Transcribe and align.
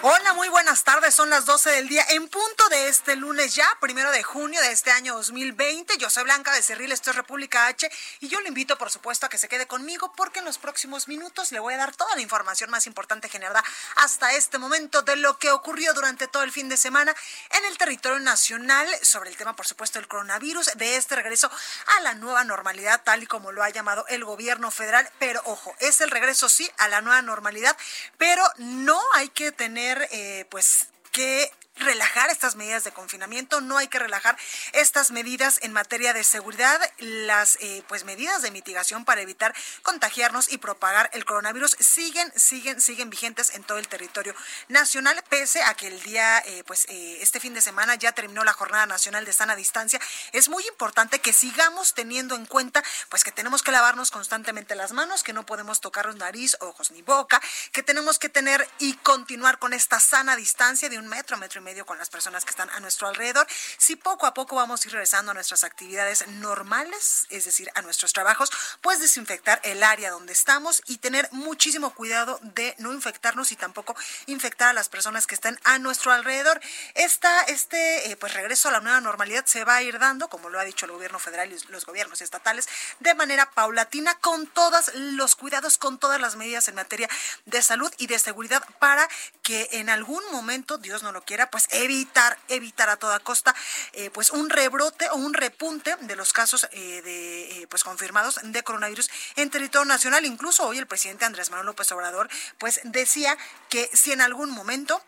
Hola, 0.00 0.32
muy 0.34 0.48
buenas 0.48 0.84
tardes. 0.84 1.12
Son 1.12 1.28
las 1.28 1.44
12 1.44 1.70
del 1.70 1.88
día 1.88 2.04
en 2.10 2.28
punto 2.28 2.68
de 2.68 2.88
este 2.88 3.16
lunes 3.16 3.56
ya, 3.56 3.66
primero 3.80 4.12
de 4.12 4.22
junio 4.22 4.60
de 4.60 4.70
este 4.70 4.92
año 4.92 5.14
2020. 5.14 5.98
Yo 5.98 6.08
soy 6.08 6.22
Blanca 6.22 6.52
Becerril, 6.52 6.92
esto 6.92 7.10
es 7.10 7.16
República 7.16 7.66
H 7.66 7.90
y 8.20 8.28
yo 8.28 8.40
le 8.40 8.46
invito, 8.46 8.78
por 8.78 8.92
supuesto, 8.92 9.26
a 9.26 9.28
que 9.28 9.38
se 9.38 9.48
quede 9.48 9.66
conmigo 9.66 10.12
porque 10.16 10.38
en 10.38 10.44
los 10.44 10.58
próximos 10.58 11.08
minutos 11.08 11.50
le 11.50 11.58
voy 11.58 11.74
a 11.74 11.78
dar 11.78 11.96
toda 11.96 12.14
la 12.14 12.22
información 12.22 12.70
más 12.70 12.86
importante 12.86 13.28
generada 13.28 13.64
hasta 13.96 14.32
este 14.34 14.58
momento 14.58 15.02
de 15.02 15.16
lo 15.16 15.36
que 15.36 15.50
ocurrió 15.50 15.92
durante 15.94 16.28
todo 16.28 16.44
el 16.44 16.52
fin 16.52 16.68
de 16.68 16.76
semana 16.76 17.12
en 17.58 17.64
el 17.64 17.76
territorio 17.76 18.20
nacional 18.20 18.88
sobre 19.02 19.30
el 19.30 19.36
tema, 19.36 19.56
por 19.56 19.66
supuesto, 19.66 19.98
del 19.98 20.06
coronavirus, 20.06 20.76
de 20.76 20.94
este 20.94 21.16
regreso 21.16 21.50
a 21.98 22.00
la 22.02 22.14
nueva 22.14 22.44
normalidad, 22.44 23.02
tal 23.02 23.24
y 23.24 23.26
como 23.26 23.50
lo 23.50 23.64
ha 23.64 23.70
llamado 23.70 24.06
el 24.06 24.24
gobierno 24.24 24.70
federal. 24.70 25.10
Pero 25.18 25.42
ojo, 25.44 25.74
es 25.80 26.00
el 26.00 26.12
regreso 26.12 26.48
sí 26.48 26.70
a 26.78 26.86
la 26.86 27.00
nueva 27.00 27.20
normalidad, 27.20 27.76
pero 28.16 28.44
no 28.58 29.02
hay 29.14 29.28
que 29.30 29.50
tener 29.50 29.88
eh, 30.10 30.46
pues 30.50 30.88
que 31.12 31.50
relajar 31.78 32.30
estas 32.30 32.56
medidas 32.56 32.84
de 32.84 32.92
confinamiento, 32.92 33.60
no 33.60 33.78
hay 33.78 33.88
que 33.88 33.98
relajar 33.98 34.36
estas 34.72 35.10
medidas 35.10 35.58
en 35.62 35.72
materia 35.72 36.12
de 36.12 36.24
seguridad, 36.24 36.80
las 36.98 37.56
eh, 37.60 37.82
pues 37.88 38.04
medidas 38.04 38.42
de 38.42 38.50
mitigación 38.50 39.04
para 39.04 39.20
evitar 39.20 39.54
contagiarnos 39.82 40.52
y 40.52 40.58
propagar 40.58 41.10
el 41.12 41.24
coronavirus 41.24 41.76
siguen, 41.80 42.32
siguen, 42.36 42.80
siguen 42.80 43.10
vigentes 43.10 43.54
en 43.54 43.64
todo 43.64 43.78
el 43.78 43.88
territorio 43.88 44.34
nacional, 44.68 45.22
pese 45.28 45.62
a 45.62 45.74
que 45.74 45.88
el 45.88 46.00
día, 46.02 46.38
eh, 46.40 46.64
pues 46.66 46.86
eh, 46.88 47.18
este 47.20 47.40
fin 47.40 47.54
de 47.54 47.60
semana 47.60 47.94
ya 47.94 48.12
terminó 48.12 48.44
la 48.44 48.52
jornada 48.52 48.86
nacional 48.86 49.24
de 49.24 49.32
sana 49.32 49.56
distancia. 49.56 50.00
Es 50.32 50.48
muy 50.48 50.66
importante 50.68 51.20
que 51.20 51.32
sigamos 51.32 51.94
teniendo 51.94 52.34
en 52.34 52.46
cuenta, 52.46 52.82
pues 53.08 53.24
que 53.24 53.32
tenemos 53.32 53.62
que 53.62 53.72
lavarnos 53.72 54.10
constantemente 54.10 54.74
las 54.74 54.92
manos, 54.92 55.22
que 55.22 55.32
no 55.32 55.46
podemos 55.46 55.80
tocarnos 55.80 56.16
nariz, 56.16 56.56
ojos 56.60 56.90
ni 56.90 57.02
boca, 57.02 57.40
que 57.72 57.82
tenemos 57.82 58.18
que 58.18 58.28
tener 58.28 58.68
y 58.78 58.94
continuar 58.94 59.58
con 59.58 59.72
esta 59.72 60.00
sana 60.00 60.36
distancia 60.36 60.88
de 60.88 60.98
un 60.98 61.08
metro, 61.08 61.36
metro 61.36 61.60
y 61.60 61.64
con 61.84 61.98
las 61.98 62.08
personas 62.08 62.44
que 62.44 62.50
están 62.50 62.70
a 62.70 62.80
nuestro 62.80 63.08
alrededor. 63.08 63.46
Si 63.76 63.96
poco 63.96 64.26
a 64.26 64.32
poco 64.32 64.56
vamos 64.56 64.82
a 64.82 64.88
ir 64.88 64.92
regresando 64.92 65.32
a 65.32 65.34
nuestras 65.34 65.64
actividades 65.64 66.26
normales, 66.28 67.26
es 67.28 67.44
decir, 67.44 67.70
a 67.74 67.82
nuestros 67.82 68.12
trabajos, 68.12 68.50
pues 68.80 69.00
desinfectar 69.00 69.60
el 69.64 69.82
área 69.82 70.10
donde 70.10 70.32
estamos 70.32 70.82
y 70.86 70.98
tener 70.98 71.28
muchísimo 71.32 71.92
cuidado 71.94 72.38
de 72.42 72.74
no 72.78 72.92
infectarnos 72.92 73.52
y 73.52 73.56
tampoco 73.56 73.94
infectar 74.26 74.68
a 74.68 74.72
las 74.72 74.88
personas 74.88 75.26
que 75.26 75.34
están 75.34 75.58
a 75.64 75.78
nuestro 75.78 76.12
alrededor. 76.12 76.60
Esta, 76.94 77.42
este 77.42 78.10
eh, 78.10 78.16
pues 78.16 78.32
regreso 78.32 78.68
a 78.68 78.72
la 78.72 78.80
nueva 78.80 79.00
normalidad 79.00 79.44
se 79.44 79.64
va 79.64 79.76
a 79.76 79.82
ir 79.82 79.98
dando, 79.98 80.28
como 80.28 80.48
lo 80.48 80.58
ha 80.58 80.64
dicho 80.64 80.86
el 80.86 80.92
gobierno 80.92 81.18
federal 81.18 81.52
y 81.52 81.58
los 81.70 81.84
gobiernos 81.84 82.22
estatales, 82.22 82.68
de 83.00 83.14
manera 83.14 83.50
paulatina, 83.50 84.14
con 84.20 84.46
todos 84.46 84.92
los 84.94 85.36
cuidados, 85.36 85.76
con 85.76 85.98
todas 85.98 86.20
las 86.20 86.36
medidas 86.36 86.68
en 86.68 86.76
materia 86.76 87.08
de 87.44 87.60
salud 87.60 87.92
y 87.98 88.06
de 88.06 88.18
seguridad 88.18 88.64
para 88.78 89.06
que 89.42 89.68
en 89.72 89.90
algún 89.90 90.22
momento, 90.30 90.78
Dios 90.78 91.02
no 91.02 91.12
lo 91.12 91.22
quiera, 91.22 91.50
pues 91.50 91.57
evitar, 91.70 92.38
evitar 92.48 92.88
a 92.88 92.96
toda 92.96 93.18
costa 93.20 93.54
eh, 93.92 94.10
pues 94.10 94.30
un 94.30 94.50
rebrote 94.50 95.08
o 95.10 95.16
un 95.16 95.34
repunte 95.34 95.96
de 96.00 96.16
los 96.16 96.32
casos 96.32 96.68
eh, 96.72 97.02
de 97.02 97.62
eh, 97.62 97.66
pues 97.68 97.84
confirmados 97.84 98.40
de 98.42 98.62
coronavirus 98.62 99.10
en 99.36 99.50
territorio 99.50 99.84
nacional. 99.84 100.24
Incluso 100.24 100.66
hoy 100.66 100.78
el 100.78 100.86
presidente 100.86 101.24
Andrés 101.24 101.50
Manuel 101.50 101.66
López 101.66 101.90
Obrador 101.92 102.28
pues 102.58 102.80
decía 102.84 103.36
que 103.68 103.90
si 103.92 104.12
en 104.12 104.20
algún 104.20 104.50
momento 104.50 105.02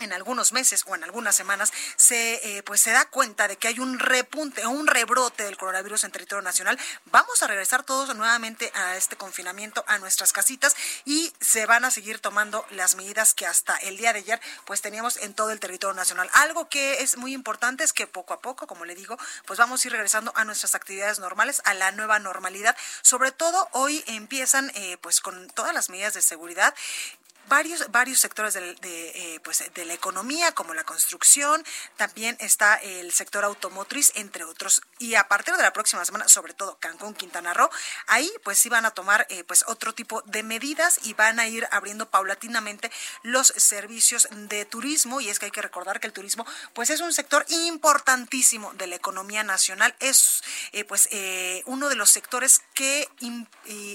en 0.00 0.12
algunos 0.12 0.52
meses 0.52 0.84
o 0.86 0.94
en 0.94 1.04
algunas 1.04 1.34
semanas 1.34 1.72
se 1.96 2.56
eh, 2.56 2.62
pues 2.62 2.80
se 2.80 2.90
da 2.90 3.04
cuenta 3.06 3.48
de 3.48 3.56
que 3.56 3.68
hay 3.68 3.78
un 3.78 3.98
repunte 3.98 4.64
o 4.64 4.70
un 4.70 4.86
rebrote 4.86 5.44
del 5.44 5.56
coronavirus 5.56 6.04
en 6.04 6.12
territorio 6.12 6.42
nacional, 6.42 6.78
vamos 7.06 7.42
a 7.42 7.46
regresar 7.46 7.82
todos 7.82 8.14
nuevamente 8.14 8.70
a 8.74 8.96
este 8.96 9.16
confinamiento 9.16 9.84
a 9.86 9.98
nuestras 9.98 10.32
casitas 10.32 10.76
y 11.04 11.32
se 11.40 11.66
van 11.66 11.84
a 11.84 11.90
seguir 11.90 12.18
tomando 12.18 12.66
las 12.70 12.96
medidas 12.96 13.34
que 13.34 13.46
hasta 13.46 13.76
el 13.78 13.96
día 13.96 14.12
de 14.12 14.20
ayer 14.20 14.40
pues 14.64 14.80
teníamos 14.80 15.16
en 15.18 15.34
todo 15.34 15.50
el 15.50 15.60
territorio 15.60 15.94
nacional. 15.94 16.28
Algo 16.34 16.68
que 16.68 17.02
es 17.02 17.16
muy 17.16 17.32
importante 17.32 17.84
es 17.84 17.92
que 17.92 18.06
poco 18.06 18.34
a 18.34 18.40
poco, 18.40 18.66
como 18.66 18.84
le 18.84 18.94
digo, 18.94 19.18
pues 19.46 19.58
vamos 19.58 19.84
a 19.84 19.88
ir 19.88 19.92
regresando 19.92 20.32
a 20.34 20.44
nuestras 20.44 20.74
actividades 20.74 21.18
normales, 21.18 21.62
a 21.64 21.74
la 21.74 21.92
nueva 21.92 22.18
normalidad. 22.18 22.76
Sobre 23.02 23.32
todo 23.32 23.68
hoy 23.72 24.02
empiezan 24.06 24.70
eh, 24.74 24.96
pues 25.00 25.20
con 25.20 25.48
todas 25.50 25.74
las 25.74 25.90
medidas 25.90 26.14
de 26.14 26.22
seguridad 26.22 26.74
varios, 27.48 27.90
varios 27.90 28.20
sectores 28.20 28.54
de, 28.54 28.76
eh, 28.82 29.40
pues, 29.42 29.64
de 29.74 29.84
la 29.84 29.94
economía, 29.94 30.52
como 30.52 30.74
la 30.74 30.84
construcción, 30.84 31.64
también 31.96 32.36
está 32.40 32.76
el 32.76 33.12
sector 33.12 33.44
automotriz, 33.44 34.12
entre 34.14 34.44
otros. 34.44 34.82
Y 34.98 35.14
a 35.14 35.28
partir 35.28 35.54
de 35.54 35.62
la 35.62 35.72
próxima 35.72 36.04
semana, 36.04 36.28
sobre 36.28 36.54
todo 36.54 36.78
Cancún, 36.78 37.14
Quintana 37.14 37.54
Roo, 37.54 37.70
ahí 38.06 38.30
pues 38.42 38.58
sí 38.58 38.68
van 38.68 38.86
a 38.86 38.90
tomar 38.90 39.26
eh, 39.30 39.44
pues 39.44 39.64
otro 39.66 39.94
tipo 39.94 40.22
de 40.22 40.42
medidas 40.42 41.00
y 41.04 41.14
van 41.14 41.38
a 41.40 41.46
ir 41.46 41.66
abriendo 41.70 42.10
paulatinamente 42.10 42.90
los 43.22 43.48
servicios 43.56 44.28
de 44.30 44.64
turismo. 44.64 45.20
Y 45.20 45.28
es 45.28 45.38
que 45.38 45.46
hay 45.46 45.52
que 45.52 45.62
recordar 45.62 46.00
que 46.00 46.06
el 46.06 46.12
turismo 46.12 46.46
pues 46.72 46.90
es 46.90 47.00
un 47.00 47.12
sector 47.12 47.44
importantísimo 47.48 48.72
de 48.74 48.86
la 48.86 48.96
economía 48.96 49.44
nacional. 49.44 49.94
Es 50.00 50.42
eh, 50.72 50.84
pues 50.84 51.08
uno 51.66 51.88
de 51.88 51.96
los 51.96 52.10
sectores 52.10 52.62
que 52.74 53.08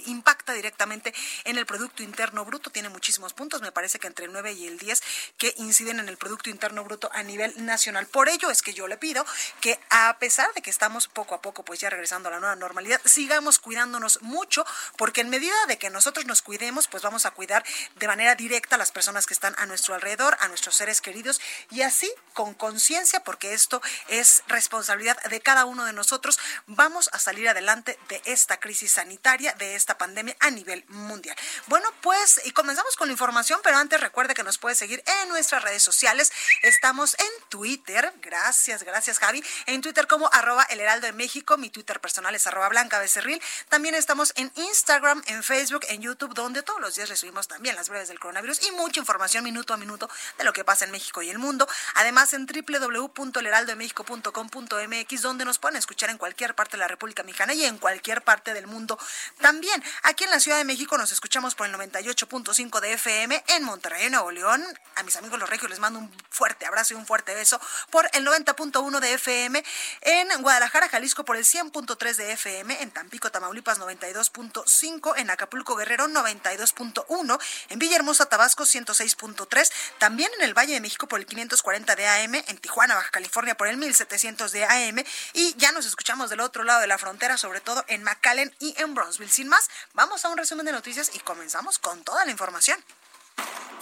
impacta 0.06 0.54
directamente 0.54 1.14
en 1.44 1.58
el 1.58 1.66
Producto 1.66 2.04
Interno 2.04 2.46
Bruto. 2.46 2.70
Tiene 2.70 2.90
muchísimos 2.90 3.34
puntos, 3.40 3.62
me 3.62 3.72
parece 3.72 4.00
que 4.00 4.08
entre 4.08 4.26
el 4.26 4.34
9 4.34 4.52
y 4.52 4.68
el 4.68 4.78
10 4.78 5.02
que 5.38 5.54
inciden 5.56 6.02
en 6.02 6.10
el 6.10 6.18
Producto 6.18 6.50
Interno 6.50 6.84
Bruto 6.84 7.10
a 7.14 7.24
nivel 7.24 7.54
nacional. 7.66 8.06
Por 8.06 8.28
ello 8.28 8.52
es 8.52 8.62
que 8.62 8.74
yo 8.74 8.86
le 8.86 8.98
pido 8.98 9.26
que 9.62 9.80
a 9.90 10.18
pesar 10.20 10.54
de 10.56 10.62
que 10.62 10.70
estamos 10.70 11.08
poco 11.08 11.36
a 11.36 11.42
poco 11.42 11.64
pues 11.64 11.80
ya 11.80 11.90
regresando 11.90 12.28
a 12.28 12.34
la 12.34 12.42
nueva 12.42 12.58
normalidad, 12.58 13.00
sigamos 13.06 13.58
cuidándonos 13.58 14.22
mucho 14.24 14.66
porque 14.98 15.22
en 15.22 15.30
medida 15.30 15.56
de 15.70 15.78
que 15.78 15.90
nosotros 15.90 16.26
nos 16.26 16.42
cuidemos, 16.42 16.90
pues 16.90 17.02
vamos 17.02 17.26
a 17.26 17.32
cuidar 17.32 17.64
de 17.96 18.08
manera 18.08 18.36
directa 18.36 18.76
a 18.76 18.78
las 18.78 18.92
personas 18.92 19.26
que 19.26 19.34
están 19.34 19.56
a 19.58 19.66
nuestro 19.66 19.96
alrededor, 19.96 20.36
a 20.42 20.50
nuestros 20.50 20.76
seres 20.76 21.00
queridos 21.00 21.40
y 21.72 21.84
así 21.84 22.12
con 22.34 22.54
conciencia, 22.54 23.22
porque 23.22 23.54
esto 23.54 23.82
es 24.10 24.44
responsabilidad 24.48 25.18
de 25.30 25.40
cada 25.40 25.64
uno 25.64 25.86
de 25.86 25.94
nosotros, 25.94 26.40
vamos 26.68 27.10
a 27.14 27.20
salir 27.20 27.48
adelante 27.48 27.98
de 28.10 28.22
esta 28.26 28.60
crisis 28.60 28.92
sanitaria, 28.92 29.54
de 29.54 29.76
esta 29.76 29.98
pandemia 29.98 30.36
a 30.42 30.52
nivel 30.52 30.84
mundial. 30.90 31.38
Bueno, 31.68 31.88
pues 32.02 32.42
y 32.44 32.52
comenzamos 32.52 32.98
con 32.98 33.08
la 33.08 33.14
información 33.14 33.29
pero 33.64 33.78
antes 33.78 34.02
recuerde 34.02 34.34
que 34.34 34.44
nos 34.44 34.58
puede 34.58 34.76
seguir 34.76 35.02
en 35.22 35.30
nuestras 35.30 35.64
redes 35.64 35.82
sociales. 35.84 36.34
Estamos 36.64 37.16
en 37.20 37.28
Twitter, 37.50 38.12
gracias, 38.22 38.82
gracias 38.84 39.20
Javi, 39.20 39.44
en 39.68 39.82
Twitter 39.82 40.08
como 40.08 40.32
arroba 40.34 40.64
el 40.64 40.80
heraldo 40.80 41.06
de 41.06 41.14
México, 41.14 41.56
mi 41.58 41.70
Twitter 41.70 42.00
personal 42.00 42.34
es 42.34 42.48
arroba 42.48 42.70
blanca 42.70 42.98
becerril. 43.00 43.40
También 43.70 43.94
estamos 43.94 44.34
en 44.36 44.52
Instagram, 44.56 45.22
en 45.28 45.44
Facebook, 45.44 45.82
en 45.90 46.02
YouTube, 46.02 46.34
donde 46.34 46.64
todos 46.64 46.82
los 46.82 46.96
días 46.96 47.08
recibimos 47.08 47.48
también 47.48 47.76
las 47.76 47.90
breves 47.90 48.08
del 48.08 48.20
coronavirus 48.20 48.64
y 48.68 48.72
mucha 48.72 49.00
información 49.00 49.44
minuto 49.44 49.76
a 49.76 49.78
minuto 49.78 50.10
de 50.38 50.44
lo 50.44 50.52
que 50.52 50.64
pasa 50.64 50.86
en 50.86 50.92
México 50.92 51.22
y 51.22 51.30
el 51.30 51.38
mundo. 51.38 51.70
Además 51.96 52.34
en 52.34 52.48
www.elheraldodemexico.com.mx, 52.48 55.22
donde 55.22 55.46
nos 55.46 55.60
pueden 55.60 55.78
escuchar 55.78 56.10
en 56.10 56.18
cualquier 56.18 56.56
parte 56.56 56.78
de 56.78 56.80
la 56.80 56.88
República 56.88 57.22
Mexicana 57.24 57.54
y 57.54 57.66
en 57.66 57.78
cualquier 57.78 58.24
parte 58.24 58.56
del 58.56 58.66
mundo. 58.66 58.98
También 59.40 59.84
aquí 60.04 60.24
en 60.24 60.32
la 60.32 60.40
Ciudad 60.40 60.58
de 60.58 60.66
México 60.66 60.98
nos 60.98 61.12
escuchamos 61.12 61.54
por 61.54 61.68
el 61.68 61.76
98.5 61.76 62.80
de 62.80 62.94
FM 62.94 63.19
en 63.22 63.64
Monterrey, 63.66 64.10
Nuevo 64.10 64.32
León. 64.32 64.64
A 64.96 65.04
mis 65.04 65.18
amigos 65.18 65.40
los 65.40 65.50
colegio 65.50 65.68
les 65.68 65.80
mando 65.80 66.00
un 66.00 66.10
fuerte 66.30 66.66
abrazo 66.66 66.94
y 66.94 66.98
un 66.98 67.06
fuerte 67.06 67.34
beso 67.34 67.60
por 67.90 68.10
el 68.14 68.26
90.1 68.26 69.00
de 69.00 69.14
FM, 69.14 69.64
en 70.02 70.42
Guadalajara, 70.42 70.88
Jalisco 70.88 71.26
por 71.26 71.36
el 71.36 71.44
100.3 71.44 72.16
de 72.16 72.32
FM, 72.32 72.82
en 72.82 72.92
Tampico, 72.92 73.30
Tamaulipas 73.30 73.80
92.5, 73.80 75.16
en 75.18 75.30
Acapulco, 75.32 75.76
Guerrero 75.76 76.08
92.1, 76.08 77.40
en 77.70 77.80
Villahermosa, 77.80 78.28
Tabasco 78.28 78.64
106.3, 78.64 79.72
también 79.98 80.32
en 80.38 80.46
el 80.46 80.54
Valle 80.58 80.76
de 80.76 80.82
México 80.82 81.08
por 81.08 81.20
el 81.20 81.26
540 81.26 81.96
de 81.96 82.08
AM, 82.08 82.36
en 82.36 82.58
Tijuana, 82.58 82.96
Baja 82.96 83.10
California 83.10 83.56
por 83.56 83.68
el 83.68 83.76
1700 83.76 84.52
de 84.54 84.64
AM 84.64 85.04
y 85.34 85.56
ya 85.58 85.74
nos 85.74 85.86
escuchamos 85.86 86.30
del 86.30 86.40
otro 86.40 86.64
lado 86.64 86.80
de 86.80 86.88
la 86.88 86.98
frontera, 86.98 87.38
sobre 87.38 87.60
todo 87.60 87.84
en 87.88 88.04
McAllen 88.04 88.56
y 88.60 88.76
en 88.78 88.94
Bronzeville. 88.94 89.32
Sin 89.32 89.50
más, 89.50 89.70
vamos 89.94 90.24
a 90.24 90.30
un 90.30 90.38
resumen 90.38 90.66
de 90.66 90.72
noticias 90.72 91.12
y 91.14 91.20
comenzamos 91.20 91.80
con 91.80 92.02
toda 92.04 92.24
la 92.24 92.32
información. 92.32 92.82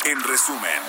En 0.06 0.24
resumen. 0.24 0.81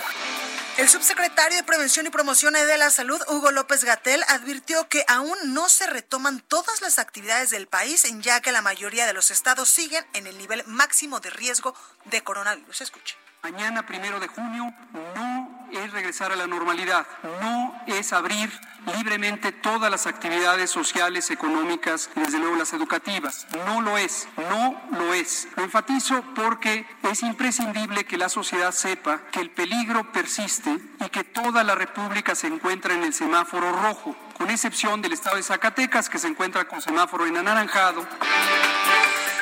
El 0.78 0.88
subsecretario 0.88 1.56
de 1.56 1.64
Prevención 1.64 2.06
y 2.06 2.10
Promoción 2.10 2.54
de 2.54 2.78
la 2.78 2.90
Salud, 2.90 3.20
Hugo 3.28 3.50
López 3.50 3.82
Gatel, 3.82 4.22
advirtió 4.28 4.88
que 4.88 5.04
aún 5.08 5.36
no 5.46 5.68
se 5.68 5.88
retoman 5.88 6.40
todas 6.40 6.82
las 6.82 7.00
actividades 7.00 7.50
del 7.50 7.66
país, 7.66 8.04
ya 8.20 8.40
que 8.40 8.52
la 8.52 8.62
mayoría 8.62 9.04
de 9.06 9.12
los 9.12 9.32
estados 9.32 9.68
siguen 9.68 10.06
en 10.12 10.28
el 10.28 10.38
nivel 10.38 10.62
máximo 10.66 11.18
de 11.18 11.30
riesgo 11.30 11.74
de 12.04 12.22
coronavirus. 12.22 12.80
Escuche. 12.80 13.16
Mañana, 13.42 13.86
primero 13.86 14.20
de 14.20 14.28
junio, 14.28 14.72
no 15.16 15.57
es 15.72 15.92
regresar 15.92 16.32
a 16.32 16.36
la 16.36 16.46
normalidad, 16.46 17.06
no 17.40 17.74
es 17.86 18.12
abrir 18.12 18.50
libremente 18.96 19.52
todas 19.52 19.90
las 19.90 20.06
actividades 20.06 20.70
sociales, 20.70 21.30
económicas 21.30 22.10
y 22.16 22.20
desde 22.20 22.38
luego 22.38 22.56
las 22.56 22.72
educativas. 22.72 23.46
No 23.66 23.80
lo 23.80 23.98
es, 23.98 24.28
no 24.36 24.80
lo 24.92 25.14
es. 25.14 25.48
Lo 25.56 25.64
enfatizo 25.64 26.22
porque 26.34 26.86
es 27.02 27.22
imprescindible 27.22 28.04
que 28.04 28.16
la 28.16 28.28
sociedad 28.28 28.72
sepa 28.72 29.22
que 29.30 29.40
el 29.40 29.50
peligro 29.50 30.10
persiste 30.12 30.78
y 31.04 31.08
que 31.10 31.24
toda 31.24 31.64
la 31.64 31.74
República 31.74 32.34
se 32.34 32.46
encuentra 32.46 32.94
en 32.94 33.02
el 33.02 33.12
semáforo 33.12 33.72
rojo, 33.72 34.16
con 34.36 34.50
excepción 34.50 35.02
del 35.02 35.12
estado 35.12 35.36
de 35.36 35.42
Zacatecas 35.42 36.08
que 36.08 36.18
se 36.18 36.28
encuentra 36.28 36.66
con 36.66 36.80
semáforo 36.80 37.26
en 37.26 37.36
anaranjado. 37.36 38.06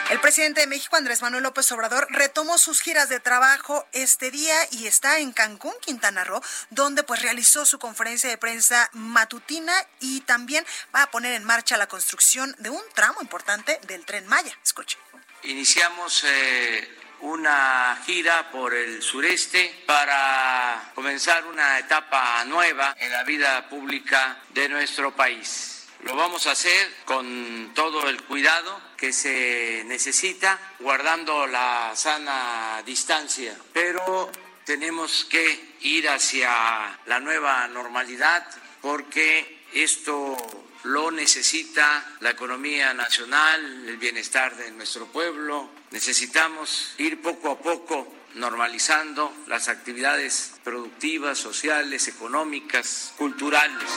El 0.09 0.21
presidente 0.21 0.61
de 0.61 0.69
México, 0.69 0.95
Andrés 0.95 1.21
Manuel 1.21 1.43
López 1.43 1.71
Obrador, 1.73 2.07
retomó 2.11 2.59
sus 2.59 2.81
giras 2.81 3.09
de 3.09 3.19
trabajo 3.19 3.89
este 3.93 4.31
día 4.31 4.57
y 4.71 4.87
está 4.87 5.19
en 5.19 5.33
Cancún, 5.33 5.75
Quintana 5.81 6.23
Roo, 6.23 6.41
donde 6.71 7.03
pues 7.03 7.23
realizó 7.23 7.67
su 7.67 7.81
conferencia 7.81 8.31
de 8.31 8.39
prensa 8.39 8.89
matutina 8.93 9.75
y 9.99 10.21
también 10.21 10.65
va 10.95 11.03
a 11.03 11.11
poner 11.11 11.33
en 11.33 11.43
marcha 11.43 11.77
la 11.77 11.89
construcción 11.89 12.55
de 12.61 12.71
un 12.71 12.81
tramo 12.95 13.21
importante 13.21 13.81
del 13.89 14.05
tren 14.05 14.29
Maya. 14.29 14.57
Escuche. 14.65 14.97
Iniciamos 15.43 16.23
eh, 16.25 16.89
una 17.23 18.01
gira 18.07 18.49
por 18.53 18.75
el 18.75 19.03
sureste 19.03 19.83
para 19.87 20.93
comenzar 20.95 21.45
una 21.47 21.81
etapa 21.81 22.45
nueva 22.45 22.95
en 23.01 23.11
la 23.11 23.25
vida 23.25 23.69
pública 23.69 24.39
de 24.51 24.69
nuestro 24.69 25.17
país. 25.17 25.89
Lo 26.05 26.15
vamos 26.15 26.47
a 26.47 26.53
hacer 26.53 26.95
con 27.05 27.73
todo 27.75 28.09
el 28.09 28.23
cuidado 28.23 28.86
que 28.97 29.13
se 29.13 29.85
necesita, 29.87 30.59
guardando 30.81 31.47
la 31.47 31.93
sana 31.95 32.83
distancia, 32.85 33.57
pero 33.73 34.31
tenemos 34.65 35.27
que 35.27 35.77
ir 35.83 36.09
hacia 36.09 36.99
la 37.07 37.21
nueva 37.21 37.69
normalidad 37.69 38.47
porque 38.81 39.65
esto 39.73 40.37
lo 40.85 41.11
necesita 41.11 42.17
la 42.21 42.31
economía 42.31 42.95
nacional, 42.95 43.89
el 43.89 43.97
bienestar 43.97 44.57
de 44.57 44.71
nuestro 44.71 45.07
pueblo. 45.07 45.71
Necesitamos 45.91 46.95
ir 46.99 47.21
poco 47.21 47.51
a 47.51 47.59
poco 47.59 48.13
normalizando 48.35 49.33
las 49.47 49.69
actividades 49.69 50.53
productivas, 50.63 51.39
sociales, 51.39 52.07
económicas, 52.09 53.13
culturales. 53.17 53.91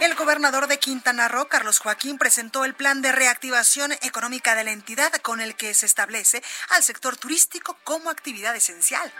El 0.00 0.14
gobernador 0.14 0.68
de 0.68 0.78
Quintana 0.78 1.26
Roo, 1.26 1.48
Carlos 1.48 1.80
Joaquín, 1.80 2.18
presentó 2.18 2.64
el 2.64 2.74
plan 2.74 3.02
de 3.02 3.10
reactivación 3.10 3.92
económica 4.02 4.54
de 4.54 4.62
la 4.62 4.70
entidad 4.70 5.12
con 5.22 5.40
el 5.40 5.56
que 5.56 5.74
se 5.74 5.86
establece 5.86 6.40
al 6.70 6.84
sector 6.84 7.16
turístico 7.16 7.76
como 7.82 8.08
actividad 8.08 8.54
esencial. 8.54 9.12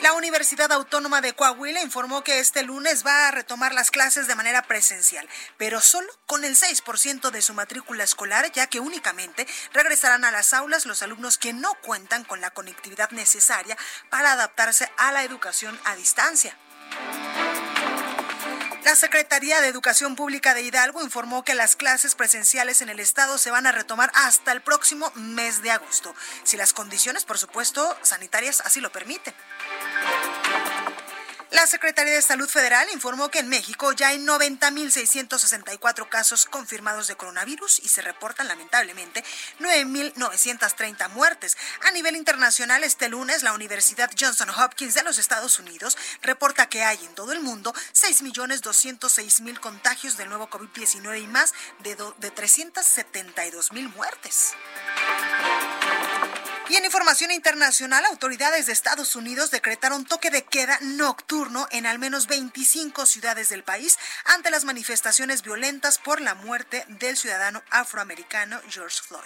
La 0.00 0.14
Universidad 0.14 0.72
Autónoma 0.72 1.20
de 1.20 1.34
Coahuila 1.34 1.82
informó 1.82 2.24
que 2.24 2.38
este 2.38 2.62
lunes 2.62 3.04
va 3.06 3.28
a 3.28 3.30
retomar 3.30 3.74
las 3.74 3.90
clases 3.90 4.26
de 4.26 4.36
manera 4.36 4.62
presencial, 4.62 5.28
pero 5.58 5.82
solo 5.82 6.10
con 6.24 6.44
el 6.44 6.56
6% 6.56 7.30
de 7.30 7.42
su 7.42 7.52
matrícula 7.52 8.04
escolar, 8.04 8.50
ya 8.52 8.68
que 8.68 8.80
únicamente 8.80 9.46
regresarán 9.74 10.24
a 10.24 10.30
las 10.30 10.54
aulas 10.54 10.86
los 10.86 11.02
alumnos 11.02 11.36
que 11.36 11.52
no 11.52 11.74
cuentan 11.82 12.24
con 12.24 12.40
la 12.40 12.50
conectividad 12.50 13.10
necesaria 13.10 13.76
para 14.08 14.32
adaptarse 14.32 14.90
a 14.96 15.12
la 15.12 15.24
educación 15.24 15.78
a 15.84 15.94
distancia. 15.94 16.56
La 18.84 18.96
Secretaría 18.96 19.62
de 19.62 19.68
Educación 19.68 20.14
Pública 20.14 20.52
de 20.52 20.60
Hidalgo 20.60 21.02
informó 21.02 21.42
que 21.42 21.54
las 21.54 21.74
clases 21.74 22.14
presenciales 22.14 22.82
en 22.82 22.90
el 22.90 23.00
estado 23.00 23.38
se 23.38 23.50
van 23.50 23.66
a 23.66 23.72
retomar 23.72 24.10
hasta 24.14 24.52
el 24.52 24.60
próximo 24.60 25.10
mes 25.14 25.62
de 25.62 25.70
agosto, 25.70 26.14
si 26.42 26.58
las 26.58 26.74
condiciones, 26.74 27.24
por 27.24 27.38
supuesto, 27.38 27.96
sanitarias 28.02 28.60
así 28.60 28.82
lo 28.82 28.92
permiten. 28.92 29.32
La 31.54 31.68
Secretaría 31.68 32.12
de 32.14 32.20
Salud 32.20 32.48
Federal 32.48 32.88
informó 32.92 33.30
que 33.30 33.38
en 33.38 33.48
México 33.48 33.92
ya 33.92 34.08
hay 34.08 34.18
90.664 34.18 36.08
casos 36.08 36.46
confirmados 36.46 37.06
de 37.06 37.14
coronavirus 37.14 37.78
y 37.78 37.88
se 37.88 38.02
reportan 38.02 38.48
lamentablemente 38.48 39.22
9.930 39.60 41.10
muertes. 41.10 41.56
A 41.86 41.92
nivel 41.92 42.16
internacional, 42.16 42.82
este 42.82 43.08
lunes 43.08 43.44
la 43.44 43.52
Universidad 43.52 44.10
Johnson 44.18 44.50
Hopkins 44.50 44.94
de 44.94 45.04
los 45.04 45.18
Estados 45.18 45.60
Unidos 45.60 45.96
reporta 46.22 46.68
que 46.68 46.82
hay 46.82 46.98
en 47.04 47.14
todo 47.14 47.32
el 47.32 47.38
mundo 47.38 47.72
6.206.000 47.92 49.60
contagios 49.60 50.16
del 50.16 50.30
nuevo 50.30 50.50
COVID-19 50.50 51.22
y 51.22 51.28
más 51.28 51.54
de, 51.84 51.94
de 51.94 52.34
372.000 52.34 53.94
muertes. 53.94 54.54
Y 56.68 56.76
en 56.76 56.84
información 56.84 57.30
internacional, 57.30 58.04
autoridades 58.06 58.66
de 58.66 58.72
Estados 58.72 59.16
Unidos 59.16 59.50
decretaron 59.50 60.06
toque 60.06 60.30
de 60.30 60.44
queda 60.44 60.78
nocturno 60.80 61.68
en 61.70 61.84
al 61.84 61.98
menos 61.98 62.26
25 62.26 63.04
ciudades 63.04 63.50
del 63.50 63.62
país 63.62 63.98
ante 64.24 64.50
las 64.50 64.64
manifestaciones 64.64 65.42
violentas 65.42 65.98
por 65.98 66.20
la 66.20 66.34
muerte 66.34 66.84
del 66.88 67.16
ciudadano 67.16 67.62
afroamericano 67.70 68.60
George 68.68 69.00
Floyd. 69.02 69.22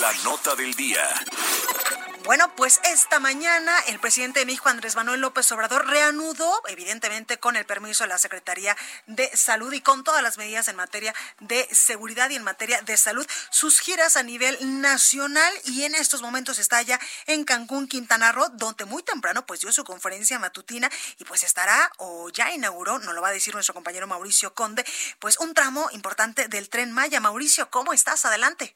La 0.00 0.12
nota 0.24 0.54
del 0.56 0.74
día. 0.74 1.06
Bueno, 2.24 2.50
pues 2.56 2.80
esta 2.84 3.20
mañana 3.20 3.78
el 3.86 3.98
presidente 3.98 4.40
de 4.40 4.46
México, 4.46 4.70
Andrés 4.70 4.96
Manuel 4.96 5.20
López 5.20 5.52
Obrador, 5.52 5.86
reanudó, 5.86 6.62
evidentemente 6.68 7.36
con 7.36 7.54
el 7.54 7.66
permiso 7.66 8.04
de 8.04 8.08
la 8.08 8.16
Secretaría 8.16 8.74
de 9.06 9.30
Salud 9.36 9.70
y 9.74 9.82
con 9.82 10.04
todas 10.04 10.22
las 10.22 10.38
medidas 10.38 10.68
en 10.68 10.76
materia 10.76 11.14
de 11.40 11.68
seguridad 11.70 12.30
y 12.30 12.36
en 12.36 12.42
materia 12.42 12.80
de 12.80 12.96
salud, 12.96 13.26
sus 13.50 13.78
giras 13.78 14.16
a 14.16 14.22
nivel 14.22 14.56
nacional 14.80 15.52
y 15.66 15.84
en 15.84 15.94
estos 15.94 16.22
momentos 16.22 16.58
está 16.58 16.80
ya 16.80 16.98
en 17.26 17.44
Cancún, 17.44 17.88
Quintana 17.88 18.32
Roo, 18.32 18.48
donde 18.54 18.86
muy 18.86 19.02
temprano 19.02 19.44
pues 19.44 19.60
dio 19.60 19.70
su 19.70 19.84
conferencia 19.84 20.38
matutina 20.38 20.90
y 21.18 21.24
pues 21.24 21.42
estará 21.42 21.92
o 21.98 22.30
ya 22.30 22.50
inauguró, 22.52 23.00
nos 23.00 23.14
lo 23.14 23.20
va 23.20 23.28
a 23.28 23.32
decir 23.32 23.52
nuestro 23.52 23.74
compañero 23.74 24.06
Mauricio 24.06 24.54
Conde, 24.54 24.82
pues 25.18 25.38
un 25.40 25.52
tramo 25.52 25.90
importante 25.92 26.48
del 26.48 26.70
tren 26.70 26.90
Maya. 26.90 27.20
Mauricio, 27.20 27.68
¿cómo 27.68 27.92
estás? 27.92 28.24
Adelante. 28.24 28.74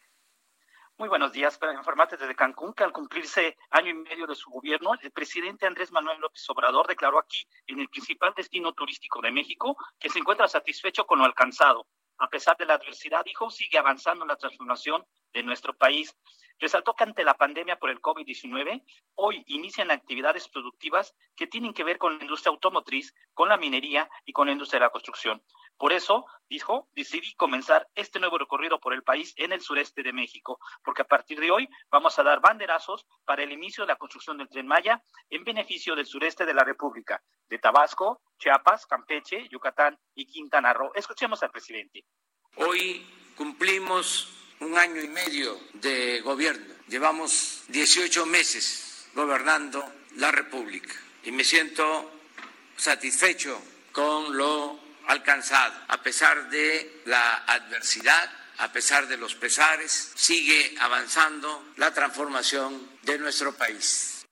Muy 0.98 1.08
buenos 1.08 1.32
días. 1.32 1.56
Para 1.56 1.74
informarte 1.74 2.16
desde 2.16 2.34
Cancún 2.34 2.74
que 2.74 2.82
al 2.82 2.90
cumplirse 2.90 3.56
año 3.70 3.90
y 3.90 3.94
medio 3.94 4.26
de 4.26 4.34
su 4.34 4.50
gobierno, 4.50 4.94
el 5.00 5.12
presidente 5.12 5.64
Andrés 5.64 5.92
Manuel 5.92 6.18
López 6.18 6.44
Obrador 6.50 6.88
declaró 6.88 7.20
aquí, 7.20 7.46
en 7.68 7.78
el 7.78 7.88
principal 7.88 8.34
destino 8.36 8.72
turístico 8.72 9.22
de 9.22 9.30
México, 9.30 9.76
que 9.96 10.08
se 10.08 10.18
encuentra 10.18 10.48
satisfecho 10.48 11.06
con 11.06 11.20
lo 11.20 11.24
alcanzado. 11.24 11.86
A 12.18 12.28
pesar 12.28 12.56
de 12.56 12.66
la 12.66 12.74
adversidad, 12.74 13.24
dijo, 13.24 13.48
sigue 13.48 13.78
avanzando 13.78 14.26
la 14.26 14.34
transformación 14.34 15.06
de 15.32 15.44
nuestro 15.44 15.72
país. 15.72 16.16
Resaltó 16.58 16.94
que 16.94 17.04
ante 17.04 17.22
la 17.22 17.34
pandemia 17.34 17.78
por 17.78 17.90
el 17.90 18.00
COVID-19, 18.00 18.82
hoy 19.14 19.44
inician 19.46 19.92
actividades 19.92 20.48
productivas 20.48 21.14
que 21.36 21.46
tienen 21.46 21.74
que 21.74 21.84
ver 21.84 21.98
con 21.98 22.18
la 22.18 22.24
industria 22.24 22.50
automotriz, 22.50 23.14
con 23.34 23.48
la 23.48 23.56
minería 23.56 24.10
y 24.24 24.32
con 24.32 24.48
la 24.48 24.52
industria 24.52 24.80
de 24.80 24.86
la 24.86 24.90
construcción. 24.90 25.40
Por 25.78 25.92
eso, 25.92 26.26
dijo, 26.50 26.88
decidí 26.94 27.34
comenzar 27.34 27.88
este 27.94 28.18
nuevo 28.18 28.36
recorrido 28.36 28.80
por 28.80 28.92
el 28.92 29.04
país 29.04 29.32
en 29.36 29.52
el 29.52 29.60
sureste 29.60 30.02
de 30.02 30.12
México, 30.12 30.58
porque 30.82 31.02
a 31.02 31.06
partir 31.06 31.38
de 31.38 31.52
hoy 31.52 31.68
vamos 31.88 32.18
a 32.18 32.24
dar 32.24 32.40
banderazos 32.40 33.06
para 33.24 33.44
el 33.44 33.52
inicio 33.52 33.84
de 33.84 33.88
la 33.88 33.96
construcción 33.96 34.38
del 34.38 34.48
tren 34.48 34.66
Maya 34.66 35.00
en 35.30 35.44
beneficio 35.44 35.94
del 35.94 36.06
sureste 36.06 36.44
de 36.44 36.54
la 36.54 36.64
República, 36.64 37.22
de 37.48 37.58
Tabasco, 37.58 38.22
Chiapas, 38.38 38.86
Campeche, 38.86 39.48
Yucatán 39.48 39.96
y 40.16 40.26
Quintana 40.26 40.72
Roo. 40.72 40.90
Escuchemos 40.96 41.42
al 41.44 41.50
presidente. 41.52 42.04
Hoy 42.56 43.06
cumplimos 43.36 44.34
un 44.58 44.76
año 44.76 45.00
y 45.00 45.08
medio 45.08 45.56
de 45.74 46.20
gobierno. 46.22 46.74
Llevamos 46.88 47.62
18 47.68 48.26
meses 48.26 49.08
gobernando 49.14 49.84
la 50.16 50.32
República 50.32 50.94
y 51.22 51.30
me 51.30 51.44
siento 51.44 52.10
satisfecho 52.76 53.60
con 53.92 54.36
lo 54.36 54.87
alcanzado, 55.08 55.74
a 55.88 56.00
pesar 56.02 56.48
de 56.48 57.02
la 57.06 57.36
adversidad 57.46 58.30
a 58.58 58.72
pesar 58.72 59.06
de 59.06 59.16
los 59.16 59.36
pesares, 59.36 60.12
sigue 60.16 60.74
avanzando 60.80 61.72
la 61.76 61.94
transformación 61.94 62.98
de 63.02 63.18
nuestro 63.18 63.56
país. 63.56 64.26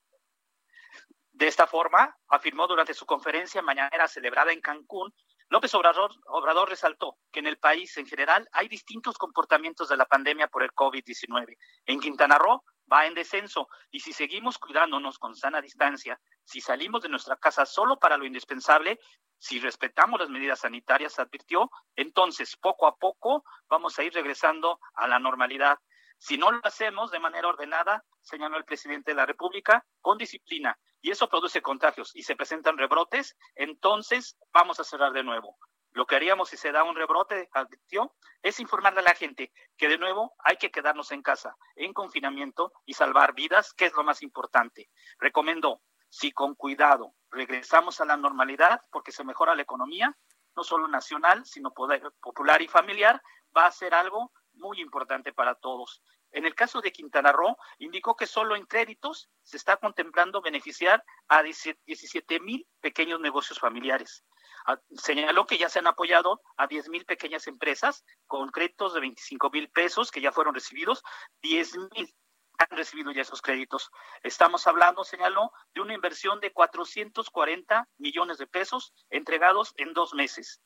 De 1.32 1.46
esta 1.46 1.66
forma, 1.66 2.16
afirmó 2.28 2.66
durante 2.66 2.92
su 2.92 3.06
conferencia 3.06 3.62
mañanera 3.62 4.08
celebrada 4.08 4.52
en 4.52 4.60
Cancún, 4.60 5.14
López 5.48 5.72
Obrador, 5.74 6.10
Obrador, 6.26 6.68
resaltó 6.68 7.18
que 7.30 7.38
en 7.38 7.46
el 7.46 7.58
país 7.58 7.96
en 7.98 8.06
general 8.06 8.48
hay 8.50 8.66
distintos 8.66 9.16
comportamientos 9.16 9.88
de 9.88 9.96
la 9.96 10.06
pandemia 10.06 10.48
por 10.48 10.64
el 10.64 10.72
COVID-19. 10.72 11.56
En 11.84 12.00
Quintana 12.00 12.36
Roo 12.36 12.64
va 12.92 13.06
en 13.06 13.14
descenso 13.14 13.68
y 13.92 14.00
si 14.00 14.12
seguimos 14.12 14.58
cuidándonos 14.58 15.18
con 15.20 15.36
sana 15.36 15.60
distancia, 15.60 16.18
si 16.44 16.60
salimos 16.60 17.02
de 17.02 17.10
nuestra 17.10 17.36
casa 17.36 17.64
solo 17.64 17.96
para 17.96 18.16
lo 18.16 18.24
indispensable, 18.24 18.98
si 19.38 19.60
respetamos 19.60 20.20
las 20.20 20.30
medidas 20.30 20.60
sanitarias, 20.60 21.18
advirtió, 21.18 21.70
entonces 21.94 22.56
poco 22.56 22.86
a 22.86 22.96
poco 22.96 23.44
vamos 23.68 23.98
a 23.98 24.04
ir 24.04 24.12
regresando 24.12 24.80
a 24.94 25.06
la 25.06 25.18
normalidad. 25.18 25.78
Si 26.18 26.38
no 26.38 26.50
lo 26.50 26.60
hacemos 26.64 27.10
de 27.10 27.20
manera 27.20 27.48
ordenada, 27.48 28.04
señaló 28.22 28.56
el 28.56 28.64
presidente 28.64 29.10
de 29.10 29.16
la 29.16 29.26
República, 29.26 29.84
con 30.00 30.16
disciplina, 30.16 30.78
y 31.00 31.10
eso 31.10 31.28
produce 31.28 31.60
contagios 31.60 32.14
y 32.14 32.22
se 32.22 32.36
presentan 32.36 32.78
rebrotes, 32.78 33.36
entonces 33.54 34.36
vamos 34.52 34.80
a 34.80 34.84
cerrar 34.84 35.12
de 35.12 35.22
nuevo. 35.22 35.58
Lo 35.92 36.06
que 36.06 36.16
haríamos 36.16 36.50
si 36.50 36.56
se 36.58 36.72
da 36.72 36.84
un 36.84 36.94
rebrote, 36.94 37.48
advirtió, 37.52 38.14
es 38.42 38.60
informarle 38.60 39.00
a 39.00 39.04
la 39.04 39.14
gente 39.14 39.52
que 39.78 39.88
de 39.88 39.96
nuevo 39.96 40.34
hay 40.40 40.56
que 40.56 40.70
quedarnos 40.70 41.10
en 41.10 41.22
casa, 41.22 41.56
en 41.74 41.94
confinamiento 41.94 42.72
y 42.84 42.92
salvar 42.94 43.34
vidas, 43.34 43.72
que 43.72 43.86
es 43.86 43.94
lo 43.94 44.04
más 44.04 44.22
importante. 44.22 44.90
Recomendó, 45.18 45.80
si 46.08 46.32
con 46.32 46.54
cuidado 46.54 47.14
regresamos 47.30 48.00
a 48.00 48.04
la 48.04 48.16
normalidad, 48.16 48.80
porque 48.90 49.12
se 49.12 49.24
mejora 49.24 49.54
la 49.54 49.62
economía, 49.62 50.16
no 50.56 50.64
solo 50.64 50.88
nacional, 50.88 51.44
sino 51.44 51.72
popular 51.72 52.62
y 52.62 52.68
familiar, 52.68 53.20
va 53.56 53.66
a 53.66 53.72
ser 53.72 53.94
algo 53.94 54.32
muy 54.54 54.80
importante 54.80 55.32
para 55.32 55.54
todos. 55.54 56.02
En 56.32 56.44
el 56.44 56.54
caso 56.54 56.80
de 56.80 56.92
Quintana 56.92 57.32
Roo, 57.32 57.56
indicó 57.78 58.16
que 58.16 58.26
solo 58.26 58.56
en 58.56 58.66
créditos 58.66 59.30
se 59.42 59.56
está 59.56 59.76
contemplando 59.76 60.42
beneficiar 60.42 61.04
a 61.28 61.42
17 61.42 62.40
mil 62.40 62.66
pequeños 62.80 63.20
negocios 63.20 63.58
familiares. 63.58 64.24
Ah, 64.66 64.80
señaló 64.96 65.46
que 65.46 65.58
ya 65.58 65.68
se 65.68 65.78
han 65.78 65.86
apoyado 65.86 66.42
a 66.56 66.66
10 66.66 66.88
mil 66.88 67.04
pequeñas 67.04 67.46
empresas 67.46 68.04
con 68.26 68.50
créditos 68.50 68.94
de 68.94 69.00
25 69.00 69.50
mil 69.50 69.70
pesos 69.70 70.10
que 70.10 70.20
ya 70.20 70.32
fueron 70.32 70.54
recibidos, 70.54 71.02
10 71.42 71.76
mil 71.94 72.14
han 72.58 72.76
recibido 72.76 73.12
ya 73.12 73.22
esos 73.22 73.42
créditos. 73.42 73.90
Estamos 74.22 74.66
hablando, 74.66 75.04
señaló, 75.04 75.52
de 75.74 75.80
una 75.80 75.94
inversión 75.94 76.40
de 76.40 76.52
440 76.52 77.88
millones 77.98 78.38
de 78.38 78.46
pesos 78.46 78.92
entregados 79.10 79.74
en 79.76 79.92
dos 79.92 80.14
meses. 80.14 80.60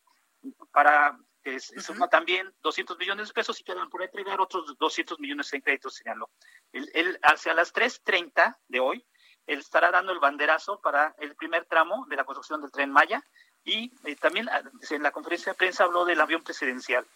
Para 0.72 1.18
que 1.42 1.58
suma 1.60 2.08
también 2.08 2.52
200 2.62 2.98
millones 2.98 3.28
de 3.28 3.34
pesos 3.34 3.60
y 3.60 3.64
quedan 3.64 3.88
por 3.88 4.02
entregar 4.02 4.40
otros 4.40 4.76
200 4.78 5.18
millones 5.20 5.52
en 5.52 5.62
créditos, 5.62 5.94
señaló. 5.94 6.30
Él, 6.72 7.18
hacia 7.22 7.54
las 7.54 7.72
3.30 7.74 8.58
de 8.68 8.80
hoy, 8.80 9.06
él 9.46 9.58
estará 9.58 9.90
dando 9.90 10.12
el 10.12 10.20
banderazo 10.20 10.80
para 10.80 11.14
el 11.18 11.34
primer 11.34 11.64
tramo 11.64 12.06
de 12.08 12.16
la 12.16 12.24
construcción 12.24 12.60
del 12.60 12.70
tren 12.70 12.90
Maya 12.90 13.22
y 13.64 13.92
eh, 14.04 14.16
también 14.16 14.48
ah, 14.48 14.62
en 14.90 15.02
la 15.02 15.10
conferencia 15.10 15.52
de 15.52 15.56
prensa 15.56 15.84
habló 15.84 16.04
del 16.04 16.20
avión 16.20 16.42
presidencial. 16.42 17.06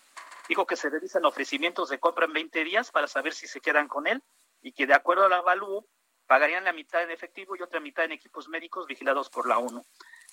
Dijo 0.49 0.67
que 0.67 0.77
se 0.77 0.91
realizan 0.91 1.25
ofrecimientos 1.25 1.89
de 1.91 1.99
compra 1.99 2.27
en 2.27 2.33
20 2.33 2.65
días 2.65 2.91
para 2.91 3.07
saber 3.07 3.35
si 3.35 3.47
se 3.47 3.61
quedan 3.61 3.89
con 3.89 4.07
él 4.07 4.23
y 4.65 4.73
que 4.73 4.87
de 4.87 4.95
acuerdo 4.95 5.27
a 5.27 5.29
la 5.29 5.37
avalúo 5.37 5.87
pagarían 6.27 6.65
la 6.65 6.73
mitad 6.73 7.03
en 7.03 7.11
efectivo 7.11 7.55
y 7.55 7.63
otra 7.63 7.81
mitad 7.81 8.07
en 8.07 8.13
equipos 8.13 8.49
médicos 8.49 8.87
vigilados 8.87 9.29
por 9.29 9.47
la 9.47 9.59
ONU 9.59 9.87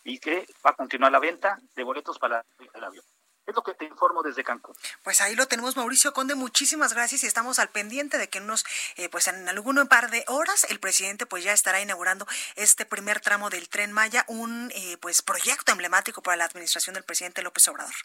y 0.06 0.20
que 0.20 0.48
va 0.66 0.72
a 0.72 0.76
continuar 0.76 1.12
la 1.12 1.20
venta 1.20 1.60
de 1.76 1.84
boletos 1.84 2.18
para 2.18 2.44
el 2.74 2.84
avión. 2.84 3.04
Es 3.46 3.56
lo 3.56 3.62
que 3.62 3.74
te 3.74 3.86
informo 3.86 4.24
desde 4.24 4.44
Cancún. 4.44 4.74
Pues 5.04 5.20
ahí 5.20 5.36
lo 5.36 5.48
tenemos, 5.48 5.76
Mauricio 5.76 6.14
Conde. 6.14 6.36
Muchísimas 6.36 6.94
gracias 6.94 7.24
y 7.24 7.28
estamos 7.28 7.60
al 7.60 7.70
pendiente 7.70 8.18
de 8.18 8.30
que 8.30 8.40
unos, 8.40 8.64
eh, 8.96 9.10
pues 9.10 9.28
en 9.28 9.50
algún 9.50 9.86
par 9.88 10.10
de 10.12 10.24
horas, 10.28 10.66
el 10.70 10.80
presidente 10.80 11.26
pues 11.26 11.44
ya 11.44 11.52
estará 11.52 11.82
inaugurando 11.82 12.26
este 12.56 12.86
primer 12.86 13.20
tramo 13.20 13.50
del 13.50 13.68
Tren 13.68 13.92
Maya, 13.92 14.24
un 14.28 14.72
eh, 14.74 14.98
pues 15.02 15.22
proyecto 15.22 15.74
emblemático 15.74 16.22
para 16.22 16.38
la 16.38 16.46
administración 16.46 16.94
del 16.94 17.04
presidente 17.04 17.42
López 17.42 17.68
Obrador. 17.68 17.96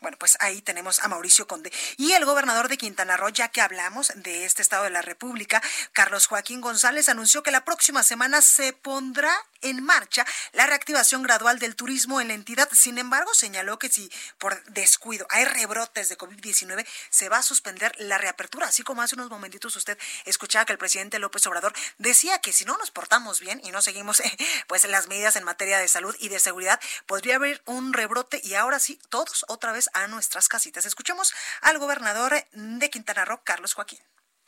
Bueno, 0.00 0.16
pues 0.18 0.38
ahí 0.40 0.62
tenemos 0.62 0.98
a 1.00 1.08
Mauricio 1.08 1.46
Conde. 1.46 1.70
Y 1.98 2.12
el 2.12 2.24
gobernador 2.24 2.68
de 2.68 2.78
Quintana 2.78 3.18
Roo, 3.18 3.28
ya 3.28 3.48
que 3.48 3.60
hablamos 3.60 4.12
de 4.16 4.46
este 4.46 4.62
estado 4.62 4.84
de 4.84 4.90
la 4.90 5.02
República, 5.02 5.62
Carlos 5.92 6.26
Joaquín 6.26 6.62
González 6.62 7.10
anunció 7.10 7.42
que 7.42 7.50
la 7.50 7.66
próxima 7.66 8.02
semana 8.02 8.40
se 8.40 8.72
pondrá 8.72 9.30
en 9.62 9.82
marcha 9.82 10.26
la 10.52 10.66
reactivación 10.66 11.22
gradual 11.22 11.58
del 11.58 11.76
turismo 11.76 12.20
en 12.20 12.28
la 12.28 12.34
entidad. 12.34 12.68
Sin 12.72 12.98
embargo, 12.98 13.32
señaló 13.34 13.78
que 13.78 13.88
si 13.88 14.10
por 14.38 14.62
descuido 14.64 15.26
hay 15.30 15.44
rebrotes 15.44 16.08
de 16.08 16.18
COVID-19, 16.18 16.86
se 17.10 17.28
va 17.28 17.38
a 17.38 17.42
suspender 17.42 17.92
la 17.98 18.18
reapertura. 18.18 18.66
Así 18.66 18.82
como 18.82 19.02
hace 19.02 19.14
unos 19.14 19.30
momentitos 19.30 19.76
usted 19.76 19.98
escuchaba 20.24 20.64
que 20.64 20.72
el 20.72 20.78
presidente 20.78 21.18
López 21.18 21.46
Obrador 21.46 21.72
decía 21.98 22.38
que 22.38 22.52
si 22.52 22.64
no 22.64 22.76
nos 22.78 22.90
portamos 22.90 23.40
bien 23.40 23.60
y 23.64 23.70
no 23.70 23.82
seguimos 23.82 24.22
pues 24.66 24.84
las 24.84 25.08
medidas 25.08 25.36
en 25.36 25.44
materia 25.44 25.78
de 25.78 25.88
salud 25.88 26.14
y 26.18 26.28
de 26.28 26.38
seguridad, 26.38 26.80
podría 27.06 27.36
haber 27.36 27.62
un 27.66 27.92
rebrote 27.92 28.40
y 28.42 28.54
ahora 28.54 28.78
sí, 28.78 28.98
todos 29.08 29.44
otra 29.48 29.72
vez 29.72 29.90
a 29.94 30.06
nuestras 30.06 30.48
casitas. 30.48 30.86
Escuchemos 30.86 31.32
al 31.60 31.78
gobernador 31.78 32.44
de 32.52 32.90
Quintana 32.90 33.24
Roo, 33.24 33.40
Carlos 33.44 33.74
Joaquín. 33.74 34.00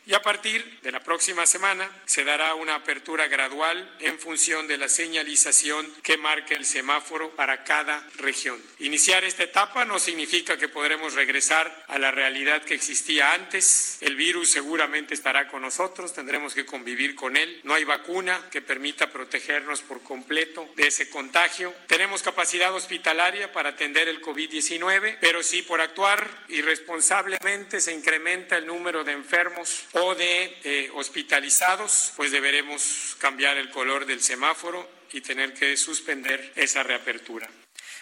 Y 0.05 0.15
a 0.15 0.23
partir 0.23 0.81
de 0.83 0.91
la 0.91 1.01
próxima 1.01 1.47
semana 1.47 1.89
se 2.07 2.25
dará 2.25 2.55
una 2.57 2.75
apertura 2.75 3.29
gradual 3.29 3.97
en 4.01 4.19
función 4.19 4.67
de 4.67 4.77
la 4.77 4.89
señalización 4.89 5.89
que 6.03 6.17
marque 6.17 6.55
el 6.55 6.65
semáforo 6.65 7.31
para 7.37 7.63
cada 7.63 8.05
región. 8.17 8.61
Iniciar 8.81 9.23
esta 9.23 9.45
etapa 9.45 9.85
no 9.85 10.01
significa 10.01 10.57
que 10.57 10.69
podremos 10.69 11.15
regresar 11.15 11.85
a 11.87 11.99
la 11.99 12.11
realidad 12.11 12.63
que 12.63 12.75
existía 12.75 13.33
antes. 13.33 13.99
El 14.01 14.17
virus 14.17 14.51
seguramente 14.51 15.15
estará 15.15 15.47
con 15.47 15.63
nosotros, 15.63 16.13
tendremos 16.13 16.53
que 16.53 16.67
convivir 16.67 17.15
con 17.15 17.37
él. 17.37 17.61
No 17.63 17.75
hay 17.75 17.85
vacuna 17.85 18.49
que 18.51 18.61
permita 18.61 19.13
protegernos 19.13 19.83
por 19.83 20.03
completo 20.03 20.69
de 20.75 20.89
ese 20.89 21.11
contagio. 21.11 21.73
Tenemos 21.87 22.23
capacidad 22.23 22.75
hospitalaria 22.75 23.53
para 23.53 23.71
atender 23.71 24.09
el 24.09 24.21
COVID-19, 24.21 25.19
pero 25.21 25.45
si 25.45 25.63
por 25.63 25.81
actuar 25.81 26.29
irresponsablemente 26.49 27.81
se 27.81 27.93
incrementa 27.93 28.57
el 28.57 28.67
número 28.67 29.05
de 29.05 29.13
enfermos 29.13 29.87
o 29.93 30.15
de 30.15 30.59
eh, 30.65 30.91
hospitalizados, 30.95 32.13
pues 32.17 32.31
deberemos 32.31 33.17
cambiar 33.19 33.57
el 33.59 33.71
color 33.71 34.07
del 34.07 34.23
semáforo 34.23 34.89
y 35.13 35.21
tener 35.21 35.55
que 35.55 35.77
suspender 35.77 36.53
esa 36.57 36.83
reapertura. 36.83 37.49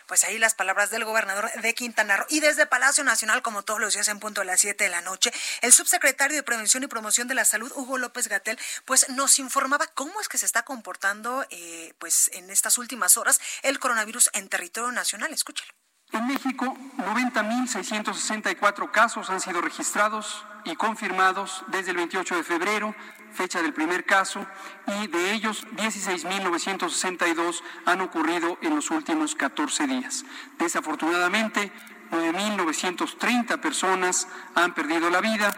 Pues 0.06 0.24
ahí 0.24 0.38
las 0.38 0.54
palabras 0.54 0.90
del 0.90 1.04
gobernador 1.04 1.50
de 1.52 1.74
Quintana 1.74 2.16
Roo. 2.16 2.26
Y 2.30 2.40
desde 2.40 2.66
Palacio 2.66 3.04
Nacional, 3.04 3.42
como 3.42 3.62
todos 3.62 3.78
los 3.78 3.94
días 3.94 4.08
en 4.08 4.18
punto 4.18 4.40
a 4.40 4.44
las 4.44 4.60
7 4.60 4.82
de 4.82 4.90
la 4.90 5.02
noche, 5.02 5.32
el 5.60 5.72
subsecretario 5.72 6.36
de 6.36 6.42
Prevención 6.42 6.82
y 6.82 6.88
Promoción 6.88 7.28
de 7.28 7.34
la 7.34 7.44
Salud, 7.44 7.70
Hugo 7.76 7.96
López 7.96 8.26
Gatel, 8.26 8.58
pues 8.84 9.08
nos 9.10 9.38
informaba 9.38 9.86
cómo 9.86 10.20
es 10.20 10.28
que 10.28 10.38
se 10.38 10.46
está 10.46 10.64
comportando 10.64 11.46
eh, 11.50 11.92
pues 11.98 12.28
en 12.32 12.50
estas 12.50 12.76
últimas 12.78 13.16
horas 13.16 13.40
el 13.62 13.78
coronavirus 13.78 14.30
en 14.32 14.48
territorio 14.48 14.90
nacional. 14.90 15.32
Escúchelo. 15.32 15.72
En 16.12 16.26
México, 16.26 16.76
90.664 16.96 18.90
casos 18.90 19.30
han 19.30 19.40
sido 19.40 19.60
registrados 19.60 20.44
y 20.64 20.74
confirmados 20.74 21.64
desde 21.68 21.92
el 21.92 21.98
28 21.98 22.36
de 22.36 22.42
febrero, 22.44 22.96
fecha 23.32 23.62
del 23.62 23.72
primer 23.72 24.04
caso, 24.04 24.44
y 24.86 25.06
de 25.06 25.32
ellos 25.32 25.64
16.962 25.76 27.62
han 27.86 28.00
ocurrido 28.00 28.58
en 28.60 28.74
los 28.74 28.90
últimos 28.90 29.36
14 29.36 29.86
días. 29.86 30.24
Desafortunadamente, 30.58 31.72
9.930 32.10 33.60
personas 33.60 34.26
han 34.56 34.74
perdido 34.74 35.10
la 35.10 35.20
vida. 35.20 35.56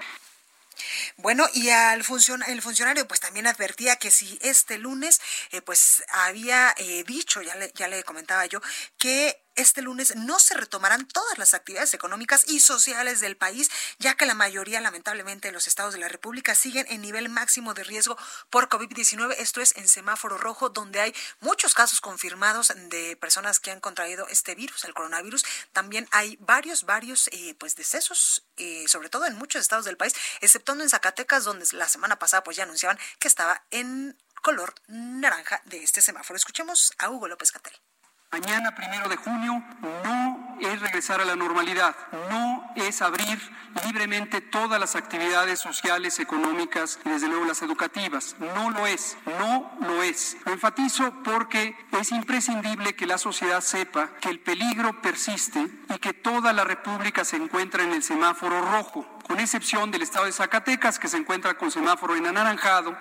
Bueno, 1.17 1.47
y 1.55 1.71
al 1.71 2.01
el 2.47 2.63
funcionario 2.63 3.09
pues 3.09 3.21
también 3.21 3.47
advertía 3.47 3.97
que 3.97 4.11
si 4.11 4.39
este 4.43 4.79
lunes 4.79 5.21
eh, 5.51 5.63
pues 5.63 6.05
había 6.09 6.75
eh, 6.77 7.05
dicho, 7.05 7.41
ya 7.43 7.55
le, 7.55 7.73
ya 7.75 7.89
le 7.89 8.03
comentaba 8.05 8.45
yo, 8.47 8.61
que 8.99 9.42
este 9.57 9.83
lunes 9.83 10.15
no 10.17 10.39
se 10.39 10.55
retomarán 10.55 11.07
todas 11.07 11.39
las 11.39 11.55
actividades 11.55 11.95
económicas 11.95 12.45
y 12.49 12.61
sociales 12.61 13.21
del 13.21 13.37
país, 13.37 13.71
ya 13.99 14.15
que 14.15 14.27
la 14.27 14.35
mayoría, 14.35 14.81
lamentablemente, 14.81 15.49
de 15.49 15.53
los 15.53 15.67
estados 15.67 15.95
de 15.95 16.01
la 16.01 16.09
República 16.09 16.55
siguen 16.55 16.87
en 16.89 17.03
nivel 17.03 17.29
máximo 17.29 17.75
de 17.75 17.85
riesgo 17.85 18.17
por 18.51 18.69
COVID-19. 18.69 19.35
Esto 19.39 19.61
es 19.61 19.77
en 19.77 19.89
semáforo 19.89 20.39
rojo, 20.39 20.71
donde 20.71 21.01
hay 21.01 21.15
muchos 21.41 21.75
casos 21.75 22.01
confirmados 22.01 22.73
de 22.89 23.17
personas 23.17 23.61
que 23.61 23.71
han 23.71 23.81
contraído 23.81 24.27
este 24.29 24.55
virus, 24.55 24.85
el 24.85 24.95
coronavirus. 24.95 25.45
También 25.73 26.09
hay 26.11 26.37
varios, 26.41 26.85
varios 26.85 27.29
eh, 27.29 27.55
pues 27.59 27.77
decesos, 27.77 28.45
eh, 28.57 28.87
sobre 28.89 29.09
todo 29.09 29.27
en 29.27 29.37
muchos 29.37 29.61
estados 29.61 29.85
del 29.85 29.97
país, 29.97 30.15
exceptuando 30.41 30.85
en 30.85 30.91
Zacatecas, 30.91 31.45
donde 31.45 31.67
la 31.73 31.89
semana 31.89 32.19
pasada 32.19 32.43
pues 32.43 32.57
ya 32.57 32.65
anunciaban 32.65 32.99
que 33.19 33.29
estaba 33.29 33.65
en 33.71 34.17
color 34.43 34.75
naranja 34.89 35.63
de 35.67 35.83
este 35.83 36.03
semáforo. 36.03 36.37
Escuchemos 36.37 36.93
a 36.99 37.11
Hugo 37.11 37.29
López 37.29 37.53
Catel 37.53 37.92
mañana, 38.33 38.75
primero 38.75 39.09
de 39.09 39.17
junio, 39.17 39.63
no 40.05 40.57
es 40.61 40.81
regresar 40.81 41.21
a 41.21 41.25
la 41.25 41.37
normalidad, 41.37 41.95
no 42.31 42.65
es 42.77 43.03
abrir 43.03 43.39
libremente 43.85 44.41
todas 44.41 44.81
las 44.81 44.97
actividades 44.97 45.61
sociales, 45.61 46.19
económicas 46.19 46.99
y 47.05 47.11
desde 47.11 47.29
luego 47.29 47.45
las 47.45 47.61
educativas. 47.61 48.35
No 48.39 48.71
lo 48.71 48.87
es, 48.87 49.19
no 49.27 49.77
lo 49.81 50.03
es. 50.03 50.37
Lo 50.47 50.53
enfatizo 50.53 51.13
porque 51.23 51.77
es 51.93 52.11
imprescindible 52.11 52.97
que 52.97 53.07
la 53.07 53.19
sociedad 53.19 53.61
sepa 53.61 54.15
que 54.21 54.31
el 54.31 54.41
peligro 54.41 55.03
persiste 55.03 55.69
y 55.95 55.99
que 55.99 56.15
toda 56.15 56.53
la 56.53 56.65
República 56.65 57.25
se 57.25 57.37
encuentra 57.37 57.83
en 57.83 57.93
el 57.93 58.03
semáforo 58.03 58.63
rojo, 58.63 59.07
con 59.27 59.41
excepción 59.41 59.91
del 59.91 60.03
estado 60.03 60.25
de 60.25 60.33
Zacatecas 60.33 60.99
que 60.99 61.09
se 61.09 61.19
encuentra 61.19 61.59
con 61.59 61.71
semáforo 61.71 62.17
en 62.17 62.27
anaranjado. 62.27 62.97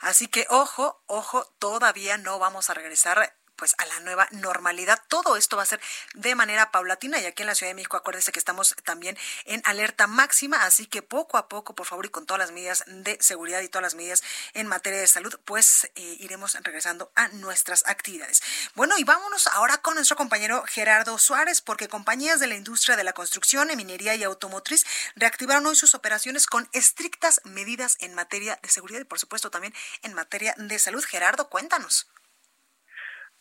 Así 0.00 0.28
que 0.28 0.46
ojo, 0.50 1.02
ojo, 1.06 1.44
todavía 1.58 2.16
no 2.16 2.38
vamos 2.38 2.70
a 2.70 2.74
regresar 2.74 3.36
pues 3.62 3.76
a 3.78 3.86
la 3.86 4.00
nueva 4.00 4.26
normalidad. 4.32 5.00
Todo 5.06 5.36
esto 5.36 5.56
va 5.56 5.62
a 5.62 5.66
ser 5.66 5.80
de 6.14 6.34
manera 6.34 6.72
paulatina 6.72 7.20
y 7.20 7.26
aquí 7.26 7.44
en 7.44 7.46
la 7.46 7.54
Ciudad 7.54 7.70
de 7.70 7.76
México 7.76 7.96
acuérdese 7.96 8.32
que 8.32 8.40
estamos 8.40 8.74
también 8.82 9.16
en 9.44 9.62
alerta 9.64 10.08
máxima, 10.08 10.64
así 10.64 10.86
que 10.86 11.00
poco 11.00 11.38
a 11.38 11.46
poco, 11.48 11.72
por 11.72 11.86
favor, 11.86 12.04
y 12.04 12.08
con 12.08 12.26
todas 12.26 12.40
las 12.40 12.50
medidas 12.50 12.82
de 12.88 13.16
seguridad 13.20 13.60
y 13.60 13.68
todas 13.68 13.84
las 13.84 13.94
medidas 13.94 14.24
en 14.54 14.66
materia 14.66 14.98
de 14.98 15.06
salud, 15.06 15.38
pues 15.44 15.84
eh, 15.94 16.16
iremos 16.18 16.54
regresando 16.54 17.12
a 17.14 17.28
nuestras 17.28 17.84
actividades. 17.86 18.42
Bueno, 18.74 18.98
y 18.98 19.04
vámonos 19.04 19.46
ahora 19.46 19.78
con 19.78 19.94
nuestro 19.94 20.16
compañero 20.16 20.64
Gerardo 20.66 21.16
Suárez, 21.18 21.60
porque 21.60 21.86
compañías 21.86 22.40
de 22.40 22.48
la 22.48 22.56
industria 22.56 22.96
de 22.96 23.04
la 23.04 23.12
construcción, 23.12 23.68
minería 23.76 24.16
y 24.16 24.24
automotriz 24.24 24.84
reactivaron 25.14 25.66
hoy 25.66 25.76
sus 25.76 25.94
operaciones 25.94 26.48
con 26.48 26.68
estrictas 26.72 27.40
medidas 27.44 27.96
en 28.00 28.16
materia 28.16 28.58
de 28.60 28.68
seguridad 28.68 28.98
y 28.98 29.04
por 29.04 29.20
supuesto 29.20 29.52
también 29.52 29.72
en 30.02 30.14
materia 30.14 30.52
de 30.58 30.80
salud. 30.80 31.04
Gerardo, 31.04 31.48
cuéntanos. 31.48 32.08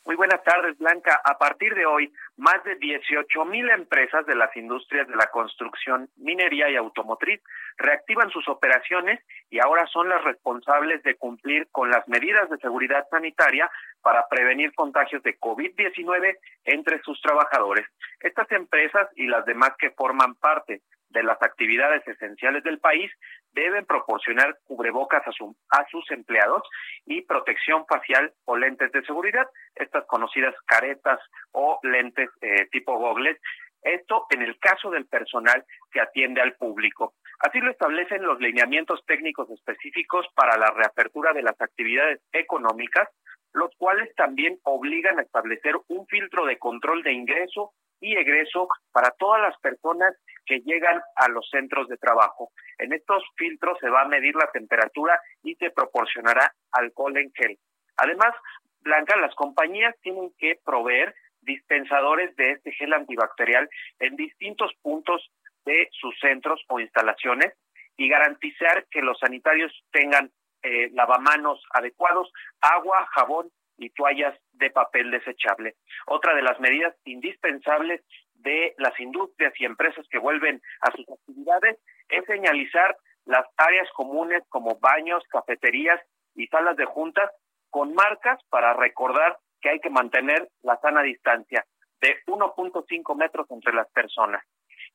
Muy 0.03 0.15
buenas 0.15 0.43
tardes, 0.43 0.75
Blanca. 0.79 1.21
A 1.23 1.37
partir 1.37 1.75
de 1.75 1.85
hoy, 1.85 2.11
más 2.35 2.63
de 2.63 2.75
18 2.75 3.45
mil 3.45 3.69
empresas 3.69 4.25
de 4.25 4.33
las 4.33 4.55
industrias 4.57 5.07
de 5.07 5.15
la 5.15 5.27
construcción, 5.27 6.09
minería 6.17 6.71
y 6.71 6.75
automotriz 6.75 7.39
reactivan 7.77 8.31
sus 8.31 8.47
operaciones 8.47 9.19
y 9.51 9.59
ahora 9.59 9.85
son 9.85 10.09
las 10.09 10.23
responsables 10.23 11.03
de 11.03 11.15
cumplir 11.17 11.67
con 11.71 11.91
las 11.91 12.07
medidas 12.07 12.49
de 12.49 12.57
seguridad 12.57 13.05
sanitaria 13.11 13.69
para 14.01 14.27
prevenir 14.27 14.73
contagios 14.73 15.21
de 15.21 15.37
COVID-19 15.37 16.35
entre 16.65 16.99
sus 17.03 17.21
trabajadores. 17.21 17.85
Estas 18.21 18.51
empresas 18.53 19.07
y 19.15 19.27
las 19.27 19.45
demás 19.45 19.73
que 19.77 19.91
forman 19.91 20.33
parte 20.33 20.81
de 21.11 21.23
las 21.23 21.41
actividades 21.41 22.07
esenciales 22.07 22.63
del 22.63 22.79
país 22.79 23.11
deben 23.53 23.85
proporcionar 23.85 24.57
cubrebocas 24.65 25.23
a, 25.27 25.85
sus 25.89 26.11
empleados 26.11 26.63
y 27.05 27.21
protección 27.23 27.85
facial 27.85 28.33
o 28.45 28.55
lentes 28.57 28.91
de 28.91 29.03
seguridad, 29.03 29.47
estas 29.75 30.05
conocidas 30.05 30.55
caretas 30.65 31.19
o 31.51 31.79
lentes 31.83 32.29
eh, 32.41 32.67
tipo 32.71 32.97
gogles, 32.97 33.37
esto 33.83 34.25
en 34.29 34.41
el 34.41 34.57
caso 34.59 34.91
del 34.91 35.05
personal 35.07 35.65
que 35.91 36.01
atiende 36.01 36.41
al 36.41 36.53
público. 36.53 37.13
Así 37.39 37.59
lo 37.59 37.71
establecen 37.71 38.23
los 38.23 38.39
lineamientos 38.39 39.03
técnicos 39.05 39.49
específicos 39.49 40.27
para 40.35 40.57
la 40.57 40.71
reapertura 40.71 41.33
de 41.33 41.41
las 41.41 41.59
actividades 41.59 42.21
económicas, 42.31 43.09
los 43.53 43.71
cuales 43.77 44.13
también 44.15 44.59
obligan 44.63 45.19
a 45.19 45.23
establecer 45.23 45.75
un 45.87 46.05
filtro 46.07 46.45
de 46.45 46.57
control 46.57 47.01
de 47.03 47.13
ingreso 47.13 47.73
y 48.01 48.17
egreso 48.17 48.67
para 48.91 49.11
todas 49.11 49.41
las 49.41 49.57
personas 49.59 50.15
que 50.45 50.59
llegan 50.61 50.99
a 51.15 51.29
los 51.29 51.47
centros 51.49 51.87
de 51.87 51.97
trabajo. 51.97 52.49
En 52.79 52.91
estos 52.91 53.23
filtros 53.37 53.77
se 53.79 53.89
va 53.89 54.01
a 54.01 54.07
medir 54.07 54.35
la 54.35 54.49
temperatura 54.51 55.19
y 55.43 55.55
se 55.55 55.69
proporcionará 55.69 56.53
alcohol 56.71 57.15
en 57.17 57.31
gel. 57.33 57.57
Además, 57.97 58.33
Blanca, 58.81 59.15
las 59.17 59.33
compañías 59.35 59.95
tienen 60.01 60.33
que 60.39 60.59
proveer 60.65 61.13
dispensadores 61.41 62.35
de 62.35 62.51
este 62.51 62.71
gel 62.71 62.93
antibacterial 62.93 63.69
en 63.99 64.15
distintos 64.15 64.71
puntos 64.81 65.31
de 65.65 65.87
sus 65.91 66.17
centros 66.19 66.63
o 66.67 66.79
instalaciones 66.79 67.53
y 67.97 68.09
garantizar 68.09 68.85
que 68.89 69.01
los 69.01 69.19
sanitarios 69.19 69.71
tengan 69.91 70.31
eh, 70.63 70.89
lavamanos 70.93 71.63
adecuados, 71.71 72.31
agua, 72.61 73.07
jabón 73.11 73.51
y 73.77 73.89
toallas 73.91 74.37
de 74.53 74.69
papel 74.69 75.11
desechable. 75.11 75.75
Otra 76.07 76.35
de 76.35 76.41
las 76.41 76.59
medidas 76.59 76.95
indispensables 77.05 78.01
de 78.35 78.73
las 78.77 78.99
industrias 78.99 79.53
y 79.59 79.65
empresas 79.65 80.05
que 80.09 80.19
vuelven 80.19 80.61
a 80.81 80.91
sus 80.91 81.07
actividades 81.09 81.79
es 82.09 82.25
señalizar 82.25 82.95
las 83.25 83.45
áreas 83.57 83.87
comunes 83.93 84.43
como 84.49 84.79
baños, 84.79 85.23
cafeterías 85.29 85.99
y 86.35 86.47
salas 86.47 86.75
de 86.75 86.85
juntas 86.85 87.29
con 87.69 87.93
marcas 87.93 88.39
para 88.49 88.73
recordar 88.73 89.37
que 89.61 89.69
hay 89.69 89.79
que 89.79 89.89
mantener 89.89 90.49
la 90.63 90.77
sana 90.81 91.03
distancia 91.03 91.65
de 92.01 92.17
1.5 92.25 93.15
metros 93.15 93.49
entre 93.51 93.73
las 93.73 93.89
personas. 93.91 94.43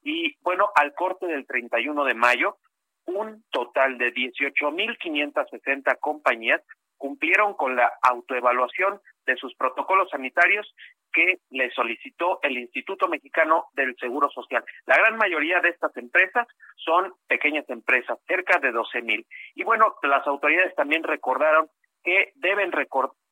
Y 0.02 0.36
bueno, 0.42 0.70
al 0.74 0.92
corte 0.94 1.26
del 1.26 1.46
31 1.46 2.04
de 2.04 2.14
mayo, 2.14 2.58
un 3.06 3.44
total 3.50 3.98
de 3.98 4.12
18.560 4.12 5.98
compañías 6.00 6.60
cumplieron 6.96 7.54
con 7.54 7.76
la 7.76 7.92
autoevaluación 8.02 9.00
de 9.26 9.36
sus 9.36 9.54
protocolos 9.56 10.08
sanitarios 10.10 10.72
que 11.12 11.38
le 11.50 11.70
solicitó 11.70 12.40
el 12.42 12.58
Instituto 12.58 13.08
Mexicano 13.08 13.66
del 13.72 13.96
Seguro 13.96 14.28
Social. 14.30 14.64
La 14.86 14.96
gran 14.96 15.16
mayoría 15.16 15.60
de 15.60 15.70
estas 15.70 15.96
empresas 15.96 16.46
son 16.76 17.14
pequeñas 17.26 17.68
empresas, 17.70 18.18
cerca 18.26 18.58
de 18.58 18.70
12 18.70 19.02
mil. 19.02 19.26
Y 19.54 19.64
bueno, 19.64 19.96
las 20.02 20.26
autoridades 20.26 20.74
también 20.74 21.02
recordaron 21.02 21.68
que 22.04 22.32
deben 22.36 22.70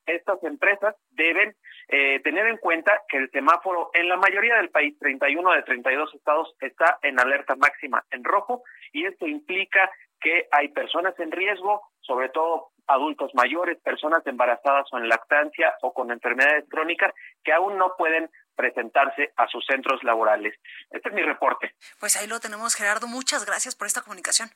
estas 0.07 0.43
empresas 0.45 0.95
deben 1.11 1.55
eh, 1.89 2.21
tener 2.21 2.47
en 2.47 2.59
cuenta 2.59 3.03
que 3.09 3.19
el 3.19 3.31
semáforo 3.31 3.91
en 3.95 4.09
la 4.09 4.17
mayoría 4.17 4.57
del 4.57 4.71
país, 4.71 4.99
31 4.99 5.53
de 5.53 5.63
32 5.63 6.15
estados, 6.15 6.55
está 6.61 6.99
en 7.03 7.19
alerta 7.19 7.57
máxima 7.57 8.05
en 8.11 8.25
rojo 8.25 8.63
y 8.93 9.07
esto 9.07 9.27
implica 9.27 9.91
que 10.21 10.47
hay 10.51 10.69
personas 10.69 11.19
en 11.19 11.31
riesgo, 11.31 11.83
sobre 12.01 12.29
todo 12.31 12.71
adultos 12.87 13.35
mayores, 13.35 13.79
personas 13.83 14.27
embarazadas 14.27 14.87
o 14.93 14.99
en 14.99 15.09
lactancia 15.09 15.75
o 15.83 15.93
con 15.93 16.11
enfermedades 16.11 16.65
crónicas 16.69 17.13
que 17.43 17.53
aún 17.53 17.79
no 17.79 17.95
pueden 17.97 18.31
presentarse 18.55 19.33
a 19.37 19.49
sus 19.49 19.65
centros 19.67 20.03
laborales. 20.05 20.55
Este 20.91 21.09
es 21.09 21.15
mi 21.15 21.23
reporte. 21.23 21.75
Pues 21.99 22.17
ahí 22.17 22.27
lo 22.27 22.41
tenemos, 22.41 22.75
Gerardo. 22.75 23.07
Muchas 23.07 23.45
gracias 23.45 23.75
por 23.75 23.87
esta 23.87 24.03
comunicación. 24.03 24.51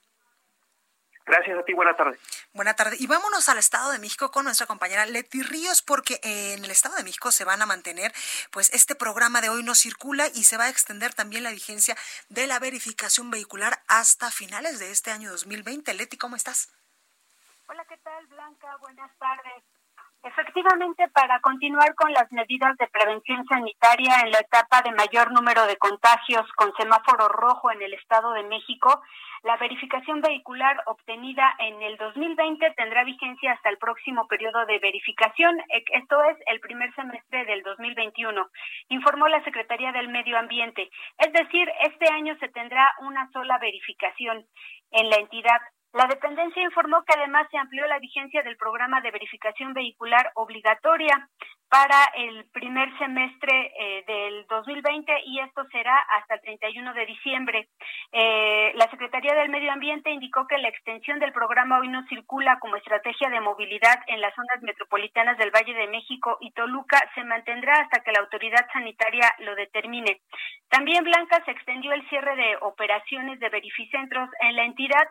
Gracias 1.29 1.59
a 1.59 1.63
ti, 1.63 1.75
buena 1.75 1.95
tarde. 1.95 2.19
Buena 2.55 2.75
tarde. 2.75 2.97
Y 2.99 3.07
vámonos 3.07 3.51
al 3.51 3.59
Estado 3.59 3.93
de 3.93 3.99
México 3.99 4.31
con 4.31 4.45
nuestra 4.45 4.67
compañera 4.67 5.05
Leti 5.05 5.43
Ríos, 5.43 5.83
porque 5.83 6.19
en 6.23 6.65
el 6.65 6.71
Estado 6.71 6.97
de 6.97 7.05
México 7.05 7.31
se 7.31 7.45
van 7.45 7.61
a 7.61 7.67
mantener, 7.67 8.15
pues 8.51 8.73
este 8.73 8.95
programa 8.95 9.43
de 9.43 9.51
hoy 9.51 9.63
no 9.63 9.75
circula 9.75 10.29
y 10.29 10.45
se 10.45 10.57
va 10.57 10.65
a 10.65 10.69
extender 10.71 11.13
también 11.13 11.43
la 11.43 11.51
vigencia 11.51 11.99
de 12.31 12.47
la 12.47 12.59
verificación 12.59 13.31
vehicular 13.31 13.79
hasta 13.89 14.31
finales 14.31 14.79
de 14.79 14.91
este 14.91 15.11
año 15.11 15.31
2020. 15.31 15.93
Leti, 15.93 16.17
¿cómo 16.17 16.35
estás? 16.35 16.71
Hola, 18.19 18.27
¿qué 18.27 18.27
tal, 18.27 18.27
Blanca? 18.27 18.77
Buenas 18.81 19.11
tardes. 19.19 19.65
Efectivamente, 20.23 21.09
para 21.11 21.41
continuar 21.41 21.95
con 21.95 22.13
las 22.13 22.31
medidas 22.33 22.77
de 22.77 22.89
prevención 22.89 23.47
sanitaria 23.47 24.21
en 24.25 24.33
la 24.33 24.41
etapa 24.41 24.83
de 24.83 24.91
mayor 24.93 25.31
número 25.31 25.65
de 25.67 25.77
contagios 25.77 26.51
con 26.57 26.75
semáforo 26.75 27.29
rojo 27.29 27.71
en 27.71 27.81
el 27.83 27.95
Estado 27.95 28.33
de 28.33 28.43
México, 28.45 29.01
la 29.45 29.57
verificación 29.59 30.21
vehicular 30.21 30.83
obtenida 30.87 31.55
en 31.61 31.81
el 31.83 31.97
2020 31.97 32.73
tendrá 32.73 33.05
vigencia 33.05 33.53
hasta 33.53 33.71
el 33.71 33.79
próximo 33.79 34.27
periodo 34.27 34.67
de 34.67 34.81
verificación, 34.81 35.61
e, 35.61 35.85
esto 35.93 36.21
es 36.25 36.37
el 36.47 36.59
primer 36.59 36.93
semestre 36.95 37.45
del 37.45 37.63
2021, 37.63 38.49
informó 38.89 39.29
la 39.29 39.45
Secretaría 39.45 39.93
del 39.93 40.09
Medio 40.09 40.37
Ambiente. 40.37 40.91
Es 41.19 41.33
decir, 41.33 41.71
este 41.83 42.13
año 42.13 42.37
se 42.41 42.49
tendrá 42.49 42.93
una 43.01 43.31
sola 43.31 43.59
verificación 43.59 44.45
en 44.91 45.11
la 45.11 45.17
entidad 45.17 45.61
la 45.93 46.07
dependencia 46.07 46.63
informó 46.63 47.03
que 47.05 47.15
además 47.17 47.47
se 47.51 47.59
amplió 47.59 47.87
la 47.87 47.99
vigencia 47.99 48.43
del 48.43 48.57
programa 48.57 49.01
de 49.01 49.11
verificación 49.11 49.73
vehicular 49.73 50.31
obligatoria 50.35 51.29
para 51.69 52.05
el 52.15 52.47
primer 52.51 52.89
semestre 52.99 53.73
eh, 53.79 54.05
del 54.07 54.47
2020 54.49 55.13
y 55.27 55.41
esto 55.41 55.65
será 55.71 55.97
hasta 56.17 56.35
el 56.35 56.41
31 56.41 56.95
de 56.95 57.07
diciembre. 57.07 57.69
Eh, 58.13 58.73
la 58.75 58.89
Secretaría 58.91 59.35
del 59.35 59.51
Medio 59.51 59.73
Ambiente 59.73 60.11
indicó 60.11 60.47
que 60.47 60.59
la 60.59 60.69
extensión 60.69 61.19
del 61.19 61.33
programa 61.33 61.79
hoy 61.79 61.89
no 61.89 62.07
circula 62.09 62.59
como 62.59 62.77
estrategia 62.77 63.29
de 63.29 63.41
movilidad 63.41 64.01
en 64.07 64.21
las 64.21 64.35
zonas 64.35 64.63
metropolitanas 64.63 65.37
del 65.37 65.51
Valle 65.51 65.75
de 65.75 65.89
México 65.89 66.39
y 66.41 66.53
Toluca 66.53 66.99
se 67.15 67.25
mantendrá 67.25 67.75
hasta 67.75 68.01
que 68.01 68.13
la 68.13 68.21
autoridad 68.21 68.67
sanitaria 68.73 69.35
lo 69.41 69.55
determine. 69.55 70.21
También 70.71 71.05
Blanca 71.05 71.43
se 71.45 71.51
extendió 71.51 71.93
el 71.93 72.09
cierre 72.09 72.35
de 72.37 72.57
operaciones 72.63 73.41
de 73.41 73.49
verificentros 73.51 74.29
en 74.41 74.57
la 74.57 74.65
entidad 74.65 75.09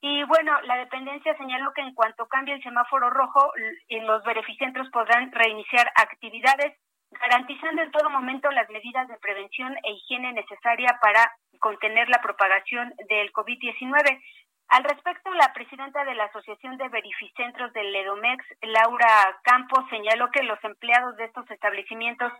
y 0.00 0.22
bueno, 0.24 0.60
la 0.62 0.76
dependencia 0.76 1.36
señaló 1.36 1.72
que 1.72 1.80
en 1.80 1.94
cuanto 1.94 2.26
cambie 2.28 2.54
el 2.54 2.62
semáforo 2.62 3.10
rojo, 3.10 3.52
los 3.88 4.22
beneficentros 4.22 4.88
podrán 4.90 5.32
reiniciar 5.32 5.90
actividades, 5.96 6.76
garantizando 7.10 7.82
en 7.82 7.90
todo 7.90 8.08
momento 8.10 8.50
las 8.52 8.68
medidas 8.70 9.08
de 9.08 9.18
prevención 9.18 9.74
e 9.82 9.92
higiene 9.92 10.32
necesaria 10.32 10.98
para 11.00 11.32
contener 11.58 12.08
la 12.08 12.20
propagación 12.20 12.92
del 13.08 13.32
COVID-19. 13.32 14.22
Al 14.68 14.84
respecto, 14.84 15.32
la 15.32 15.52
presidenta 15.52 16.04
de 16.04 16.14
la 16.14 16.24
Asociación 16.24 16.76
de 16.76 16.88
Verificentros 16.90 17.72
del 17.72 17.90
Ledomex, 17.90 18.44
Laura 18.60 19.40
Campos, 19.42 19.84
señaló 19.90 20.30
que 20.30 20.42
los 20.42 20.62
empleados 20.62 21.16
de 21.16 21.24
estos 21.24 21.50
establecimientos 21.50 22.32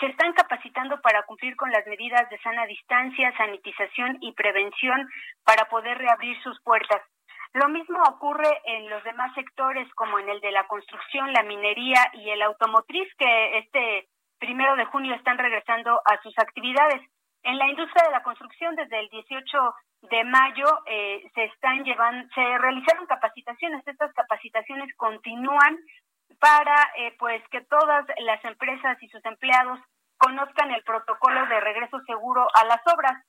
se 0.00 0.06
están 0.06 0.32
capacitando 0.32 1.00
para 1.00 1.22
cumplir 1.24 1.56
con 1.56 1.70
las 1.70 1.86
medidas 1.86 2.28
de 2.30 2.38
sana 2.38 2.66
distancia, 2.66 3.32
sanitización 3.36 4.18
y 4.20 4.32
prevención 4.32 5.08
para 5.44 5.66
poder 5.66 5.96
reabrir 5.98 6.40
sus 6.42 6.60
puertas. 6.62 7.02
Lo 7.52 7.68
mismo 7.68 7.98
ocurre 8.02 8.50
en 8.64 8.90
los 8.90 9.02
demás 9.04 9.32
sectores 9.34 9.88
como 9.94 10.18
en 10.18 10.28
el 10.28 10.40
de 10.40 10.50
la 10.50 10.66
construcción, 10.66 11.32
la 11.32 11.42
minería 11.42 12.10
y 12.14 12.28
el 12.30 12.42
automotriz 12.42 13.08
que 13.16 13.58
este 13.58 14.08
primero 14.38 14.76
de 14.76 14.84
junio 14.86 15.14
están 15.14 15.38
regresando 15.38 16.00
a 16.04 16.20
sus 16.22 16.36
actividades. 16.38 17.00
En 17.44 17.58
la 17.58 17.68
industria 17.68 18.04
de 18.04 18.12
la 18.12 18.22
construcción 18.22 18.74
desde 18.74 18.98
el 18.98 19.08
18 19.08 19.74
de 20.10 20.24
mayo 20.24 20.66
eh, 20.86 21.30
se 21.34 21.44
están 21.44 21.84
llevando, 21.84 22.28
se 22.34 22.58
realizaron 22.58 23.06
capacitaciones. 23.06 23.86
Estas 23.86 24.12
capacitaciones 24.12 24.94
continúan 24.96 25.78
para 26.38 26.92
eh, 26.96 27.14
pues 27.18 27.42
que 27.50 27.60
todas 27.62 28.04
las 28.18 28.44
empresas 28.44 29.02
y 29.02 29.08
sus 29.08 29.24
empleados 29.24 29.80
conozcan 30.18 30.70
el 30.70 30.82
protocolo 30.82 31.46
de 31.46 31.60
regreso 31.60 32.00
seguro 32.06 32.46
a 32.54 32.64
las 32.64 32.80
obras. 32.92 33.22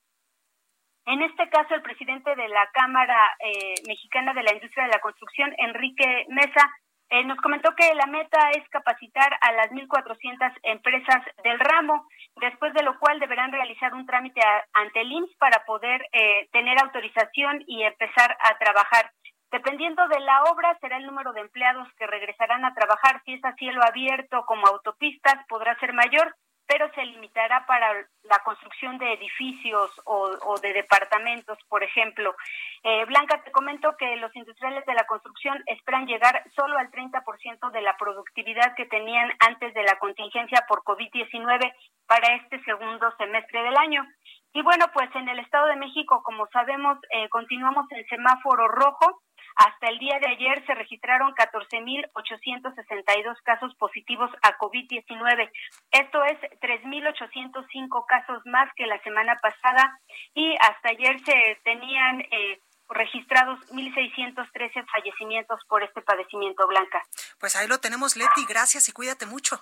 En 1.06 1.22
este 1.22 1.48
caso, 1.48 1.74
el 1.74 1.82
presidente 1.82 2.34
de 2.34 2.48
la 2.48 2.68
Cámara 2.72 3.16
eh, 3.40 3.74
Mexicana 3.86 4.34
de 4.34 4.42
la 4.42 4.52
Industria 4.52 4.84
de 4.84 4.92
la 4.92 5.00
Construcción, 5.00 5.54
Enrique 5.56 6.26
Mesa, 6.28 6.70
eh, 7.10 7.24
nos 7.24 7.38
comentó 7.38 7.74
que 7.74 7.94
la 7.94 8.04
meta 8.06 8.50
es 8.50 8.68
capacitar 8.68 9.32
a 9.40 9.52
las 9.52 9.70
1.400 9.70 10.52
empresas 10.62 11.24
del 11.42 11.58
ramo, 11.58 12.06
después 12.36 12.74
de 12.74 12.82
lo 12.82 12.98
cual 12.98 13.18
deberán 13.18 13.50
realizar 13.50 13.94
un 13.94 14.04
trámite 14.04 14.42
ante 14.74 15.00
el 15.00 15.12
IMSS 15.12 15.34
para 15.38 15.64
poder 15.64 16.06
eh, 16.12 16.48
tener 16.52 16.78
autorización 16.78 17.64
y 17.66 17.82
empezar 17.82 18.36
a 18.40 18.58
trabajar. 18.58 19.10
Dependiendo 19.50 20.06
de 20.08 20.20
la 20.20 20.42
obra, 20.44 20.76
será 20.80 20.98
el 20.98 21.06
número 21.06 21.32
de 21.32 21.40
empleados 21.40 21.88
que 21.94 22.06
regresarán 22.06 22.64
a 22.64 22.74
trabajar. 22.74 23.22
Si 23.24 23.34
es 23.34 23.44
a 23.44 23.54
cielo 23.54 23.82
abierto 23.82 24.44
como 24.46 24.66
autopistas, 24.66 25.44
podrá 25.48 25.78
ser 25.78 25.92
mayor 25.92 26.34
pero 26.68 26.92
se 26.92 27.02
limitará 27.02 27.64
para 27.66 27.90
la 28.24 28.38
construcción 28.44 28.98
de 28.98 29.14
edificios 29.14 29.90
o, 30.04 30.60
de 30.60 30.74
departamentos, 30.74 31.58
por 31.66 31.82
ejemplo. 31.82 32.36
Eh, 32.84 33.06
Blanca, 33.06 33.42
te 33.42 33.50
comento 33.50 33.96
que 33.96 34.16
los 34.16 34.36
industriales 34.36 34.84
de 34.84 34.92
la 34.92 35.06
construcción 35.06 35.62
esperan 35.64 36.06
llegar 36.06 36.44
solo 36.54 36.76
al 36.76 36.90
30% 36.90 37.70
de 37.70 37.80
la 37.80 37.96
productividad 37.96 38.74
que 38.76 38.84
tenían 38.84 39.32
antes 39.40 39.72
de 39.72 39.82
la 39.82 39.98
contingencia 39.98 40.62
por 40.68 40.84
COVID-19 40.84 41.72
para 42.06 42.34
este 42.34 42.62
segundo 42.64 43.10
semestre 43.16 43.62
del 43.62 43.76
año. 43.78 44.06
Y 44.52 44.60
bueno, 44.60 44.84
pues 44.92 45.08
en 45.14 45.26
el 45.26 45.38
Estado 45.38 45.68
de 45.68 45.76
México, 45.76 46.22
como 46.22 46.48
sabemos, 46.48 46.98
eh, 47.12 47.30
continuamos 47.30 47.90
en 47.92 48.06
semáforo 48.08 48.68
rojo 48.68 49.22
hasta 49.58 49.88
el 49.88 49.98
día 49.98 50.18
de 50.20 50.28
ayer 50.28 50.64
se 50.66 50.74
registraron 50.74 51.34
14.862 51.34 53.36
casos 53.42 53.74
positivos 53.74 54.30
a 54.42 54.56
COVID-19. 54.56 55.50
Esto 55.90 56.24
es 56.24 56.38
3.805 56.60 58.06
casos 58.06 58.40
más 58.46 58.72
que 58.76 58.86
la 58.86 59.02
semana 59.02 59.36
pasada 59.42 59.98
y 60.32 60.54
hasta 60.60 60.90
ayer 60.90 61.18
se 61.24 61.58
tenían 61.64 62.20
eh, 62.20 62.60
registrados 62.88 63.58
1.613 63.70 64.86
fallecimientos 64.92 65.58
por 65.68 65.82
este 65.82 66.02
padecimiento, 66.02 66.68
Blanca. 66.68 67.02
Pues 67.40 67.56
ahí 67.56 67.66
lo 67.66 67.78
tenemos, 67.78 68.16
Leti. 68.16 68.46
Gracias 68.48 68.88
y 68.88 68.92
cuídate 68.92 69.26
mucho. 69.26 69.60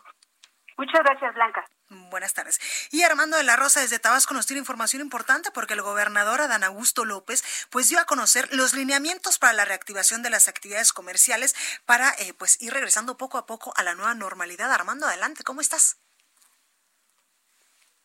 Muchas 0.76 1.00
gracias, 1.02 1.34
Blanca. 1.34 1.64
Buenas 1.88 2.34
tardes. 2.34 2.60
Y 2.90 3.02
Armando 3.02 3.36
de 3.36 3.44
la 3.44 3.56
Rosa 3.56 3.80
desde 3.80 3.98
Tabasco 3.98 4.34
nos 4.34 4.46
tiene 4.46 4.58
información 4.58 5.00
importante 5.00 5.50
porque 5.50 5.74
el 5.74 5.82
gobernador 5.82 6.40
Adán 6.40 6.64
Augusto 6.64 7.04
López 7.04 7.44
pues 7.70 7.88
dio 7.88 8.00
a 8.00 8.04
conocer 8.04 8.48
los 8.52 8.74
lineamientos 8.74 9.38
para 9.38 9.52
la 9.52 9.64
reactivación 9.64 10.22
de 10.22 10.30
las 10.30 10.48
actividades 10.48 10.92
comerciales 10.92 11.54
para 11.86 12.10
eh, 12.18 12.34
pues 12.34 12.60
ir 12.60 12.72
regresando 12.72 13.16
poco 13.16 13.38
a 13.38 13.46
poco 13.46 13.72
a 13.76 13.82
la 13.82 13.94
nueva 13.94 14.14
normalidad. 14.14 14.72
Armando, 14.72 15.06
adelante, 15.06 15.44
¿cómo 15.44 15.60
estás? 15.60 15.98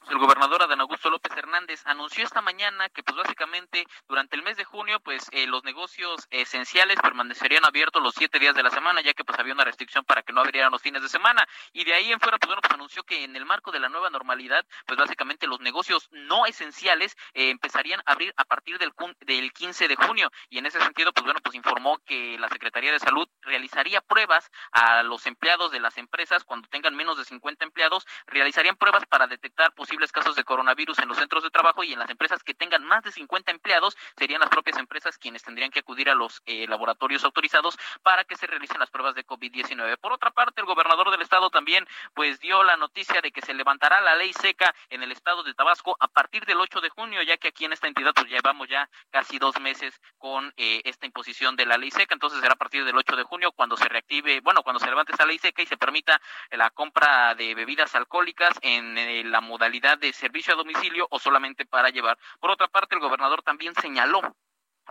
El 0.10 0.18
gobernador 0.18 0.64
Adán 0.64 0.82
Augusto 0.82 1.10
López 1.10 1.32
Hernández 1.38 1.82
anunció 1.86 2.24
esta 2.24 2.42
mañana 2.42 2.90
que 2.90 3.04
pues 3.04 3.16
básicamente 3.16 3.86
durante 4.08 4.36
el 4.36 4.42
mes 4.42 4.58
de 4.58 4.64
junio 4.64 5.00
pues 5.00 5.28
eh, 5.32 5.46
los 5.48 5.64
negocios 5.64 6.28
esenciales 6.32 7.00
permanecerían 7.00 7.64
abiertos 7.66 8.02
los 8.02 8.16
siete 8.16 8.40
días 8.40 8.56
de 8.56 8.64
la 8.64 8.72
semana 8.72 9.02
ya 9.02 9.14
que 9.14 9.24
pues 9.24 9.38
había 9.38 9.54
una 9.54 9.64
restricción 9.64 10.04
para 10.04 10.24
que 10.24 10.34
no 10.34 10.42
abrieran 10.42 10.72
los 10.72 10.82
fines 10.82 11.02
de 11.02 11.10
semana. 11.10 11.48
Y 11.72 11.84
de 11.84 11.94
ahí 11.94 12.12
en 12.12 12.20
fuera 12.20 12.38
pues 12.40 12.48
bueno 12.48 12.62
pues 12.62 12.74
anunció 12.74 13.04
que 13.04 13.24
en 13.24 13.36
el 13.36 13.46
marco 13.46 13.72
de 13.72 13.80
la 13.80 13.90
nueva 13.90 14.10
normalidad 14.10 14.66
pues 14.86 14.98
básicamente 14.98 15.48
los 15.48 15.60
negocios 15.60 16.10
no 16.12 16.46
esenciales 16.46 17.16
eh, 17.34 17.50
empezarían 17.50 18.02
a 18.06 18.14
abrir 18.14 18.34
a 18.38 18.46
partir 18.46 18.80
del, 18.80 18.94
del 19.20 19.54
15 19.54 19.88
de 19.88 19.96
junio. 19.96 20.32
Y 20.50 20.58
en 20.58 20.66
ese 20.66 20.82
sentido 20.82 21.14
pues 21.14 21.26
bueno 21.26 21.40
pues 21.44 21.56
informó 21.56 22.00
que 22.00 22.38
la 22.40 22.50
Secretaría 22.50 22.92
de 22.92 23.00
Salud 23.00 23.28
realizaría 23.42 24.02
pruebas 24.02 24.50
a 24.72 25.04
los 25.04 25.28
empleados 25.28 25.72
de 25.72 25.80
las 25.80 25.98
empresas 25.98 26.44
cuando 26.44 26.68
tengan 26.70 26.96
menos 26.96 27.18
de 27.18 27.26
50 27.26 27.66
empleados 27.66 28.06
realizarían 28.26 28.76
pruebas 28.76 29.06
para 29.06 29.28
detectar 29.28 29.74
posibles 29.74 29.91
casos 30.12 30.36
de 30.36 30.44
coronavirus 30.44 31.00
en 31.00 31.08
los 31.08 31.18
centros 31.18 31.44
de 31.44 31.50
trabajo 31.50 31.84
y 31.84 31.94
en 31.94 32.00
las 32.00 32.10
empresas 32.10 32.44
que 32.44 32.54
tengan 32.54 32.84
más 32.84 33.04
de 33.04 33.12
50 33.12 33.52
empleados 33.52 33.98
serían 34.18 34.40
las 34.42 34.50
propias 34.50 34.78
empresas 34.78 35.18
quienes 35.18 35.44
tendrían 35.44 35.70
que 35.70 35.80
acudir 35.80 36.10
a 36.10 36.16
los 36.16 36.42
eh, 36.46 36.66
laboratorios 36.68 37.24
autorizados 37.24 37.78
para 38.02 38.24
que 38.24 38.36
se 38.36 38.48
realicen 38.48 38.80
las 38.80 38.90
pruebas 38.90 39.16
de 39.16 39.26
COVID-19. 39.26 39.98
Por 40.00 40.14
otra 40.14 40.32
parte, 40.32 40.62
el 40.62 40.68
gobernador 40.68 41.12
del 41.12 41.22
estado 41.22 41.50
también 41.50 41.86
pues 42.14 42.40
dio 42.40 42.64
la 42.64 42.78
noticia 42.78 43.22
de 43.22 43.32
que 43.32 43.42
se 43.42 43.54
levantará 43.54 44.02
la 44.02 44.16
ley 44.16 44.34
seca 44.34 44.74
en 44.90 45.04
el 45.04 45.12
estado 45.12 45.44
de 45.44 45.54
Tabasco 45.54 45.98
a 46.00 46.08
partir 46.08 46.46
del 46.46 46.60
8 46.60 46.82
de 46.82 46.90
junio, 46.90 47.22
ya 47.24 47.38
que 47.38 47.50
aquí 47.50 47.66
en 47.66 47.74
esta 47.74 47.88
entidad 47.88 48.14
pues 48.16 48.28
llevamos 48.28 48.68
ya 48.70 48.90
casi 49.10 49.40
dos 49.40 49.60
meses 49.60 50.00
con 50.18 50.54
eh, 50.58 50.82
esta 50.86 51.06
imposición 51.06 51.56
de 51.56 51.66
la 51.66 51.78
ley 51.78 51.92
seca, 51.92 52.14
entonces 52.14 52.40
será 52.40 52.54
a 52.54 52.58
partir 52.58 52.86
del 52.86 52.98
8 52.98 53.16
de 53.16 53.24
junio 53.24 53.52
cuando 53.52 53.76
se 53.76 53.90
reactive, 53.90 54.40
bueno, 54.42 54.64
cuando 54.64 54.80
se 54.80 54.88
levante 54.88 55.14
esa 55.14 55.26
ley 55.26 55.38
seca 55.38 55.62
y 55.62 55.66
se 55.66 55.78
permita 55.78 56.22
la 56.52 56.70
compra 56.70 57.36
de 57.36 57.56
bebidas 57.56 57.94
alcohólicas 57.96 58.58
en 58.62 58.98
eh, 58.98 59.24
la 59.26 59.42
modalidad 59.42 59.81
de 60.00 60.14
servicio 60.14 60.54
a 60.54 60.58
domicilio 60.58 61.08
o 61.10 61.20
solamente 61.20 61.66
para 61.66 61.90
llevar. 61.90 62.18
Por 62.40 62.52
otra 62.52 62.68
parte, 62.68 62.96
el 62.96 63.02
gobernador 63.02 63.42
también 63.42 63.74
señaló 63.76 64.22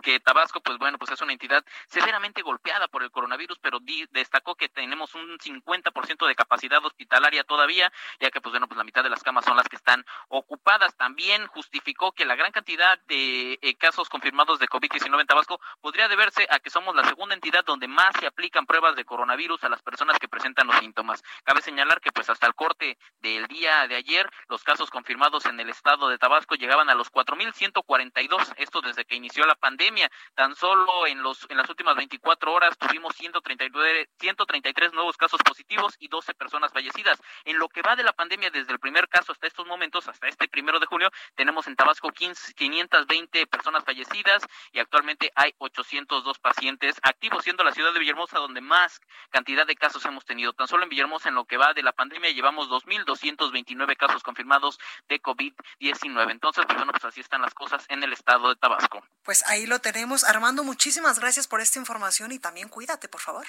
que 0.01 0.19
Tabasco, 0.19 0.61
pues 0.61 0.77
bueno, 0.77 0.97
pues 0.97 1.11
es 1.11 1.21
una 1.21 1.33
entidad 1.33 1.63
severamente 1.87 2.41
golpeada 2.41 2.87
por 2.87 3.03
el 3.03 3.11
coronavirus, 3.11 3.59
pero 3.59 3.79
destacó 4.11 4.55
que 4.55 4.69
tenemos 4.69 5.15
un 5.15 5.37
50% 5.37 6.27
de 6.27 6.35
capacidad 6.35 6.83
hospitalaria 6.83 7.43
todavía, 7.43 7.91
ya 8.19 8.31
que 8.31 8.41
pues 8.41 8.51
bueno, 8.51 8.67
pues 8.67 8.77
la 8.77 8.83
mitad 8.83 9.03
de 9.03 9.09
las 9.09 9.23
camas 9.23 9.45
son 9.45 9.57
las 9.57 9.67
que 9.67 9.75
están 9.75 10.05
ocupadas. 10.29 10.95
También 10.95 11.47
justificó 11.47 12.11
que 12.11 12.25
la 12.25 12.35
gran 12.35 12.51
cantidad 12.51 12.99
de 13.07 13.59
eh, 13.61 13.75
casos 13.75 14.09
confirmados 14.09 14.59
de 14.59 14.67
COVID-19 14.67 15.21
en 15.21 15.27
Tabasco 15.27 15.59
podría 15.81 16.07
deberse 16.07 16.47
a 16.49 16.59
que 16.59 16.69
somos 16.69 16.95
la 16.95 17.03
segunda 17.03 17.35
entidad 17.35 17.63
donde 17.65 17.87
más 17.87 18.15
se 18.19 18.27
aplican 18.27 18.65
pruebas 18.65 18.95
de 18.95 19.05
coronavirus 19.05 19.63
a 19.63 19.69
las 19.69 19.81
personas 19.81 20.17
que 20.19 20.27
presentan 20.27 20.67
los 20.67 20.77
síntomas. 20.77 21.23
Cabe 21.43 21.61
señalar 21.61 22.01
que 22.01 22.11
pues 22.11 22.29
hasta 22.29 22.47
el 22.47 22.55
corte 22.55 22.97
del 23.19 23.47
día 23.47 23.87
de 23.87 23.95
ayer, 23.95 24.29
los 24.49 24.63
casos 24.63 24.89
confirmados 24.89 25.45
en 25.45 25.59
el 25.59 25.69
estado 25.69 26.09
de 26.09 26.17
Tabasco 26.17 26.55
llegaban 26.55 26.89
a 26.89 26.95
los 26.95 27.11
4.142, 27.11 28.53
esto 28.57 28.81
desde 28.81 29.05
que 29.05 29.15
inició 29.15 29.45
la 29.45 29.55
pandemia 29.55 29.90
Tan 30.35 30.55
solo 30.55 31.05
en 31.05 31.21
los 31.21 31.45
en 31.49 31.57
las 31.57 31.69
últimas 31.69 31.95
24 31.95 32.53
horas 32.53 32.77
tuvimos 32.77 33.13
139, 33.15 34.09
133 34.19 34.93
nuevos 34.93 35.17
casos 35.17 35.41
positivos 35.43 35.95
y 35.99 36.07
12 36.07 36.33
personas 36.33 36.71
fallecidas. 36.71 37.19
En 37.43 37.59
lo 37.59 37.67
que 37.67 37.81
va 37.81 37.95
de 37.95 38.03
la 38.03 38.13
pandemia 38.13 38.49
desde 38.51 38.71
el 38.71 38.79
primer 38.79 39.09
caso 39.09 39.33
hasta 39.33 39.47
estos 39.47 39.67
momentos, 39.67 40.07
hasta 40.07 40.27
este 40.27 40.47
primero 40.47 40.79
de 40.79 40.85
junio, 40.85 41.11
tenemos 41.35 41.67
en 41.67 41.75
Tabasco 41.75 42.09
15, 42.09 42.53
520 42.53 43.47
personas 43.47 43.83
fallecidas 43.83 44.43
y 44.71 44.79
actualmente 44.79 45.31
hay 45.35 45.53
802 45.57 46.39
pacientes 46.39 46.95
activos, 47.03 47.43
siendo 47.43 47.63
la 47.63 47.73
ciudad 47.73 47.93
de 47.93 47.99
Villahermosa 47.99 48.39
donde 48.39 48.61
más 48.61 49.01
cantidad 49.29 49.67
de 49.67 49.75
casos 49.75 50.05
hemos 50.05 50.23
tenido. 50.23 50.53
Tan 50.53 50.67
solo 50.67 50.83
en 50.83 50.89
Villahermosa 50.89 51.29
en 51.29 51.35
lo 51.35 51.45
que 51.45 51.57
va 51.57 51.73
de 51.73 51.83
la 51.83 51.91
pandemia 51.91 52.31
llevamos 52.31 52.69
2.229 52.69 53.97
casos 53.97 54.23
confirmados 54.23 54.79
de 55.09 55.21
COVID-19. 55.21 56.31
Entonces, 56.31 56.65
pues 56.65 56.77
bueno, 56.77 56.93
pues 56.93 57.03
así 57.03 57.19
están 57.19 57.41
las 57.41 57.53
cosas 57.53 57.85
en 57.89 58.03
el 58.03 58.13
estado 58.13 58.49
de 58.49 58.55
Tabasco. 58.55 59.03
Pues 59.23 59.45
ahí 59.47 59.65
lo 59.65 59.70
tenemos. 59.79 60.23
Armando, 60.23 60.63
muchísimas 60.63 61.19
gracias 61.19 61.47
por 61.47 61.61
esta 61.61 61.79
información 61.79 62.31
y 62.31 62.39
también 62.39 62.69
cuídate, 62.69 63.07
por 63.07 63.21
favor. 63.21 63.45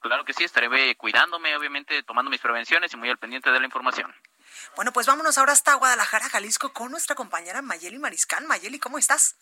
Claro 0.00 0.24
que 0.24 0.32
sí, 0.32 0.44
estaré 0.44 0.96
cuidándome, 0.96 1.56
obviamente 1.56 2.02
tomando 2.02 2.30
mis 2.30 2.40
prevenciones 2.40 2.92
y 2.92 2.96
muy 2.96 3.08
al 3.08 3.18
pendiente 3.18 3.50
de 3.50 3.60
la 3.60 3.66
información. 3.66 4.12
Bueno, 4.74 4.92
pues 4.92 5.06
vámonos 5.06 5.38
ahora 5.38 5.52
hasta 5.52 5.74
Guadalajara, 5.74 6.28
Jalisco, 6.28 6.72
con 6.72 6.90
nuestra 6.90 7.14
compañera 7.14 7.62
Mayeli 7.62 7.98
Mariscal. 7.98 8.46
Mayeli, 8.46 8.80
¿cómo 8.80 8.98
estás? 8.98 9.36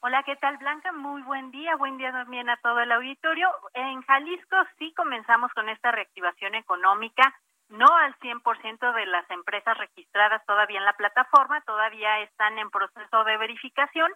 Hola, 0.00 0.22
¿qué 0.24 0.34
tal 0.36 0.56
Blanca? 0.56 0.92
Muy 0.92 1.20
buen 1.22 1.50
día, 1.50 1.76
buen 1.76 1.98
día 1.98 2.10
también 2.10 2.48
a 2.48 2.56
todo 2.56 2.80
el 2.80 2.90
auditorio. 2.90 3.50
En 3.74 4.00
Jalisco 4.02 4.56
sí 4.78 4.94
comenzamos 4.96 5.52
con 5.52 5.68
esta 5.68 5.92
reactivación 5.92 6.54
económica, 6.54 7.34
no 7.68 7.86
al 7.86 8.18
100% 8.18 8.94
de 8.94 9.06
las 9.06 9.30
empresas 9.30 9.76
registradas 9.76 10.44
todavía 10.46 10.78
en 10.78 10.86
la 10.86 10.96
plataforma, 10.96 11.60
todavía 11.60 12.20
están 12.20 12.58
en 12.58 12.70
proceso 12.70 13.24
de 13.24 13.36
verificación, 13.36 14.10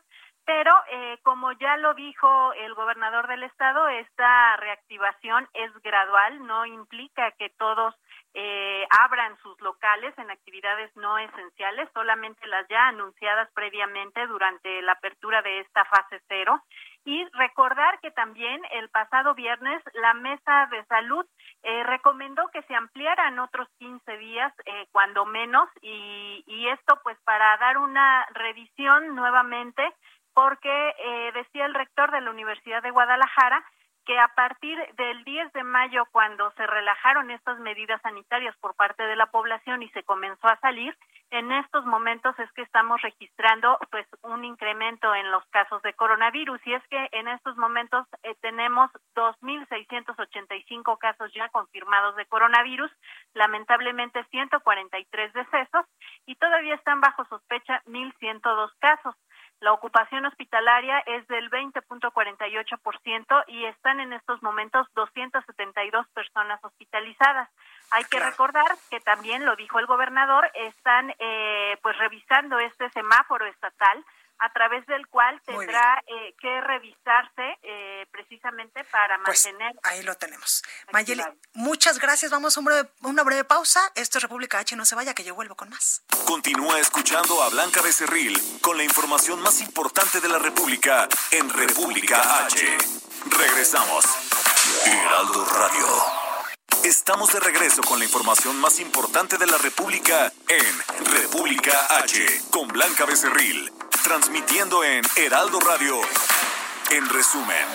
pero 0.46 0.72
eh, 0.90 1.18
como 1.22 1.52
ya 1.52 1.76
lo 1.76 1.94
dijo 1.94 2.52
el 2.54 2.74
gobernador 2.74 3.28
del 3.28 3.42
estado, 3.44 3.88
esta 3.88 4.56
reactivación 4.58 5.48
es 5.54 5.72
gradual, 5.82 6.46
no 6.46 6.66
implica 6.66 7.30
que 7.32 7.50
todos 7.50 7.94
eh, 8.36 8.84
abran 8.90 9.38
sus 9.42 9.60
locales 9.60 10.12
en 10.18 10.28
actividades 10.28 10.90
no 10.96 11.18
esenciales, 11.18 11.88
solamente 11.94 12.46
las 12.48 12.66
ya 12.68 12.88
anunciadas 12.88 13.48
previamente 13.54 14.26
durante 14.26 14.82
la 14.82 14.92
apertura 14.92 15.40
de 15.42 15.60
esta 15.60 15.84
fase 15.84 16.20
cero. 16.28 16.60
Y 17.04 17.24
recordar 17.34 18.00
que 18.00 18.10
también 18.10 18.60
el 18.72 18.88
pasado 18.88 19.34
viernes 19.34 19.82
la 19.92 20.14
Mesa 20.14 20.66
de 20.70 20.84
Salud 20.86 21.24
eh, 21.62 21.84
recomendó 21.84 22.48
que 22.48 22.62
se 22.62 22.74
ampliaran 22.74 23.38
otros 23.38 23.68
15 23.78 24.16
días, 24.16 24.52
eh, 24.64 24.86
cuando 24.90 25.26
menos, 25.26 25.68
y, 25.82 26.42
y, 26.46 26.68
esto 26.68 26.98
pues 27.04 27.16
para 27.24 27.56
dar 27.58 27.78
una 27.78 28.26
revisión 28.32 29.14
nuevamente, 29.14 29.82
porque 30.34 30.94
eh, 30.98 31.32
decía 31.32 31.66
el 31.66 31.74
rector 31.74 32.10
de 32.10 32.20
la 32.20 32.30
Universidad 32.30 32.82
de 32.82 32.90
Guadalajara 32.90 33.64
que 34.04 34.18
a 34.18 34.28
partir 34.28 34.78
del 34.96 35.24
10 35.24 35.52
de 35.52 35.64
mayo, 35.64 36.04
cuando 36.12 36.50
se 36.52 36.66
relajaron 36.66 37.30
estas 37.30 37.58
medidas 37.60 38.00
sanitarias 38.02 38.54
por 38.58 38.74
parte 38.74 39.02
de 39.02 39.16
la 39.16 39.26
población 39.26 39.82
y 39.82 39.88
se 39.90 40.02
comenzó 40.02 40.46
a 40.46 40.60
salir, 40.60 40.94
en 41.30 41.50
estos 41.52 41.84
momentos 41.86 42.38
es 42.38 42.50
que 42.52 42.62
estamos 42.62 43.00
registrando 43.00 43.78
pues 43.90 44.06
un 44.22 44.44
incremento 44.44 45.14
en 45.14 45.30
los 45.30 45.44
casos 45.46 45.82
de 45.82 45.94
coronavirus 45.94 46.60
y 46.66 46.74
es 46.74 46.82
que 46.88 47.08
en 47.12 47.28
estos 47.28 47.56
momentos 47.56 48.06
eh, 48.22 48.34
tenemos 48.40 48.90
2.685 49.16 50.98
casos 50.98 51.32
ya 51.34 51.48
confirmados 51.48 52.14
de 52.16 52.26
coronavirus, 52.26 52.90
lamentablemente 53.32 54.22
143 54.30 55.32
decesos 55.32 55.86
y 56.26 56.36
todavía 56.36 56.74
están 56.74 57.00
bajo 57.00 57.24
sospecha 57.24 57.82
1.102 57.86 58.70
casos. 58.78 59.16
La 59.64 59.72
ocupación 59.72 60.26
hospitalaria 60.26 60.98
es 61.06 61.26
del 61.26 61.50
20.48% 61.50 63.44
y 63.46 63.64
están 63.64 63.98
en 63.98 64.12
estos 64.12 64.42
momentos 64.42 64.86
272 64.94 66.06
personas 66.08 66.62
hospitalizadas. 66.62 67.48
Hay 67.90 68.04
que 68.04 68.20
recordar 68.20 68.66
que 68.90 69.00
también 69.00 69.46
lo 69.46 69.56
dijo 69.56 69.78
el 69.78 69.86
gobernador, 69.86 70.50
están 70.52 71.14
eh, 71.18 71.78
pues 71.80 71.96
revisando 71.96 72.58
este 72.58 72.90
semáforo 72.90 73.46
estatal 73.46 74.04
a 74.38 74.52
través 74.52 74.86
del 74.86 75.06
cual 75.08 75.40
tendrá 75.44 76.02
eh, 76.06 76.34
que 76.40 76.60
revisarse 76.60 77.58
eh, 77.62 78.06
precisamente 78.10 78.84
para 78.84 79.18
pues, 79.24 79.44
mantener. 79.46 79.74
ahí 79.82 80.02
lo 80.02 80.14
tenemos. 80.16 80.62
Mayeli, 80.92 81.22
muchas 81.52 81.98
gracias. 81.98 82.30
Vamos 82.30 82.58
a 82.58 82.60
una 83.02 83.22
breve 83.22 83.44
pausa. 83.44 83.80
Esto 83.94 84.18
es 84.18 84.22
República 84.22 84.58
H. 84.58 84.76
No 84.76 84.84
se 84.84 84.94
vaya, 84.94 85.14
que 85.14 85.24
yo 85.24 85.34
vuelvo 85.34 85.54
con 85.54 85.68
más. 85.68 86.02
Continúa 86.26 86.78
escuchando 86.80 87.42
a 87.42 87.50
Blanca 87.50 87.80
Becerril 87.82 88.38
con 88.60 88.76
la 88.76 88.84
información 88.84 89.40
más 89.40 89.60
importante 89.60 90.20
de 90.20 90.28
la 90.28 90.38
República 90.38 91.08
en 91.30 91.48
República 91.50 92.44
H. 92.44 92.78
Regresamos. 93.26 94.04
Heraldo 94.86 95.44
Radio. 95.44 95.86
Estamos 96.84 97.32
de 97.32 97.40
regreso 97.40 97.82
con 97.82 97.98
la 97.98 98.04
información 98.04 98.60
más 98.60 98.78
importante 98.78 99.38
de 99.38 99.46
la 99.46 99.56
República 99.56 100.32
en 100.48 101.06
República 101.12 101.72
H 101.98 102.42
con 102.50 102.68
Blanca 102.68 103.06
Becerril 103.06 103.72
transmitiendo 104.04 104.84
en 104.84 105.02
Heraldo 105.16 105.58
Radio. 105.60 105.98
En 106.90 107.08
resumen. 107.08 107.66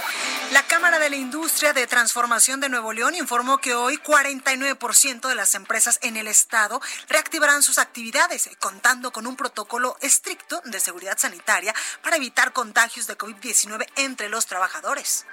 La 0.51 0.61
Cámara 0.67 0.99
de 0.99 1.09
la 1.09 1.15
Industria 1.15 1.73
de 1.73 1.87
Transformación 1.87 2.59
de 2.59 2.69
Nuevo 2.69 2.93
León 2.93 3.15
informó 3.15 3.57
que 3.57 3.73
hoy 3.73 3.97
49% 3.97 5.27
de 5.27 5.35
las 5.35 5.55
empresas 5.55 5.97
en 6.03 6.17
el 6.17 6.27
estado 6.27 6.81
reactivarán 7.07 7.63
sus 7.63 7.79
actividades, 7.79 8.47
contando 8.59 9.11
con 9.11 9.25
un 9.25 9.35
protocolo 9.35 9.97
estricto 10.01 10.61
de 10.65 10.79
seguridad 10.79 11.17
sanitaria 11.17 11.73
para 12.03 12.17
evitar 12.17 12.53
contagios 12.53 13.07
de 13.07 13.17
COVID-19 13.17 13.87
entre 13.95 14.29
los 14.29 14.45
trabajadores. 14.45 15.25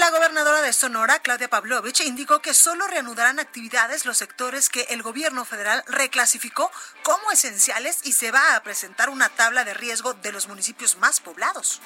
La 0.00 0.08
gobernadora 0.08 0.62
de 0.62 0.72
Sonora, 0.72 1.18
Claudia 1.18 1.50
Pavlovich, 1.50 2.00
indicó 2.00 2.40
que 2.40 2.54
solo 2.54 2.86
reanudarán 2.86 3.38
actividades 3.38 4.06
los 4.06 4.16
sectores 4.16 4.70
que 4.70 4.86
el 4.88 5.02
gobierno 5.02 5.44
federal 5.44 5.84
reclasificó 5.86 6.72
como 7.02 7.30
esenciales 7.32 7.98
y 8.04 8.12
se 8.12 8.30
va 8.30 8.56
a 8.56 8.62
presentar 8.62 9.10
una 9.10 9.28
tabla 9.28 9.62
de 9.62 9.74
riesgo 9.74 10.14
de 10.14 10.32
los 10.32 10.48
municipios 10.48 10.96
más 10.96 11.20
poblados. 11.20 11.82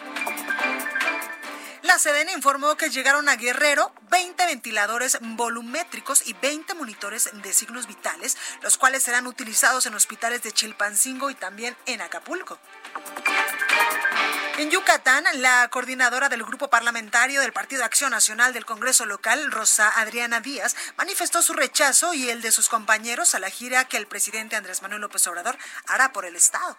La 1.95 2.01
Sedena 2.01 2.33
informó 2.33 2.77
que 2.77 2.91
llegaron 2.91 3.29
a 3.29 3.37
Guerrero 3.37 3.95
20 4.11 4.47
ventiladores 4.47 5.17
volumétricos 5.21 6.27
y 6.27 6.33
20 6.33 6.75
monitores 6.75 7.31
de 7.33 7.53
signos 7.53 7.87
vitales, 7.87 8.37
los 8.63 8.77
cuales 8.79 9.05
serán 9.05 9.29
utilizados 9.29 9.87
en 9.87 9.95
hospitales 9.95 10.43
de 10.43 10.51
Chilpancingo 10.51 11.31
y 11.31 11.37
también 11.37 11.77
en 11.87 12.03
Acapulco. 12.03 12.59
En 14.59 14.73
Yucatán, 14.73 15.23
la 15.35 15.69
coordinadora 15.69 16.29
del 16.29 16.43
grupo 16.43 16.69
parlamentario 16.69 17.41
del 17.41 17.53
Partido 17.53 17.85
Acción 17.85 18.11
Nacional 18.11 18.53
del 18.53 18.67
Congreso 18.67 19.07
Local, 19.07 19.53
Rosa 19.53 19.89
Adriana 19.95 20.41
Díaz, 20.41 20.75
manifestó 20.97 21.43
su 21.43 21.53
rechazo 21.53 22.13
y 22.13 22.29
el 22.29 22.43
de 22.43 22.51
sus 22.51 22.69
compañeros 22.69 23.37
a 23.37 23.39
la 23.39 23.51
gira 23.51 23.85
que 23.85 23.99
el 23.99 24.09
presidente 24.09 24.57
Andrés 24.57 24.83
Manuel 24.83 25.03
López 25.03 25.25
Obrador 25.29 25.57
hará 25.87 26.13
por 26.13 26.25
el 26.25 26.35
Estado. 26.35 26.77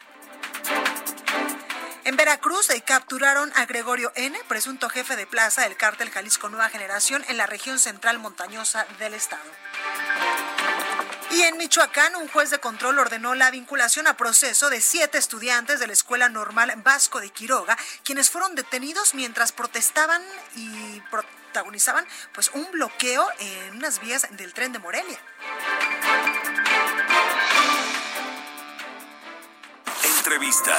En 2.05 2.17
Veracruz 2.17 2.69
eh, 2.69 2.83
capturaron 2.85 3.51
a 3.55 3.65
Gregorio 3.65 4.11
N., 4.13 4.39
presunto 4.47 4.89
jefe 4.89 5.15
de 5.15 5.25
plaza 5.25 5.63
del 5.63 5.75
cártel 5.75 6.11
Jalisco 6.11 6.49
Nueva 6.49 6.69
Generación 6.69 7.25
en 7.29 7.37
la 7.37 7.47
región 7.47 7.79
central 7.79 8.19
montañosa 8.19 8.85
del 8.99 9.15
estado. 9.15 9.41
Y 11.31 11.41
en 11.41 11.57
Michoacán, 11.57 12.15
un 12.15 12.27
juez 12.27 12.51
de 12.51 12.59
control 12.59 12.99
ordenó 12.99 13.33
la 13.33 13.49
vinculación 13.49 14.05
a 14.05 14.15
proceso 14.17 14.69
de 14.69 14.81
siete 14.81 15.17
estudiantes 15.17 15.79
de 15.79 15.87
la 15.87 15.93
Escuela 15.93 16.29
Normal 16.29 16.71
Vasco 16.83 17.19
de 17.19 17.31
Quiroga, 17.31 17.75
quienes 18.03 18.29
fueron 18.29 18.53
detenidos 18.53 19.15
mientras 19.15 19.51
protestaban 19.51 20.21
y 20.55 21.01
protagonizaban 21.09 22.05
pues 22.35 22.51
un 22.53 22.69
bloqueo 22.69 23.27
en 23.39 23.77
unas 23.77 23.99
vías 23.99 24.27
del 24.29 24.53
tren 24.53 24.73
de 24.73 24.77
Morelia. 24.77 25.19
Entrevista. 30.19 30.77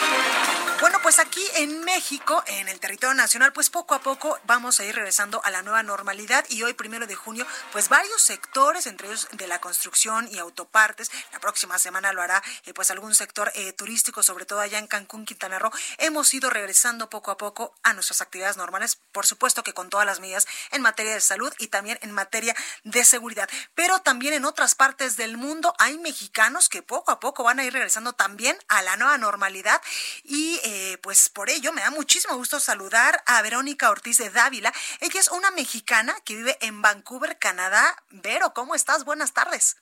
Thank 0.00 0.54
you. 0.54 0.59
Bueno, 0.80 0.98
pues 1.02 1.18
aquí 1.18 1.42
en 1.56 1.84
México, 1.84 2.42
en 2.46 2.66
el 2.68 2.80
territorio 2.80 3.12
nacional, 3.12 3.52
pues 3.52 3.68
poco 3.68 3.94
a 3.94 4.00
poco 4.00 4.38
vamos 4.44 4.80
a 4.80 4.84
ir 4.86 4.94
regresando 4.94 5.42
a 5.44 5.50
la 5.50 5.60
nueva 5.60 5.82
normalidad 5.82 6.46
y 6.48 6.62
hoy, 6.62 6.72
primero 6.72 7.06
de 7.06 7.14
junio, 7.14 7.46
pues 7.70 7.90
varios 7.90 8.22
sectores, 8.22 8.86
entre 8.86 9.08
ellos 9.08 9.28
de 9.32 9.46
la 9.46 9.60
construcción 9.60 10.26
y 10.32 10.38
autopartes, 10.38 11.10
la 11.32 11.38
próxima 11.38 11.78
semana 11.78 12.14
lo 12.14 12.22
hará 12.22 12.42
eh, 12.64 12.72
pues 12.72 12.90
algún 12.90 13.14
sector 13.14 13.52
eh, 13.56 13.74
turístico, 13.74 14.22
sobre 14.22 14.46
todo 14.46 14.60
allá 14.60 14.78
en 14.78 14.86
Cancún, 14.86 15.26
Quintana 15.26 15.58
Roo, 15.58 15.70
hemos 15.98 16.32
ido 16.32 16.48
regresando 16.48 17.10
poco 17.10 17.30
a 17.30 17.36
poco 17.36 17.74
a 17.82 17.92
nuestras 17.92 18.22
actividades 18.22 18.56
normales, 18.56 18.96
por 19.12 19.26
supuesto 19.26 19.62
que 19.62 19.74
con 19.74 19.90
todas 19.90 20.06
las 20.06 20.20
medidas 20.20 20.46
en 20.70 20.80
materia 20.80 21.12
de 21.12 21.20
salud 21.20 21.52
y 21.58 21.66
también 21.66 21.98
en 22.00 22.12
materia 22.12 22.56
de 22.84 23.04
seguridad. 23.04 23.50
Pero 23.74 23.98
también 23.98 24.32
en 24.32 24.46
otras 24.46 24.74
partes 24.74 25.18
del 25.18 25.36
mundo 25.36 25.74
hay 25.78 25.98
mexicanos 25.98 26.70
que 26.70 26.82
poco 26.82 27.10
a 27.10 27.20
poco 27.20 27.44
van 27.44 27.58
a 27.58 27.64
ir 27.64 27.72
regresando 27.74 28.14
también 28.14 28.56
a 28.68 28.80
la 28.80 28.96
nueva 28.96 29.18
normalidad 29.18 29.82
y 30.24 30.58
pues 31.02 31.28
por 31.28 31.50
ello 31.50 31.72
me 31.72 31.82
da 31.82 31.90
muchísimo 31.90 32.36
gusto 32.36 32.60
saludar 32.60 33.22
a 33.26 33.42
Verónica 33.42 33.90
Ortiz 33.90 34.18
de 34.18 34.30
Dávila. 34.30 34.72
Ella 35.00 35.20
es 35.20 35.28
una 35.28 35.50
mexicana 35.50 36.14
que 36.24 36.36
vive 36.36 36.58
en 36.60 36.82
Vancouver, 36.82 37.38
Canadá. 37.38 37.96
Vero, 38.10 38.52
¿cómo 38.54 38.74
estás? 38.74 39.04
Buenas 39.04 39.32
tardes. 39.32 39.76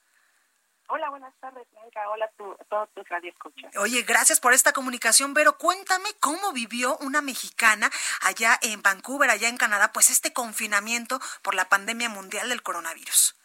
Hola, 0.90 1.10
buenas 1.10 1.34
tardes, 1.38 1.66
Blanca. 1.70 2.00
Hola 2.08 2.24
a 2.24 2.64
todos 2.64 2.88
tus 2.94 3.06
radioescuchas. 3.08 3.76
Oye, 3.76 4.02
gracias 4.02 4.40
por 4.40 4.54
esta 4.54 4.72
comunicación, 4.72 5.34
Vero. 5.34 5.58
Cuéntame 5.58 6.08
cómo 6.18 6.52
vivió 6.52 6.96
una 6.98 7.20
mexicana 7.20 7.90
allá 8.22 8.58
en 8.62 8.80
Vancouver, 8.80 9.28
allá 9.28 9.48
en 9.48 9.58
Canadá, 9.58 9.92
pues 9.92 10.08
este 10.08 10.32
confinamiento 10.32 11.20
por 11.42 11.54
la 11.54 11.68
pandemia 11.68 12.08
mundial 12.08 12.48
del 12.48 12.62
coronavirus. 12.62 13.37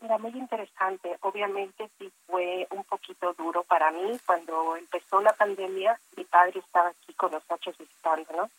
Mira, 0.00 0.16
muy 0.16 0.30
interesante. 0.32 1.16
Obviamente 1.20 1.90
sí 1.98 2.10
fue 2.26 2.66
un 2.70 2.84
poquito 2.84 3.34
duro 3.34 3.62
para 3.64 3.90
mí. 3.90 4.18
Cuando 4.24 4.76
empezó 4.76 5.20
la 5.20 5.34
pandemia, 5.34 5.98
mi 6.16 6.24
padre 6.24 6.60
estaba 6.60 6.88
aquí 6.88 7.12
con 7.14 7.32
nosotros 7.32 7.76
visitándonos 7.76 8.50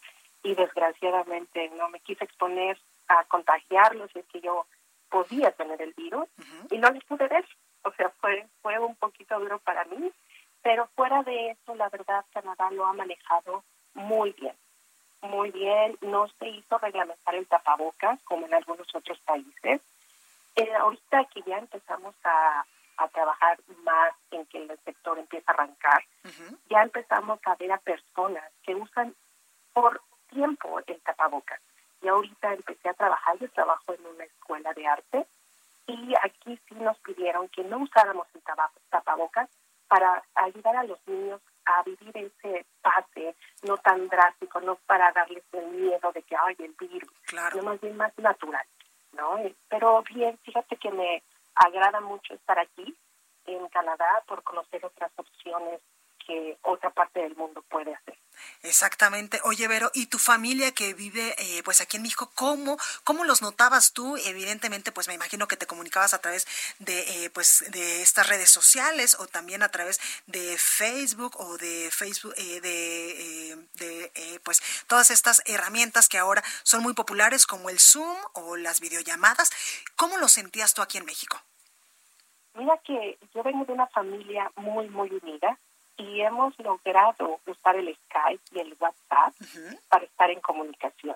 y 0.44 0.54
desgraciadamente 0.54 1.70
no 1.78 1.90
me 1.90 2.00
quise 2.00 2.26
exponer 2.26 2.78
a 3.08 3.24
contagiarlos, 3.26 4.16
es 4.16 4.26
que 4.28 4.40
yo 4.40 4.66
podía 5.10 5.52
tener 5.52 5.82
el 5.82 5.94
virus 5.94 6.28
y 6.70 6.78
no 6.78 6.90
les 6.92 7.04
pude 7.04 7.28
ver. 7.28 7.46
O 7.84 7.92
sea, 7.92 8.10
fue, 8.22 8.48
fue 8.62 8.78
un 8.80 8.96
poquito 8.96 9.40
duro 9.40 9.60
para 9.60 9.84
mí, 9.86 10.12
pero 10.62 10.88
fuera 10.96 11.24
de 11.24 11.52
eso, 11.52 11.76
la 11.76 11.90
verdad, 11.90 12.24
Canadá 12.32 12.70
lo 12.72 12.86
ha 12.86 12.94
manejado 12.94 13.64
muy 13.96 14.32
bien. 14.34 14.56
Muy 15.22 15.52
bien, 15.52 15.98
no 16.02 16.28
se 16.40 16.50
hizo 16.50 16.78
reglamentar 16.78 17.36
el 17.36 17.48
tapabocas 17.48 18.20
como 18.24 18.46
en 18.46 18.54
algunos 18.54 18.88
otros 18.96 19.20
países 19.20 19.82
eh, 20.56 20.74
ahorita 20.76 21.26
que 21.26 21.42
ya 21.44 21.58
empezamos 21.58 22.16
a, 22.24 22.66
trabajar 23.14 23.58
más 23.84 24.14
en 24.30 24.46
que 24.46 24.60
el 24.60 24.80
sector 24.86 25.18
empieza 25.18 25.52
a 25.52 25.56
arrancar, 25.56 26.06
ya 26.70 26.84
empezamos 26.84 27.40
a 27.46 27.56
ver 27.56 27.72
a 27.72 27.80
personas 27.80 28.44
que 28.62 28.76
usan 28.76 29.16
por 29.74 30.00
tiempo 30.30 30.80
el 30.86 31.02
tapabocas. 31.02 31.60
Y 32.04 32.08
ahorita 32.08 32.54
empecé 32.54 32.90
a 32.90 32.94
trabajar, 32.94 33.40
yo 33.40 33.50
trabajo 33.50 33.94
en 33.94 34.06
una 34.06 34.24
escuela 34.24 34.72
de 34.74 34.86
arte 34.86 35.26
y 35.88 36.14
aquí 36.22 36.60
sí 36.70 36.76
nos 36.76 36.96
pidieron 37.00 37.50
que 37.50 37.64
no 37.64 37.80
usáramos 37.80 38.28
el 38.36 38.44
tapabocas 38.92 39.50
para 39.88 40.24
ayudar 40.36 40.76
a 40.76 40.84
los 40.84 41.00
niños 41.08 41.42
a 41.66 41.84
vivir 41.84 42.16
ese 42.16 42.66
pase 42.82 43.36
no 43.64 43.78
tan 43.78 44.08
drástico, 44.08 44.62
no 44.62 44.76
para 44.86 45.12
darles 45.12 45.44
el 45.54 45.68
miedo 45.68 46.12
de 46.12 46.22
que 46.24 46.36
hay 46.36 46.56
el 46.60 46.74
virus, 46.80 47.12
sino 47.26 47.64
más 47.64 47.82
bien 47.82 47.98
más 47.98 48.18
natural. 48.18 48.66
¿No? 49.14 49.38
Pero 49.70 50.04
bien, 50.14 50.38
fíjate 50.40 50.78
que 50.78 50.92
me 50.92 51.24
agrada 51.56 52.02
mucho 52.02 52.34
estar 52.34 52.60
aquí 52.60 52.96
en 53.46 53.68
Canadá 53.70 54.24
por 54.28 54.44
conocer 54.44 54.86
otras 54.86 55.12
opciones 55.16 55.82
que 56.26 56.58
otra 56.64 56.90
parte 56.92 57.22
del 57.22 57.36
mundo 57.36 57.64
puede 57.70 57.94
hacer. 57.94 58.18
Exactamente. 58.64 59.40
Oye, 59.44 59.68
Vero, 59.68 59.90
¿y 59.94 60.06
tu 60.06 60.20
familia 60.20 60.72
que 60.72 60.94
vive 60.94 61.36
eh, 61.38 61.64
pues 61.64 61.82
aquí 61.82 61.98
en 61.98 62.04
México, 62.04 62.32
cómo, 62.36 62.78
cómo 63.04 63.24
los 63.24 63.42
notabas 63.42 63.94
tú? 63.94 64.18
Evidentemente, 64.18 64.92
pues 64.92 65.08
me 65.08 65.14
imagino 65.14 65.48
que 65.48 65.58
te 65.58 65.66
comunicabas 65.66 66.14
a 66.14 66.22
través 66.22 66.48
de, 66.80 67.26
eh, 67.26 67.30
pues, 67.32 67.66
de 67.72 68.02
estas 68.02 68.28
redes 68.28 68.50
sociales 68.50 69.18
o 69.20 69.28
también 69.28 69.64
a 69.64 69.70
través 69.70 70.00
de 70.28 70.58
Facebook 70.58 71.40
o 71.40 71.58
de 71.58 71.90
Facebook, 71.92 72.34
eh, 72.38 72.62
de, 72.62 73.58
de 73.86 74.40
pues 74.44 74.62
todas 74.88 75.12
estas 75.12 75.42
herramientas 75.46 76.08
que 76.08 76.18
ahora 76.18 76.44
son 76.64 76.84
muy 76.84 76.94
populares 76.94 77.48
como 77.48 77.70
el 77.70 77.80
Zoom 77.80 78.18
o 78.34 78.58
las 78.58 78.80
videollamadas. 78.80 79.52
¿Cómo 79.96 80.18
lo 80.18 80.28
sentías 80.28 80.74
tú 80.74 80.82
aquí 80.82 80.98
en 80.98 81.06
México? 81.06 81.42
Mira 82.54 82.78
que 82.84 83.18
yo 83.34 83.44
vengo 83.44 83.66
de 83.66 83.74
una 83.74 83.88
familia 83.88 84.52
muy, 84.56 84.90
muy 84.90 85.10
unida 85.10 85.58
y 86.02 86.22
hemos 86.22 86.58
logrado 86.60 87.40
usar 87.46 87.76
el 87.76 87.96
Skype 87.96 88.44
y 88.54 88.60
el 88.60 88.76
WhatsApp 88.80 89.34
para 89.88 90.06
estar 90.06 90.30
en 90.32 90.42
comunicación. 90.42 91.16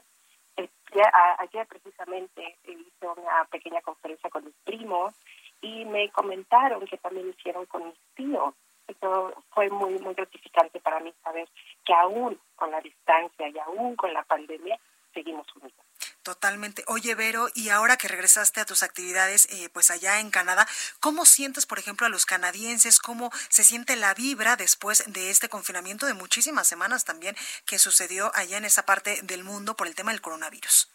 ayer 1.40 1.68
precisamente 1.68 2.58
hice 2.64 3.08
una 3.08 3.46
pequeña 3.52 3.82
conferencia 3.82 4.30
con 4.30 4.46
mis 4.46 4.56
primos 4.64 5.14
y 5.62 5.86
me 5.86 6.10
comentaron 6.12 6.86
que 6.86 6.98
también 6.98 7.30
hicieron 7.30 7.66
con 7.66 7.86
mis 7.86 8.00
tíos. 8.16 8.54
Eso 8.88 9.34
fue 9.50 9.70
muy, 9.70 9.98
muy 10.00 10.14
gratificante 10.14 10.80
para 10.80 11.00
mí 11.00 11.12
saber 11.24 11.50
que 11.84 11.94
aún 11.94 12.40
con 12.56 12.70
la 12.70 12.82
distancia 12.82 13.50
y 13.50 13.58
aún 13.60 13.96
con 13.96 14.14
la 14.14 14.24
pandemia 14.24 14.80
seguimos 15.14 15.48
unidos. 15.56 15.85
Totalmente. 16.26 16.84
Oye, 16.88 17.14
Vero, 17.14 17.50
y 17.54 17.70
ahora 17.70 17.98
que 17.98 18.08
regresaste 18.08 18.60
a 18.60 18.66
tus 18.66 18.82
actividades, 18.82 19.46
eh, 19.54 19.70
pues 19.72 19.92
allá 19.92 20.20
en 20.20 20.32
Canadá, 20.32 20.66
¿cómo 21.00 21.24
sientes, 21.24 21.68
por 21.68 21.78
ejemplo, 21.78 22.08
a 22.08 22.10
los 22.10 22.26
canadienses? 22.26 23.00
¿Cómo 23.00 23.30
se 23.48 23.64
siente 23.64 23.96
la 23.96 24.16
vibra 24.16 24.56
después 24.56 25.04
de 25.06 25.30
este 25.30 25.50
confinamiento 25.50 26.08
de 26.08 26.16
muchísimas 26.16 26.68
semanas 26.68 27.06
también 27.06 27.36
que 27.68 27.78
sucedió 27.78 28.32
allá 28.34 28.58
en 28.58 28.66
esa 28.66 28.88
parte 28.88 29.22
del 29.22 29.44
mundo 29.44 29.76
por 29.76 29.86
el 29.86 29.94
tema 29.94 30.14
del 30.14 30.22
coronavirus? 30.22 30.90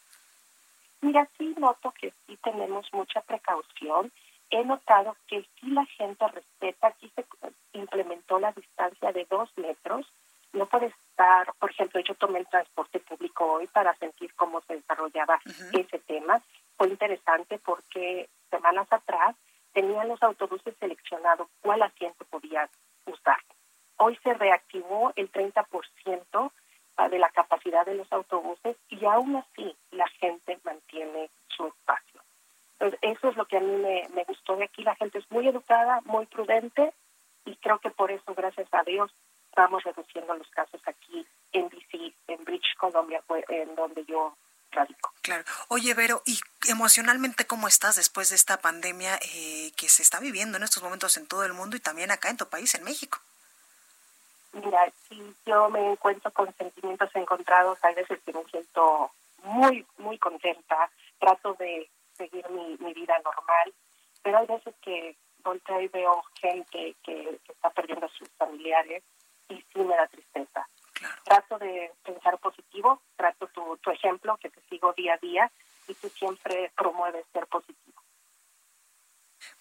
Mira, 1.01 1.29
sí 1.39 1.55
noto 1.57 1.93
que 1.93 2.13
sí 2.27 2.37
tenemos 2.43 2.93
mucha 2.93 3.21
precaución. 3.21 4.11
He 4.51 4.65
notado 4.65 5.17
que 5.29 5.43
sí 5.43 5.71
la 5.71 5.87
gente 5.87 6.27
respeta, 6.27 6.89
aquí 6.89 7.09
se 7.15 7.25
implementó 7.79 8.41
la 8.41 8.51
distancia 8.51 9.13
de 9.13 9.25
dos 9.31 9.49
metros 9.57 10.09
no 10.53 10.67
puede 10.67 10.87
estar, 10.87 11.53
por 11.59 11.71
ejemplo, 11.71 12.01
yo 12.01 12.15
tomé 12.15 12.41
el 12.41 12.47
transporte 12.47 13.01
público 13.01 13.45
hoy 13.53 13.67
para 13.69 13.95
sentir 13.97 14.35
cómo 14.35 14.61
se 14.63 14.77
desarrollaba 14.77 15.41
ese 15.73 15.99
tema. 16.01 16.41
Fue 16.77 16.89
interesante 16.89 17.59
porque 17.59 18.29
semanas 18.51 18.89
atrás 18.91 19.37
tenían 19.73 20.09
los 20.09 20.23
autobuses 20.23 20.75
seleccionados 20.79 21.49
cuál 21.61 21.83
asiento 21.83 22.25
podían 22.25 22.69
usar. 23.07 23.39
Hoy 23.97 24.19
se 24.23 24.35
reactivó 24.35 25.13
el 25.17 25.31
30% 25.31 26.53
de 27.11 27.19
la 27.19 27.31
capacidad 27.31 27.87
de 27.87 27.95
los 27.95 28.13
autobuses 28.13 28.77
y 28.89 29.05
aún 29.05 29.37
así 29.37 29.77
la 29.91 30.09
gente 30.09 30.59
mantiene 30.65 31.31
su 31.49 31.67
espacio. 31.67 32.21
Entonces, 32.73 32.99
eso 33.03 33.29
es 33.29 33.37
lo 33.37 33.45
que 33.47 33.59
a 33.59 33.61
mí 33.61 33.77
me, 33.77 34.09
me 34.15 34.25
gustó 34.25 34.57
de 34.57 34.65
aquí. 34.65 34.83
La 34.83 34.97
gente 34.97 35.19
es 35.19 35.31
muy 35.31 35.47
educada, 35.47 36.01
muy 36.05 36.27
prudente 36.27 36.93
y 37.45 37.57
creo 37.57 37.79
que 37.79 37.91
por 37.91 38.11
eso, 38.11 38.35
gracias 38.35 38.69
a 38.73 38.83
Dios, 38.83 39.15
estamos 39.51 39.83
reduciendo 39.83 40.35
los 40.35 40.49
casos 40.51 40.81
aquí 40.87 41.27
en 41.53 41.69
DC, 41.69 42.15
en 42.29 42.45
British 42.45 42.77
Columbia, 42.77 43.23
en 43.49 43.75
donde 43.75 44.05
yo 44.05 44.37
radico. 44.71 45.13
Claro. 45.23 45.45
Oye, 45.69 45.93
Vero, 45.95 46.23
¿y 46.25 46.39
emocionalmente 46.69 47.47
cómo 47.47 47.67
estás 47.67 47.97
después 47.97 48.31
de 48.31 48.37
esta 48.37 48.61
pandemia 48.61 49.19
eh, 49.35 49.73
que 49.77 49.89
se 49.89 50.03
está 50.03 50.21
viviendo 50.21 50.57
en 50.57 50.63
estos 50.63 50.83
momentos 50.83 51.17
en 51.17 51.27
todo 51.27 51.45
el 51.45 51.53
mundo 51.53 51.77
y 51.77 51.81
también 51.81 52.13
acá 52.13 52.31
en 52.31 52.37
tu 52.37 52.49
país, 52.49 52.75
en 52.77 52.85
México? 52.85 53.19
Mira, 54.53 54.93
sí, 55.09 55.35
yo 55.47 55.69
me 55.69 55.93
encuentro 55.93 56.31
con 56.33 56.55
sentimientos 56.57 57.11
encontrados. 57.15 57.79
Hay 57.83 57.95
veces 57.95 58.21
que 58.25 58.33
me 58.33 58.45
siento 58.45 59.11
muy, 59.43 59.85
muy 59.99 60.19
contenta. 60.19 60.91
Trato 61.19 61.55
de 61.55 61.89
seguir 62.17 62.49
mi, 62.51 62.77
mi 62.79 62.95
vida 62.95 63.17
normal, 63.25 63.75
pero 64.23 64.39
hay 64.39 64.47
veces 64.47 64.75
que 64.83 65.17
volteo 65.43 65.81
y 65.81 65.89
veo 65.89 66.23
gente 66.41 66.95
que, 67.03 67.37
que 67.45 67.53
está 67.53 67.71
perdiendo 67.71 68.07
a 68.07 68.11
sus 68.11 68.29
familiares 68.39 69.03
y 69.51 69.65
sí 69.73 69.81
me 69.81 69.97
da 69.97 70.07
tristeza. 70.09 70.67
Trato 71.25 71.59
de 71.59 71.93
pensar 72.05 72.39
positivo, 72.39 73.03
trato 73.17 73.47
tu, 73.49 73.77
tu 73.79 73.91
ejemplo, 73.91 74.37
que 74.37 74.51
te 74.51 74.61
sigo 74.69 74.93
día 74.93 75.15
a 75.15 75.19
día 75.19 75.51
y 75.89 75.95
tú 75.95 76.09
siempre 76.09 76.71
promueves 76.77 77.25
ser 77.33 77.47
positivo. 77.47 77.91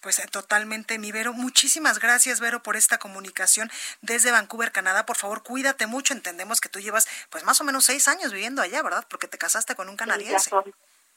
Pues 0.00 0.18
eh, 0.18 0.26
totalmente, 0.30 0.98
mi 0.98 1.12
Vero. 1.12 1.32
Muchísimas 1.32 1.98
gracias, 1.98 2.40
Vero, 2.40 2.62
por 2.62 2.76
esta 2.76 2.98
comunicación 2.98 3.70
desde 4.02 4.30
Vancouver, 4.30 4.72
Canadá. 4.72 5.06
Por 5.06 5.16
favor, 5.16 5.42
cuídate 5.42 5.86
mucho. 5.86 6.14
Entendemos 6.14 6.60
que 6.60 6.68
tú 6.68 6.80
llevas, 6.80 7.08
pues, 7.30 7.44
más 7.44 7.60
o 7.60 7.64
menos 7.64 7.84
seis 7.84 8.08
años 8.08 8.32
viviendo 8.32 8.62
allá, 8.62 8.82
¿verdad? 8.82 9.04
Porque 9.08 9.28
te 9.28 9.38
casaste 9.38 9.74
con 9.74 9.88
un 9.88 9.96
canadiense. 9.96 10.50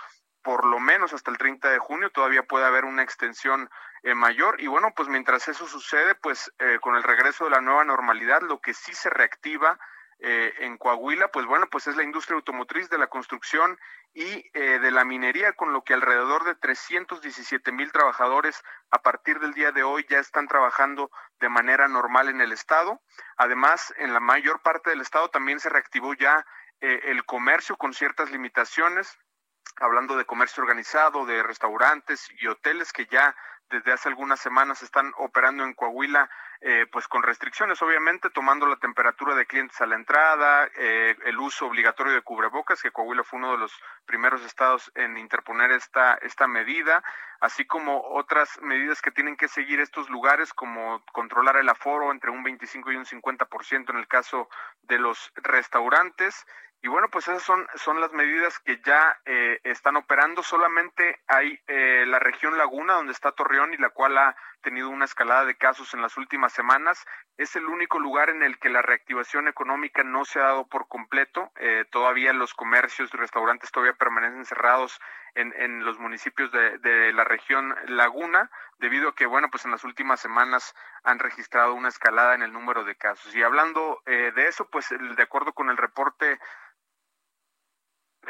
por 0.47 0.63
lo 0.63 0.79
menos 0.79 1.11
hasta 1.11 1.29
el 1.29 1.37
30 1.37 1.71
de 1.71 1.77
junio, 1.77 2.09
todavía 2.09 2.41
puede 2.41 2.63
haber 2.63 2.85
una 2.85 3.03
extensión 3.03 3.69
eh, 4.01 4.15
mayor. 4.15 4.61
Y 4.61 4.67
bueno, 4.67 4.93
pues 4.95 5.09
mientras 5.09 5.45
eso 5.49 5.67
sucede, 5.67 6.15
pues 6.15 6.53
eh, 6.59 6.77
con 6.79 6.95
el 6.95 7.03
regreso 7.03 7.43
de 7.43 7.49
la 7.49 7.59
nueva 7.59 7.83
normalidad, 7.83 8.39
lo 8.43 8.61
que 8.61 8.73
sí 8.73 8.93
se 8.93 9.09
reactiva 9.09 9.77
eh, 10.19 10.53
en 10.59 10.77
Coahuila, 10.77 11.33
pues 11.33 11.45
bueno, 11.45 11.67
pues 11.69 11.87
es 11.87 11.97
la 11.97 12.03
industria 12.03 12.37
automotriz 12.37 12.89
de 12.89 12.97
la 12.97 13.07
construcción 13.07 13.77
y 14.13 14.49
de 14.53 14.89
la 14.89 15.03
minería, 15.03 15.51
con 15.51 15.73
lo 15.73 15.83
que 15.83 15.93
alrededor 15.93 16.45
de 16.45 16.55
317 16.55 17.73
mil 17.73 17.91
trabajadores 17.91 18.63
a 18.89 19.01
partir 19.01 19.39
del 19.41 19.53
día 19.53 19.73
de 19.73 19.83
hoy 19.83 20.05
ya 20.09 20.19
están 20.19 20.47
trabajando 20.47 21.11
de 21.41 21.49
manera 21.49 21.89
normal 21.89 22.29
en 22.29 22.39
el 22.39 22.53
estado. 22.53 23.01
Además, 23.35 23.93
en 23.97 24.13
la 24.13 24.21
mayor 24.21 24.61
parte 24.61 24.91
del 24.91 25.01
estado 25.01 25.29
también 25.29 25.59
se 25.59 25.69
reactivó 25.69 26.13
ya 26.13 26.45
el 26.79 27.25
comercio 27.25 27.75
con 27.75 27.93
ciertas 27.93 28.31
limitaciones 28.31 29.19
hablando 29.79 30.15
de 30.17 30.25
comercio 30.25 30.63
organizado, 30.63 31.25
de 31.25 31.43
restaurantes 31.43 32.27
y 32.39 32.47
hoteles 32.47 32.91
que 32.93 33.05
ya 33.05 33.35
desde 33.69 33.91
hace 33.91 34.09
algunas 34.09 34.39
semanas 34.39 34.81
están 34.81 35.11
operando 35.17 35.63
en 35.63 35.73
Coahuila, 35.73 36.29
eh, 36.61 36.85
pues 36.91 37.07
con 37.07 37.23
restricciones, 37.23 37.81
obviamente, 37.81 38.29
tomando 38.29 38.65
la 38.65 38.77
temperatura 38.77 39.35
de 39.35 39.45
clientes 39.45 39.79
a 39.81 39.85
la 39.85 39.95
entrada, 39.95 40.69
eh, 40.75 41.15
el 41.25 41.37
uso 41.39 41.67
obligatorio 41.67 42.13
de 42.13 42.21
cubrebocas, 42.21 42.81
que 42.81 42.91
Coahuila 42.91 43.23
fue 43.23 43.39
uno 43.39 43.51
de 43.51 43.59
los 43.59 43.71
primeros 44.05 44.43
estados 44.43 44.91
en 44.95 45.17
interponer 45.17 45.71
esta, 45.71 46.15
esta 46.15 46.47
medida, 46.47 47.03
así 47.39 47.65
como 47.65 48.01
otras 48.09 48.59
medidas 48.61 49.01
que 49.01 49.11
tienen 49.11 49.35
que 49.35 49.47
seguir 49.47 49.79
estos 49.79 50.09
lugares, 50.09 50.53
como 50.53 51.03
controlar 51.11 51.57
el 51.57 51.69
aforo 51.69 52.11
entre 52.11 52.31
un 52.31 52.43
25 52.43 52.91
y 52.91 52.95
un 52.95 53.05
50% 53.05 53.89
en 53.91 53.97
el 53.97 54.07
caso 54.07 54.49
de 54.83 54.97
los 54.97 55.31
restaurantes 55.35 56.45
y 56.81 56.89
bueno, 56.89 57.09
pues 57.09 57.27
esas 57.27 57.41
son, 57.41 57.67
son 57.75 57.99
las 57.99 58.13
medidas 58.13 58.59
que 58.59 58.79
ya 58.85 59.19
eh, 59.25 59.59
están 59.63 59.95
operando. 59.95 60.43
Solamente 60.43 61.19
hay 61.27 61.59
eh, 61.67 62.05
la 62.07 62.19
región 62.19 62.57
Laguna, 62.57 62.93
donde 62.93 63.13
está 63.13 63.31
Torreón 63.31 63.73
y 63.73 63.77
la 63.77 63.89
cual 63.89 64.17
ha 64.17 64.35
tenido 64.67 64.89
una 64.89 65.05
escalada 65.05 65.45
de 65.45 65.55
casos 65.55 65.93
en 65.93 66.01
las 66.01 66.17
últimas 66.17 66.51
semanas. 66.51 67.05
Es 67.37 67.55
el 67.55 67.67
único 67.67 67.99
lugar 67.99 68.29
en 68.29 68.43
el 68.43 68.59
que 68.59 68.67
la 68.67 68.81
reactivación 68.81 69.47
económica 69.47 70.03
no 70.03 70.25
se 70.25 70.39
ha 70.39 70.43
dado 70.43 70.67
por 70.67 70.89
completo. 70.89 71.53
Eh, 71.55 71.85
todavía 71.89 72.33
los 72.33 72.53
comercios 72.53 73.09
y 73.13 73.15
restaurantes 73.15 73.71
todavía 73.71 73.93
permanecen 73.93 74.43
cerrados 74.43 74.99
en, 75.35 75.53
en 75.55 75.85
los 75.85 75.99
municipios 75.99 76.51
de, 76.51 76.79
de, 76.79 77.13
la 77.13 77.23
región 77.23 77.73
Laguna, 77.85 78.51
debido 78.77 79.07
a 79.07 79.15
que, 79.15 79.25
bueno, 79.25 79.49
pues 79.49 79.63
en 79.63 79.71
las 79.71 79.85
últimas 79.85 80.19
semanas 80.19 80.75
han 81.03 81.19
registrado 81.19 81.73
una 81.73 81.87
escalada 81.87 82.35
en 82.35 82.41
el 82.41 82.51
número 82.51 82.83
de 82.83 82.95
casos. 82.95 83.33
Y 83.33 83.43
hablando 83.43 84.01
de 84.05 84.47
eso, 84.47 84.69
pues 84.69 84.89
de 84.89 85.23
acuerdo 85.23 85.53
con 85.53 85.69
el 85.69 85.77
reporte 85.77 86.39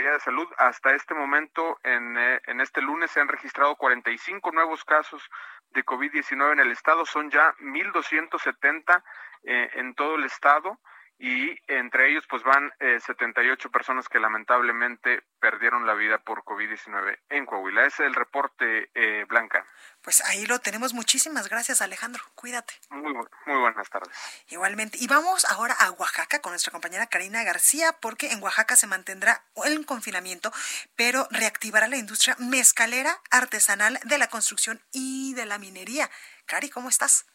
de 0.05 0.19
Salud, 0.19 0.47
hasta 0.57 0.93
este 0.93 1.13
momento, 1.13 1.79
en, 1.83 2.17
eh, 2.17 2.39
en 2.45 2.61
este 2.61 2.81
lunes, 2.81 3.11
se 3.11 3.19
han 3.19 3.27
registrado 3.27 3.75
45 3.75 4.51
nuevos 4.51 4.83
casos 4.85 5.27
de 5.71 5.83
COVID-19 5.83 6.53
en 6.53 6.59
el 6.59 6.71
estado. 6.71 7.05
Son 7.05 7.29
ya 7.29 7.53
1.270 7.59 9.03
eh, 9.43 9.69
en 9.73 9.95
todo 9.95 10.15
el 10.15 10.25
estado 10.25 10.79
y 11.19 11.59
entre 11.67 12.11
ellos 12.11 12.25
pues 12.29 12.43
van 12.43 12.71
eh, 12.79 12.99
78 12.99 13.71
personas 13.71 14.07
que 14.07 14.19
lamentablemente 14.19 15.23
perdieron 15.39 15.87
la 15.87 15.95
vida 15.95 16.19
por 16.19 16.43
COVID-19 16.43 17.17
en 17.29 17.45
Coahuila. 17.45 17.85
Ese 17.85 18.03
es 18.03 18.07
el 18.07 18.15
reporte, 18.15 18.91
eh, 18.93 19.25
Blanca. 19.27 19.65
Pues 20.01 20.21
ahí 20.25 20.45
lo 20.45 20.59
tenemos. 20.59 20.93
Muchísimas 20.93 21.49
gracias, 21.49 21.81
Alejandro. 21.81 22.23
Cuídate. 22.35 22.75
Muy, 22.89 23.13
muy 23.13 23.59
buenas 23.59 23.89
tardes. 23.89 24.15
Igualmente. 24.49 24.97
Y 25.01 25.07
vamos 25.07 25.45
ahora 25.45 25.75
a 25.79 25.91
Oaxaca 25.91 26.39
con 26.39 26.51
nuestra 26.51 26.71
compañera 26.71 27.07
Karina 27.07 27.43
García, 27.43 27.93
porque 27.99 28.31
en 28.31 28.41
Oaxaca 28.41 28.75
se 28.75 28.87
mantendrá 28.87 29.43
el 29.65 29.85
confinamiento, 29.85 30.51
pero 30.95 31.27
reactivará 31.31 31.87
la 31.87 31.97
industria 31.97 32.35
mezcalera 32.39 33.19
artesanal 33.31 33.99
de 34.03 34.17
la 34.17 34.27
construcción 34.27 34.81
y 34.91 35.33
de 35.33 35.45
la 35.45 35.57
minería. 35.57 36.09
Cari, 36.45 36.69
¿cómo 36.69 36.89
estás? 36.89 37.25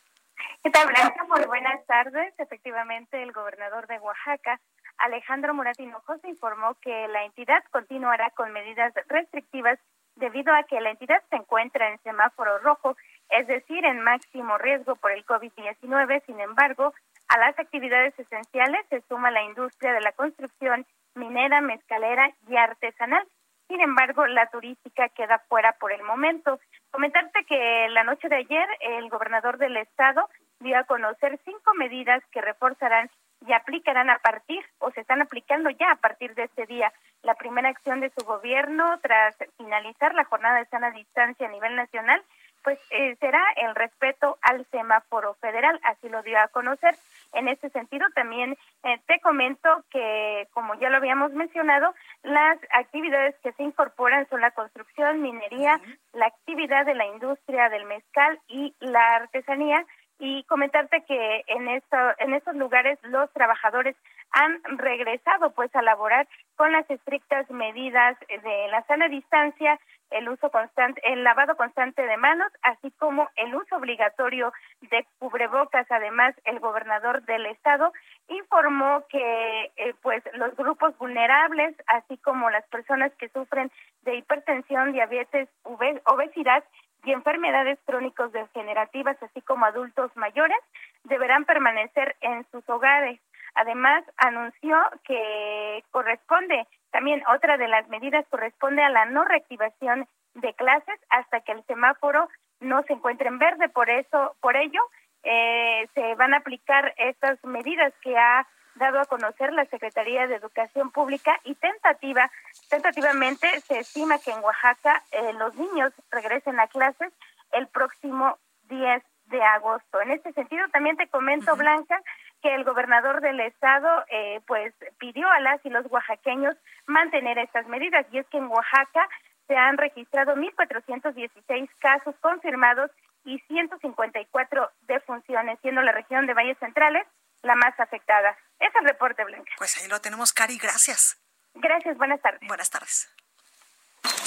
¿Qué 0.62 0.70
tal, 0.70 0.86
Blanca? 0.86 1.24
Muy 1.28 1.44
buenas 1.46 1.84
tardes. 1.86 2.34
Efectivamente, 2.38 3.22
el 3.22 3.32
gobernador 3.32 3.86
de 3.86 3.98
Oaxaca, 3.98 4.60
Alejandro 4.98 5.54
Murat 5.54 5.78
Hinojosa, 5.78 6.28
informó 6.28 6.74
que 6.80 7.08
la 7.08 7.24
entidad 7.24 7.64
continuará 7.70 8.30
con 8.30 8.52
medidas 8.52 8.92
restrictivas 9.08 9.78
debido 10.16 10.54
a 10.54 10.62
que 10.64 10.80
la 10.80 10.90
entidad 10.90 11.22
se 11.30 11.36
encuentra 11.36 11.88
en 11.90 11.98
semáforo 12.02 12.58
rojo, 12.58 12.96
es 13.30 13.46
decir, 13.46 13.84
en 13.84 14.00
máximo 14.00 14.58
riesgo 14.58 14.96
por 14.96 15.10
el 15.12 15.24
COVID-19. 15.24 16.24
Sin 16.26 16.38
embargo, 16.40 16.92
a 17.28 17.38
las 17.38 17.58
actividades 17.58 18.18
esenciales 18.18 18.86
se 18.90 19.00
suma 19.08 19.30
la 19.30 19.42
industria 19.42 19.92
de 19.92 20.00
la 20.00 20.12
construcción 20.12 20.86
minera, 21.14 21.60
mezcalera 21.60 22.30
y 22.48 22.56
artesanal. 22.56 23.26
Sin 23.72 23.80
embargo, 23.80 24.26
la 24.26 24.48
turística 24.48 25.08
queda 25.08 25.38
fuera 25.48 25.72
por 25.80 25.92
el 25.92 26.02
momento. 26.02 26.60
Comentarte 26.90 27.42
que 27.46 27.88
la 27.88 28.04
noche 28.04 28.28
de 28.28 28.36
ayer 28.36 28.68
el 28.80 29.08
gobernador 29.08 29.56
del 29.56 29.78
estado 29.78 30.28
dio 30.60 30.76
a 30.78 30.84
conocer 30.84 31.40
cinco 31.42 31.72
medidas 31.78 32.22
que 32.32 32.42
reforzarán 32.42 33.08
y 33.46 33.54
aplicarán 33.54 34.10
a 34.10 34.18
partir, 34.18 34.62
o 34.78 34.90
se 34.90 35.00
están 35.00 35.22
aplicando 35.22 35.70
ya 35.70 35.90
a 35.90 35.96
partir 35.96 36.34
de 36.34 36.44
este 36.44 36.66
día. 36.66 36.92
La 37.22 37.34
primera 37.34 37.70
acción 37.70 38.00
de 38.00 38.10
su 38.10 38.26
gobierno 38.26 38.98
tras 39.00 39.36
finalizar 39.56 40.14
la 40.14 40.26
jornada 40.26 40.58
de 40.58 40.66
sana 40.66 40.90
distancia 40.90 41.48
a 41.48 41.50
nivel 41.50 41.74
nacional, 41.74 42.22
pues 42.62 42.78
eh, 42.90 43.16
será 43.20 43.42
el 43.56 43.74
respeto 43.74 44.36
al 44.42 44.66
semáforo 44.66 45.32
federal, 45.40 45.80
así 45.84 46.10
lo 46.10 46.22
dio 46.22 46.38
a 46.38 46.48
conocer. 46.48 46.94
En 47.32 47.48
este 47.48 47.70
sentido, 47.70 48.06
también 48.14 48.56
eh, 48.84 49.00
te 49.06 49.20
comento 49.20 49.68
que, 49.90 50.48
como 50.52 50.74
ya 50.74 50.90
lo 50.90 50.98
habíamos 50.98 51.32
mencionado, 51.32 51.94
las 52.22 52.58
actividades 52.70 53.34
que 53.42 53.52
se 53.52 53.62
incorporan 53.62 54.28
son 54.28 54.40
la 54.40 54.50
construcción, 54.50 55.22
minería, 55.22 55.80
la 56.12 56.26
actividad 56.26 56.84
de 56.84 56.94
la 56.94 57.06
industria 57.06 57.68
del 57.70 57.86
mezcal 57.86 58.38
y 58.48 58.74
la 58.80 59.16
artesanía, 59.16 59.86
y 60.24 60.44
comentarte 60.44 61.02
que 61.02 61.42
en 61.48 61.66
esto, 61.66 61.96
en 62.18 62.32
estos 62.32 62.54
lugares 62.54 62.96
los 63.02 63.28
trabajadores 63.32 63.96
han 64.30 64.62
regresado 64.78 65.50
pues 65.50 65.74
a 65.74 65.82
laborar 65.82 66.28
con 66.54 66.70
las 66.70 66.88
estrictas 66.88 67.50
medidas 67.50 68.16
de 68.28 68.68
la 68.70 68.84
sana 68.86 69.08
distancia, 69.08 69.80
el 70.10 70.28
uso 70.28 70.48
constante, 70.50 71.00
el 71.04 71.24
lavado 71.24 71.56
constante 71.56 72.02
de 72.02 72.16
manos, 72.18 72.52
así 72.62 72.92
como 72.98 73.30
el 73.34 73.52
uso 73.52 73.74
obligatorio 73.74 74.52
de 74.82 75.04
cubrebocas. 75.18 75.90
Además, 75.90 76.36
el 76.44 76.60
gobernador 76.60 77.24
del 77.24 77.46
estado 77.46 77.92
informó 78.28 79.04
que 79.08 79.72
eh, 79.76 79.94
pues 80.02 80.22
los 80.34 80.54
grupos 80.54 80.96
vulnerables, 80.98 81.74
así 81.88 82.16
como 82.18 82.48
las 82.48 82.64
personas 82.68 83.10
que 83.18 83.28
sufren 83.30 83.72
de 84.02 84.18
hipertensión, 84.18 84.92
diabetes, 84.92 85.48
obesidad 85.64 86.62
y 87.04 87.12
enfermedades 87.12 87.78
crónicos 87.84 88.32
degenerativas, 88.32 89.20
así 89.22 89.40
como 89.42 89.66
adultos 89.66 90.10
mayores, 90.16 90.58
deberán 91.04 91.44
permanecer 91.44 92.16
en 92.20 92.46
sus 92.50 92.68
hogares. 92.68 93.20
Además, 93.54 94.04
anunció 94.16 94.76
que 95.04 95.84
corresponde, 95.90 96.66
también 96.90 97.22
otra 97.34 97.56
de 97.56 97.68
las 97.68 97.88
medidas 97.88 98.24
corresponde 98.30 98.82
a 98.82 98.90
la 98.90 99.06
no 99.06 99.24
reactivación 99.24 100.06
de 100.34 100.54
clases 100.54 100.98
hasta 101.10 101.40
que 101.40 101.52
el 101.52 101.64
semáforo 101.64 102.28
no 102.60 102.82
se 102.84 102.94
encuentre 102.94 103.28
en 103.28 103.38
verde. 103.38 103.68
Por 103.68 103.90
eso, 103.90 104.36
por 104.40 104.56
ello, 104.56 104.80
eh, 105.22 105.88
se 105.94 106.14
van 106.14 106.34
a 106.34 106.38
aplicar 106.38 106.94
estas 106.96 107.42
medidas 107.44 107.92
que 108.02 108.16
ha 108.16 108.46
dado 108.74 109.00
a 109.00 109.06
conocer 109.06 109.52
la 109.52 109.64
Secretaría 109.66 110.26
de 110.26 110.36
Educación 110.36 110.90
Pública 110.90 111.38
y 111.44 111.54
tentativa, 111.54 112.30
tentativamente 112.68 113.48
se 113.60 113.80
estima 113.80 114.18
que 114.18 114.30
en 114.30 114.42
Oaxaca 114.42 115.02
eh, 115.10 115.32
los 115.34 115.54
niños 115.56 115.92
regresen 116.10 116.58
a 116.60 116.66
clases 116.68 117.12
el 117.52 117.66
próximo 117.68 118.38
10 118.68 119.02
de 119.26 119.42
agosto. 119.42 120.00
En 120.00 120.10
este 120.10 120.32
sentido, 120.32 120.66
también 120.68 120.96
te 120.96 121.08
comento, 121.08 121.56
Blanca, 121.56 122.00
que 122.42 122.54
el 122.54 122.64
gobernador 122.64 123.20
del 123.20 123.40
estado 123.40 123.88
eh, 124.10 124.40
pues 124.46 124.74
pidió 124.98 125.30
a 125.30 125.40
las 125.40 125.64
y 125.64 125.70
los 125.70 125.86
oaxaqueños 125.90 126.56
mantener 126.86 127.38
estas 127.38 127.66
medidas 127.68 128.06
y 128.10 128.18
es 128.18 128.26
que 128.28 128.38
en 128.38 128.46
Oaxaca 128.46 129.08
se 129.46 129.56
han 129.56 129.76
registrado 129.76 130.34
1.416 130.34 131.68
casos 131.78 132.14
confirmados 132.20 132.90
y 133.24 133.38
154 133.40 134.70
defunciones, 134.82 135.58
siendo 135.60 135.82
la 135.82 135.92
región 135.92 136.26
de 136.26 136.34
Valles 136.34 136.58
Centrales 136.58 137.06
la 137.42 137.54
más 137.56 137.78
afectada. 137.78 138.36
Es 138.58 138.74
el 138.80 138.86
reporte, 138.86 139.24
Blanca. 139.24 139.52
Pues 139.58 139.76
ahí 139.78 139.88
lo 139.88 140.00
tenemos, 140.00 140.32
Cari. 140.32 140.58
Gracias. 140.58 141.18
Gracias. 141.54 141.96
Buenas 141.98 142.20
tardes. 142.20 142.40
Buenas 142.46 142.70
tardes. 142.70 143.10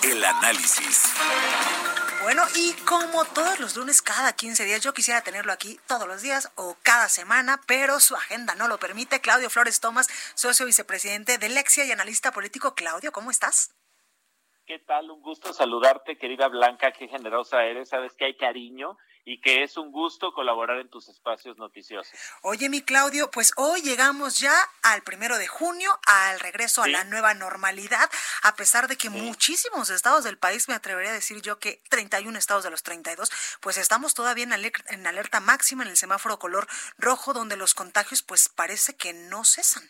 El 0.04 0.24
análisis. 0.24 1.14
Bueno, 2.24 2.44
y 2.56 2.74
como 2.86 3.26
todos 3.26 3.60
los 3.60 3.76
lunes, 3.76 4.02
cada 4.02 4.34
15 4.34 4.64
días, 4.64 4.82
yo 4.82 4.94
quisiera 4.94 5.22
tenerlo 5.22 5.52
aquí 5.52 5.80
todos 5.88 6.08
los 6.08 6.22
días 6.22 6.52
o 6.56 6.78
cada 6.82 7.10
semana, 7.10 7.60
pero 7.68 8.00
su 8.00 8.16
agenda 8.16 8.56
no 8.56 8.68
lo 8.68 8.78
permite. 8.78 9.20
Claudio 9.20 9.50
Flores 9.50 9.82
Tomás, 9.82 10.08
socio 10.34 10.66
vicepresidente 10.66 11.38
de 11.38 11.50
Lexia 11.50 11.86
y 11.86 11.92
analista 11.92 12.32
político. 12.32 12.74
Claudio, 12.74 13.12
¿cómo 13.12 13.32
estás? 13.32 13.76
¿Qué 14.66 14.80
tal? 14.80 15.12
Un 15.12 15.22
gusto 15.22 15.54
saludarte, 15.54 16.18
querida 16.18 16.48
Blanca, 16.48 16.92
qué 16.92 17.08
generosa 17.08 17.64
eres, 17.64 17.90
sabes 17.90 18.14
que 18.14 18.26
hay 18.26 18.36
cariño 18.36 18.98
y 19.26 19.42
que 19.42 19.64
es 19.64 19.76
un 19.76 19.92
gusto 19.92 20.32
colaborar 20.34 20.80
en 20.80 20.88
tus 20.88 21.10
espacios 21.10 21.58
noticiosos. 21.58 22.14
Oye, 22.44 22.70
mi 22.70 22.82
Claudio, 22.82 23.32
pues 23.32 23.54
hoy 23.58 23.82
llegamos 23.82 24.40
ya 24.40 24.54
al 24.84 25.02
primero 25.02 25.40
de 25.40 25.48
junio, 25.48 26.00
al 26.06 26.40
regreso 26.40 26.84
a 26.84 26.88
la 26.88 27.04
nueva 27.04 27.34
normalidad, 27.34 28.08
a 28.44 28.56
pesar 28.56 28.88
de 28.88 28.98
que 28.98 29.10
muchísimos 29.10 29.90
estados 29.90 30.24
del 30.24 30.38
país, 30.38 30.70
me 30.70 30.76
atrevería 30.76 31.10
a 31.10 31.16
decir 31.16 31.42
yo 31.42 31.58
que 31.58 31.82
31 31.90 32.38
estados 32.38 32.64
de 32.64 32.70
los 32.70 32.84
32, 32.84 33.32
pues 33.62 33.78
estamos 33.78 34.14
todavía 34.14 34.44
en 34.44 34.54
alerta, 34.54 34.94
en 34.94 35.08
alerta 35.08 35.40
máxima 35.40 35.84
en 35.84 35.90
el 35.90 35.98
semáforo 35.98 36.38
color 36.38 36.68
rojo, 37.00 37.34
donde 37.34 37.58
los 37.58 37.74
contagios 37.74 38.22
pues 38.22 38.48
parece 38.48 38.96
que 38.96 39.14
no 39.14 39.44
cesan. 39.44 39.90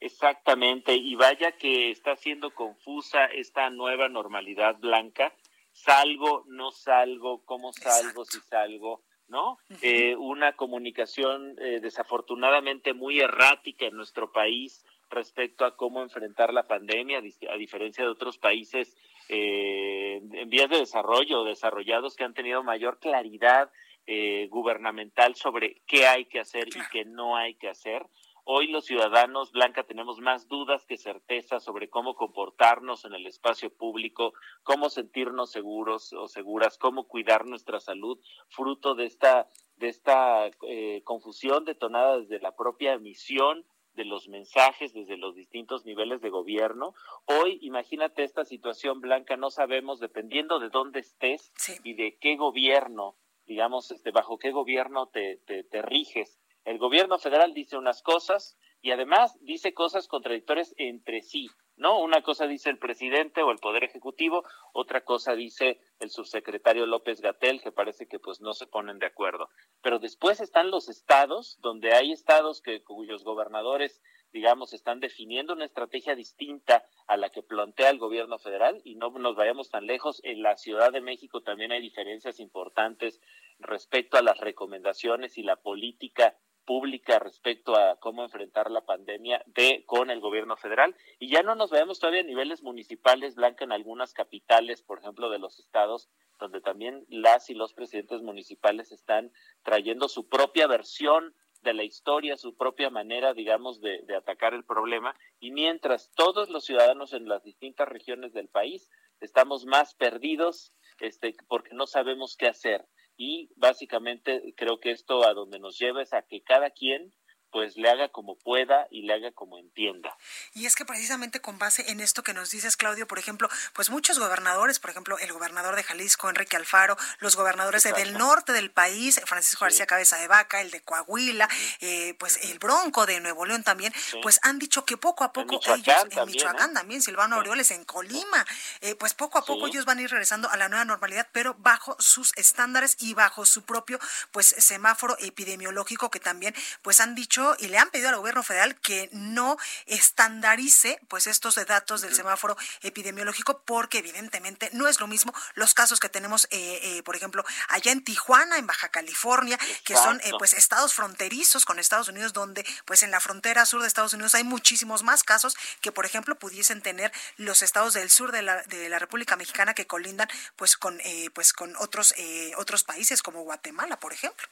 Exactamente, 0.00 0.96
y 0.96 1.14
vaya 1.14 1.52
que 1.52 1.92
está 1.92 2.16
siendo 2.16 2.52
confusa 2.52 3.24
esta 3.26 3.70
nueva 3.70 4.08
normalidad 4.08 4.76
blanca. 4.78 5.32
Salgo, 5.72 6.44
no 6.48 6.70
salgo, 6.70 7.44
cómo 7.44 7.72
salgo, 7.72 8.24
si 8.24 8.40
salgo, 8.40 9.02
¿no? 9.28 9.58
eh, 9.80 10.14
una 10.16 10.54
comunicación 10.54 11.56
eh, 11.58 11.80
desafortunadamente 11.80 12.92
muy 12.92 13.20
errática 13.20 13.86
en 13.86 13.96
nuestro 13.96 14.30
país 14.30 14.84
respecto 15.12 15.64
a 15.64 15.76
cómo 15.76 16.02
enfrentar 16.02 16.52
la 16.52 16.66
pandemia, 16.66 17.18
a 17.18 17.56
diferencia 17.56 18.04
de 18.04 18.10
otros 18.10 18.38
países 18.38 18.96
eh, 19.28 20.20
en 20.32 20.48
vías 20.48 20.68
de 20.68 20.78
desarrollo, 20.78 21.44
desarrollados 21.44 22.16
que 22.16 22.24
han 22.24 22.34
tenido 22.34 22.62
mayor 22.62 22.98
claridad 22.98 23.70
eh, 24.06 24.48
gubernamental 24.50 25.36
sobre 25.36 25.80
qué 25.86 26.06
hay 26.06 26.24
que 26.24 26.40
hacer 26.40 26.68
y 26.68 26.80
qué 26.90 27.04
no 27.04 27.36
hay 27.36 27.54
que 27.54 27.68
hacer. 27.68 28.04
Hoy 28.44 28.66
los 28.66 28.86
ciudadanos, 28.86 29.52
Blanca, 29.52 29.84
tenemos 29.84 30.18
más 30.18 30.48
dudas 30.48 30.84
que 30.84 30.96
certezas 30.96 31.62
sobre 31.62 31.88
cómo 31.88 32.16
comportarnos 32.16 33.04
en 33.04 33.14
el 33.14 33.26
espacio 33.26 33.70
público, 33.70 34.32
cómo 34.64 34.90
sentirnos 34.90 35.52
seguros 35.52 36.12
o 36.12 36.26
seguras, 36.26 36.76
cómo 36.76 37.06
cuidar 37.06 37.46
nuestra 37.46 37.78
salud, 37.78 38.18
fruto 38.48 38.96
de 38.96 39.04
esta, 39.04 39.48
de 39.76 39.88
esta 39.88 40.50
eh, 40.68 41.02
confusión 41.04 41.64
detonada 41.64 42.18
desde 42.18 42.40
la 42.40 42.56
propia 42.56 42.94
emisión 42.94 43.64
de 43.94 44.04
los 44.06 44.28
mensajes 44.28 44.92
desde 44.92 45.16
los 45.16 45.36
distintos 45.36 45.84
niveles 45.84 46.20
de 46.20 46.30
gobierno. 46.30 46.94
Hoy, 47.26 47.58
imagínate 47.62 48.24
esta 48.24 48.44
situación, 48.44 49.00
Blanca, 49.00 49.36
no 49.36 49.50
sabemos, 49.50 50.00
dependiendo 50.00 50.58
de 50.58 50.68
dónde 50.68 50.98
estés 51.00 51.52
y 51.84 51.94
de 51.94 52.16
qué 52.20 52.36
gobierno, 52.36 53.14
digamos, 53.46 53.92
este, 53.92 54.10
bajo 54.10 54.38
qué 54.38 54.50
gobierno 54.50 55.06
te, 55.08 55.36
te, 55.46 55.62
te 55.62 55.82
riges, 55.82 56.41
el 56.64 56.78
gobierno 56.78 57.18
federal 57.18 57.54
dice 57.54 57.76
unas 57.76 58.02
cosas 58.02 58.56
y 58.80 58.90
además 58.90 59.36
dice 59.40 59.74
cosas 59.74 60.08
contradictorias 60.08 60.74
entre 60.76 61.22
sí, 61.22 61.48
¿no? 61.76 62.00
Una 62.00 62.22
cosa 62.22 62.46
dice 62.46 62.70
el 62.70 62.78
presidente 62.78 63.42
o 63.42 63.50
el 63.50 63.58
poder 63.58 63.84
ejecutivo, 63.84 64.44
otra 64.72 65.02
cosa 65.02 65.34
dice 65.34 65.80
el 66.00 66.10
subsecretario 66.10 66.86
López 66.86 67.20
Gatel, 67.20 67.60
que 67.62 67.72
parece 67.72 68.06
que 68.06 68.18
pues 68.18 68.40
no 68.40 68.52
se 68.52 68.66
ponen 68.66 68.98
de 68.98 69.06
acuerdo. 69.06 69.48
Pero 69.82 69.98
después 69.98 70.40
están 70.40 70.70
los 70.70 70.88
estados, 70.88 71.58
donde 71.60 71.94
hay 71.94 72.12
estados 72.12 72.60
que 72.60 72.82
cuyos 72.82 73.24
gobernadores 73.24 74.00
digamos, 74.32 74.72
están 74.72 74.98
definiendo 75.00 75.52
una 75.52 75.66
estrategia 75.66 76.14
distinta 76.14 76.84
a 77.06 77.16
la 77.16 77.28
que 77.28 77.42
plantea 77.42 77.90
el 77.90 77.98
gobierno 77.98 78.38
federal 78.38 78.80
y 78.84 78.94
no 78.94 79.10
nos 79.10 79.36
vayamos 79.36 79.70
tan 79.70 79.86
lejos. 79.86 80.20
En 80.24 80.42
la 80.42 80.56
Ciudad 80.56 80.90
de 80.90 81.02
México 81.02 81.42
también 81.42 81.70
hay 81.70 81.82
diferencias 81.82 82.40
importantes 82.40 83.20
respecto 83.58 84.16
a 84.16 84.22
las 84.22 84.38
recomendaciones 84.38 85.36
y 85.36 85.42
la 85.42 85.56
política 85.56 86.36
pública 86.64 87.18
respecto 87.18 87.76
a 87.76 87.96
cómo 87.96 88.24
enfrentar 88.24 88.70
la 88.70 88.84
pandemia 88.84 89.42
de 89.46 89.84
con 89.86 90.10
el 90.10 90.20
gobierno 90.20 90.56
federal. 90.56 90.94
Y 91.18 91.30
ya 91.30 91.42
no 91.42 91.54
nos 91.54 91.70
vemos 91.70 91.98
todavía 91.98 92.20
a 92.20 92.24
niveles 92.24 92.62
municipales 92.62 93.34
blanca 93.34 93.64
en 93.64 93.72
algunas 93.72 94.12
capitales 94.12 94.82
por 94.82 94.98
ejemplo 94.98 95.30
de 95.30 95.38
los 95.38 95.58
estados 95.58 96.08
donde 96.38 96.60
también 96.60 97.06
las 97.08 97.50
y 97.50 97.54
los 97.54 97.72
presidentes 97.72 98.20
municipales 98.20 98.90
están 98.90 99.32
trayendo 99.62 100.08
su 100.08 100.28
propia 100.28 100.66
versión 100.66 101.34
de 101.62 101.72
la 101.72 101.84
historia, 101.84 102.36
su 102.36 102.56
propia 102.56 102.90
manera, 102.90 103.32
digamos, 103.34 103.80
de, 103.80 104.02
de, 104.02 104.16
atacar 104.16 104.52
el 104.52 104.64
problema, 104.64 105.14
y 105.38 105.52
mientras 105.52 106.10
todos 106.16 106.50
los 106.50 106.64
ciudadanos 106.64 107.12
en 107.12 107.28
las 107.28 107.44
distintas 107.44 107.88
regiones 107.88 108.32
del 108.32 108.48
país 108.48 108.90
estamos 109.20 109.64
más 109.64 109.94
perdidos, 109.94 110.74
este, 110.98 111.36
porque 111.48 111.74
no 111.74 111.86
sabemos 111.86 112.36
qué 112.36 112.48
hacer 112.48 112.84
y 113.16 113.50
básicamente 113.56 114.54
creo 114.56 114.80
que 114.80 114.90
esto 114.90 115.26
a 115.26 115.34
donde 115.34 115.58
nos 115.58 115.78
lleva 115.78 116.02
es 116.02 116.12
a 116.12 116.22
que 116.22 116.42
cada 116.42 116.70
quien 116.70 117.12
pues 117.52 117.76
le 117.76 117.90
haga 117.90 118.08
como 118.08 118.34
pueda 118.36 118.88
y 118.90 119.02
le 119.02 119.12
haga 119.12 119.30
como 119.32 119.58
entienda. 119.58 120.16
Y 120.54 120.64
es 120.64 120.74
que 120.74 120.86
precisamente 120.86 121.40
con 121.40 121.58
base 121.58 121.90
en 121.90 122.00
esto 122.00 122.22
que 122.22 122.32
nos 122.32 122.50
dices, 122.50 122.76
Claudio, 122.76 123.06
por 123.06 123.18
ejemplo, 123.18 123.48
pues 123.74 123.90
muchos 123.90 124.18
gobernadores, 124.18 124.78
por 124.78 124.90
ejemplo, 124.90 125.18
el 125.18 125.32
gobernador 125.32 125.76
de 125.76 125.82
Jalisco, 125.82 126.30
Enrique 126.30 126.56
Alfaro, 126.56 126.96
los 127.20 127.36
gobernadores 127.36 127.82
del 127.82 128.16
norte 128.16 128.52
del 128.52 128.70
país, 128.70 129.20
Francisco 129.26 129.66
García 129.66 129.86
Cabeza 129.86 130.16
de 130.16 130.28
Vaca, 130.28 130.62
el 130.62 130.70
de 130.70 130.80
Coahuila, 130.80 131.48
eh, 131.80 132.14
pues 132.18 132.38
el 132.50 132.58
Bronco 132.58 133.04
de 133.04 133.20
Nuevo 133.20 133.44
León 133.44 133.62
también, 133.62 133.92
pues 134.22 134.40
han 134.42 134.58
dicho 134.58 134.86
que 134.86 134.96
poco 134.96 135.22
a 135.22 135.32
poco 135.32 135.60
ellos, 135.74 136.06
en 136.10 136.26
Michoacán 136.26 136.70
¿eh? 136.70 136.74
también, 136.74 137.02
Silvano 137.02 137.36
Aureoles, 137.36 137.70
en 137.70 137.84
Colima, 137.84 138.46
eh, 138.80 138.94
pues 138.94 139.12
poco 139.12 139.38
a 139.38 139.44
poco 139.44 139.66
ellos 139.66 139.84
van 139.84 139.98
a 139.98 140.02
ir 140.02 140.10
regresando 140.10 140.48
a 140.48 140.56
la 140.56 140.70
nueva 140.70 140.86
normalidad, 140.86 141.28
pero 141.32 141.54
bajo 141.58 141.96
sus 141.98 142.32
estándares 142.36 142.96
y 143.00 143.12
bajo 143.12 143.44
su 143.44 143.62
propio 143.62 143.98
pues 144.30 144.46
semáforo 144.46 145.16
epidemiológico 145.20 146.10
que 146.10 146.20
también 146.20 146.54
pues 146.80 147.00
han 147.00 147.14
dicho 147.14 147.41
y 147.58 147.68
le 147.68 147.78
han 147.78 147.90
pedido 147.90 148.08
al 148.08 148.16
gobierno 148.16 148.42
federal 148.42 148.76
que 148.76 149.08
no 149.12 149.56
estandarice 149.86 151.00
pues 151.08 151.26
estos 151.26 151.54
datos 151.66 152.02
del 152.02 152.14
semáforo 152.14 152.56
epidemiológico 152.82 153.62
porque 153.64 153.98
evidentemente 153.98 154.70
no 154.72 154.88
es 154.88 155.00
lo 155.00 155.06
mismo 155.06 155.32
los 155.54 155.74
casos 155.74 156.00
que 156.00 156.08
tenemos 156.08 156.46
eh, 156.50 156.80
eh, 156.82 157.02
por 157.02 157.16
ejemplo 157.16 157.44
allá 157.68 157.92
en 157.92 158.04
Tijuana 158.04 158.58
en 158.58 158.66
Baja 158.66 158.88
California 158.88 159.58
que 159.84 159.94
son 159.94 160.20
eh, 160.20 160.32
pues 160.38 160.52
estados 160.52 160.94
fronterizos 160.94 161.64
con 161.64 161.78
Estados 161.78 162.08
Unidos 162.08 162.32
donde 162.32 162.64
pues 162.84 163.02
en 163.02 163.10
la 163.10 163.20
frontera 163.20 163.66
sur 163.66 163.82
de 163.82 163.88
Estados 163.88 164.12
Unidos 164.12 164.34
hay 164.34 164.44
muchísimos 164.44 165.02
más 165.02 165.24
casos 165.24 165.56
que 165.80 165.92
por 165.92 166.06
ejemplo 166.06 166.38
pudiesen 166.38 166.82
tener 166.82 167.12
los 167.36 167.62
estados 167.62 167.94
del 167.94 168.10
sur 168.10 168.32
de 168.32 168.42
la, 168.42 168.62
de 168.62 168.88
la 168.88 168.98
República 168.98 169.36
Mexicana 169.36 169.74
que 169.74 169.86
colindan 169.86 170.28
pues 170.56 170.76
con 170.76 171.00
pues 171.34 171.52
con 171.52 171.74
otros 171.76 172.14
otros 172.56 172.84
países 172.84 173.22
como 173.22 173.42
Guatemala 173.42 173.98
por 173.98 174.12
ejemplo 174.12 174.46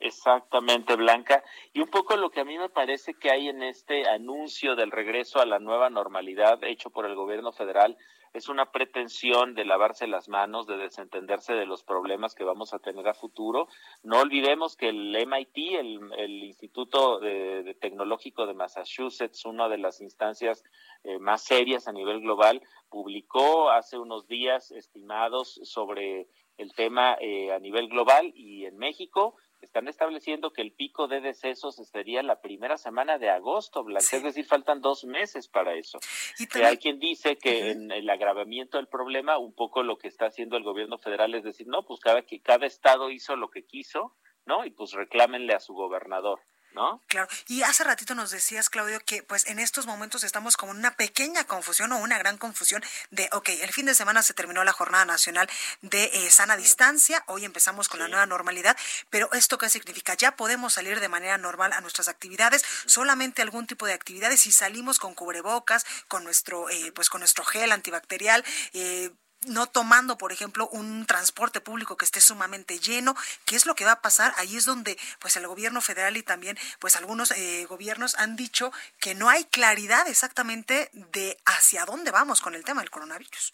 Exactamente, 0.00 0.96
Blanca. 0.96 1.42
Y 1.72 1.80
un 1.80 1.88
poco 1.88 2.16
lo 2.16 2.30
que 2.30 2.40
a 2.40 2.44
mí 2.44 2.58
me 2.58 2.68
parece 2.68 3.14
que 3.14 3.30
hay 3.30 3.48
en 3.48 3.62
este 3.62 4.08
anuncio 4.08 4.76
del 4.76 4.90
regreso 4.90 5.40
a 5.40 5.46
la 5.46 5.58
nueva 5.58 5.88
normalidad 5.90 6.62
hecho 6.64 6.90
por 6.90 7.06
el 7.06 7.14
gobierno 7.14 7.52
federal 7.52 7.96
es 8.34 8.48
una 8.48 8.72
pretensión 8.72 9.54
de 9.54 9.64
lavarse 9.64 10.08
las 10.08 10.28
manos, 10.28 10.66
de 10.66 10.76
desentenderse 10.76 11.54
de 11.54 11.66
los 11.66 11.84
problemas 11.84 12.34
que 12.34 12.42
vamos 12.42 12.74
a 12.74 12.80
tener 12.80 13.06
a 13.06 13.14
futuro. 13.14 13.68
No 14.02 14.18
olvidemos 14.18 14.76
que 14.76 14.88
el 14.88 15.16
MIT, 15.24 15.56
el, 15.78 16.42
Instituto 16.42 17.20
de, 17.20 17.76
Tecnológico 17.80 18.46
de 18.46 18.54
Massachusetts, 18.54 19.44
una 19.44 19.68
de 19.68 19.78
las 19.78 20.00
instancias 20.00 20.64
eh, 21.04 21.20
más 21.20 21.42
serias 21.44 21.86
a 21.86 21.92
nivel 21.92 22.20
global, 22.20 22.60
publicó 22.90 23.70
hace 23.70 23.98
unos 23.98 24.26
días 24.26 24.72
estimados 24.72 25.60
sobre 25.62 26.26
el 26.58 26.72
tema 26.74 27.16
eh, 27.20 27.52
a 27.52 27.60
nivel 27.60 27.88
global 27.88 28.32
y 28.34 28.64
en 28.64 28.76
México 28.78 29.36
están 29.64 29.88
estableciendo 29.88 30.52
que 30.52 30.62
el 30.62 30.72
pico 30.72 31.08
de 31.08 31.20
decesos 31.20 31.76
sería 31.76 32.22
la 32.22 32.40
primera 32.40 32.76
semana 32.76 33.18
de 33.18 33.30
agosto, 33.30 33.84
Blanca, 33.84 34.16
es 34.16 34.22
decir, 34.22 34.44
faltan 34.44 34.80
dos 34.80 35.04
meses 35.04 35.48
para 35.48 35.74
eso. 35.74 35.98
Y 36.38 36.62
hay 36.62 36.78
quien 36.78 36.98
dice 36.98 37.36
que 37.36 37.70
en 37.70 37.90
el 37.90 38.08
agravamiento 38.08 38.78
del 38.78 38.88
problema, 38.88 39.38
un 39.38 39.54
poco 39.54 39.82
lo 39.82 39.98
que 39.98 40.08
está 40.08 40.26
haciendo 40.26 40.56
el 40.56 40.62
gobierno 40.62 40.98
federal 40.98 41.34
es 41.34 41.44
decir, 41.44 41.66
no, 41.66 41.84
pues 41.84 42.00
cada, 42.00 42.22
que 42.22 42.40
cada 42.40 42.66
estado 42.66 43.10
hizo 43.10 43.36
lo 43.36 43.50
que 43.50 43.64
quiso, 43.64 44.14
¿no? 44.46 44.64
Y 44.64 44.70
pues 44.70 44.92
reclámenle 44.92 45.54
a 45.54 45.60
su 45.60 45.74
gobernador. 45.74 46.40
¿No? 46.74 47.02
Claro, 47.06 47.28
y 47.46 47.62
hace 47.62 47.84
ratito 47.84 48.14
nos 48.14 48.30
decías, 48.30 48.70
Claudio, 48.70 49.00
que 49.04 49.22
pues 49.22 49.46
en 49.46 49.58
estos 49.58 49.86
momentos 49.86 50.24
estamos 50.24 50.56
como 50.56 50.72
en 50.72 50.78
una 50.78 50.96
pequeña 50.96 51.44
confusión 51.44 51.92
o 51.92 51.98
una 51.98 52.18
gran 52.18 52.38
confusión 52.38 52.82
de, 53.10 53.28
ok, 53.32 53.50
el 53.62 53.72
fin 53.72 53.86
de 53.86 53.94
semana 53.94 54.22
se 54.22 54.34
terminó 54.34 54.64
la 54.64 54.72
jornada 54.72 55.04
nacional 55.04 55.48
de 55.82 56.04
eh, 56.12 56.30
sana 56.30 56.56
distancia, 56.56 57.24
hoy 57.26 57.44
empezamos 57.44 57.88
con 57.88 58.00
la 58.00 58.08
nueva 58.08 58.26
normalidad, 58.26 58.76
pero 59.10 59.32
¿esto 59.32 59.58
qué 59.58 59.68
significa? 59.68 60.14
Ya 60.14 60.36
podemos 60.36 60.74
salir 60.74 61.00
de 61.00 61.08
manera 61.08 61.38
normal 61.38 61.72
a 61.72 61.80
nuestras 61.80 62.08
actividades, 62.08 62.64
solamente 62.86 63.42
algún 63.42 63.66
tipo 63.66 63.86
de 63.86 63.92
actividades, 63.92 64.40
si 64.40 64.52
salimos 64.52 64.98
con 64.98 65.14
cubrebocas, 65.14 65.86
con 66.08 66.24
nuestro, 66.24 66.68
eh, 66.70 66.92
pues 66.94 67.08
con 67.08 67.20
nuestro 67.20 67.44
gel 67.44 67.72
antibacterial, 67.72 68.44
eh, 68.72 69.10
no 69.46 69.66
tomando, 69.66 70.18
por 70.18 70.32
ejemplo, 70.32 70.68
un 70.68 71.06
transporte 71.06 71.60
público 71.60 71.96
que 71.96 72.04
esté 72.04 72.20
sumamente 72.20 72.78
lleno, 72.78 73.16
¿qué 73.44 73.56
es 73.56 73.66
lo 73.66 73.74
que 73.74 73.84
va 73.84 73.92
a 73.92 74.02
pasar? 74.02 74.34
Ahí 74.36 74.56
es 74.56 74.64
donde, 74.64 74.98
pues, 75.18 75.36
el 75.36 75.46
gobierno 75.46 75.80
federal 75.80 76.16
y 76.16 76.22
también, 76.22 76.58
pues, 76.78 76.96
algunos 76.96 77.30
eh, 77.32 77.66
gobiernos 77.68 78.14
han 78.16 78.36
dicho 78.36 78.72
que 79.00 79.14
no 79.14 79.28
hay 79.28 79.44
claridad 79.44 80.08
exactamente 80.08 80.90
de 80.92 81.38
hacia 81.44 81.84
dónde 81.84 82.10
vamos 82.10 82.40
con 82.40 82.54
el 82.54 82.64
tema 82.64 82.80
del 82.80 82.90
coronavirus. 82.90 83.52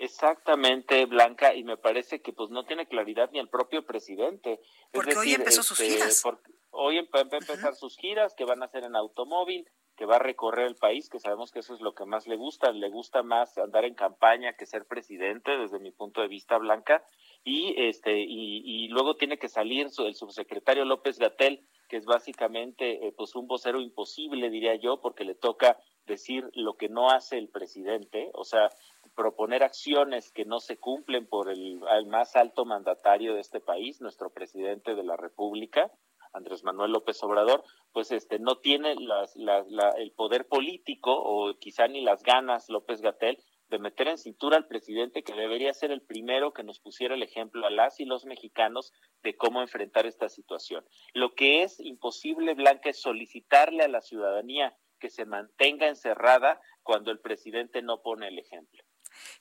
Exactamente, 0.00 1.04
Blanca, 1.04 1.54
y 1.54 1.62
me 1.62 1.76
parece 1.76 2.22
que 2.22 2.32
pues 2.32 2.48
no 2.48 2.64
tiene 2.64 2.86
claridad 2.86 3.28
ni 3.32 3.38
el 3.38 3.50
propio 3.50 3.84
presidente. 3.84 4.58
Porque 4.92 5.14
hoy 5.14 5.34
empezó 5.34 5.62
sus 5.62 5.78
este, 5.78 5.92
giras. 5.92 6.22
Hoy 6.70 7.06
va 7.14 7.20
a 7.20 7.36
empezar 7.36 7.74
sus 7.74 7.98
giras 7.98 8.34
que 8.34 8.46
van 8.46 8.62
a 8.62 8.68
ser 8.68 8.84
en 8.84 8.96
automóvil, 8.96 9.68
que 9.96 10.06
va 10.06 10.16
a 10.16 10.18
recorrer 10.18 10.68
el 10.68 10.76
país, 10.76 11.10
que 11.10 11.18
sabemos 11.18 11.50
que 11.50 11.58
eso 11.58 11.74
es 11.74 11.82
lo 11.82 11.94
que 11.94 12.06
más 12.06 12.26
le 12.26 12.36
gusta, 12.36 12.72
le 12.72 12.88
gusta 12.88 13.22
más 13.22 13.58
andar 13.58 13.84
en 13.84 13.94
campaña 13.94 14.54
que 14.54 14.64
ser 14.64 14.86
presidente, 14.86 15.58
desde 15.58 15.78
mi 15.78 15.90
punto 15.90 16.22
de 16.22 16.28
vista, 16.28 16.56
Blanca, 16.56 17.04
y 17.44 17.74
este 17.76 18.20
y, 18.20 18.62
y 18.64 18.88
luego 18.88 19.16
tiene 19.16 19.38
que 19.38 19.50
salir 19.50 19.88
el 19.98 20.14
subsecretario 20.14 20.86
López 20.86 21.18
Gatel, 21.18 21.62
que 21.90 21.98
es 21.98 22.06
básicamente 22.06 23.06
eh, 23.06 23.12
pues 23.14 23.34
un 23.34 23.46
vocero 23.46 23.82
imposible, 23.82 24.48
diría 24.48 24.76
yo, 24.76 25.02
porque 25.02 25.24
le 25.24 25.34
toca 25.34 25.76
decir 26.06 26.48
lo 26.54 26.74
que 26.76 26.88
no 26.88 27.10
hace 27.10 27.36
el 27.36 27.48
presidente, 27.48 28.30
o 28.32 28.44
sea, 28.44 28.70
proponer 29.14 29.62
acciones 29.62 30.32
que 30.32 30.44
no 30.44 30.60
se 30.60 30.78
cumplen 30.78 31.26
por 31.26 31.50
el 31.50 31.80
más 32.06 32.36
alto 32.36 32.64
mandatario 32.64 33.34
de 33.34 33.40
este 33.40 33.60
país, 33.60 34.00
nuestro 34.00 34.30
presidente 34.30 34.94
de 34.94 35.04
la 35.04 35.16
República, 35.16 35.90
Andrés 36.32 36.62
Manuel 36.64 36.92
López 36.92 37.22
Obrador, 37.22 37.64
pues 37.92 38.12
este 38.12 38.38
no 38.38 38.58
tiene 38.58 38.94
las, 38.96 39.34
el 39.36 40.12
poder 40.12 40.46
político 40.46 41.12
o 41.12 41.54
quizá 41.58 41.88
ni 41.88 42.02
las 42.02 42.22
ganas 42.22 42.68
López 42.68 43.00
Gatel 43.00 43.38
de 43.68 43.78
meter 43.78 44.08
en 44.08 44.18
cintura 44.18 44.56
al 44.56 44.66
presidente 44.66 45.22
que 45.22 45.32
debería 45.32 45.72
ser 45.72 45.92
el 45.92 46.02
primero 46.02 46.52
que 46.52 46.64
nos 46.64 46.80
pusiera 46.80 47.14
el 47.14 47.22
ejemplo 47.22 47.66
a 47.66 47.70
las 47.70 48.00
y 48.00 48.04
los 48.04 48.24
mexicanos 48.24 48.92
de 49.22 49.36
cómo 49.36 49.62
enfrentar 49.62 50.06
esta 50.06 50.28
situación. 50.28 50.84
Lo 51.14 51.34
que 51.34 51.62
es 51.62 51.78
imposible, 51.78 52.54
Blanca, 52.54 52.90
es 52.90 53.00
solicitarle 53.00 53.84
a 53.84 53.88
la 53.88 54.00
ciudadanía 54.00 54.76
que 54.98 55.08
se 55.08 55.24
mantenga 55.24 55.86
encerrada 55.86 56.60
cuando 56.82 57.10
el 57.10 57.20
presidente 57.20 57.80
no 57.80 58.02
pone 58.02 58.28
el 58.28 58.38
ejemplo. 58.38 58.82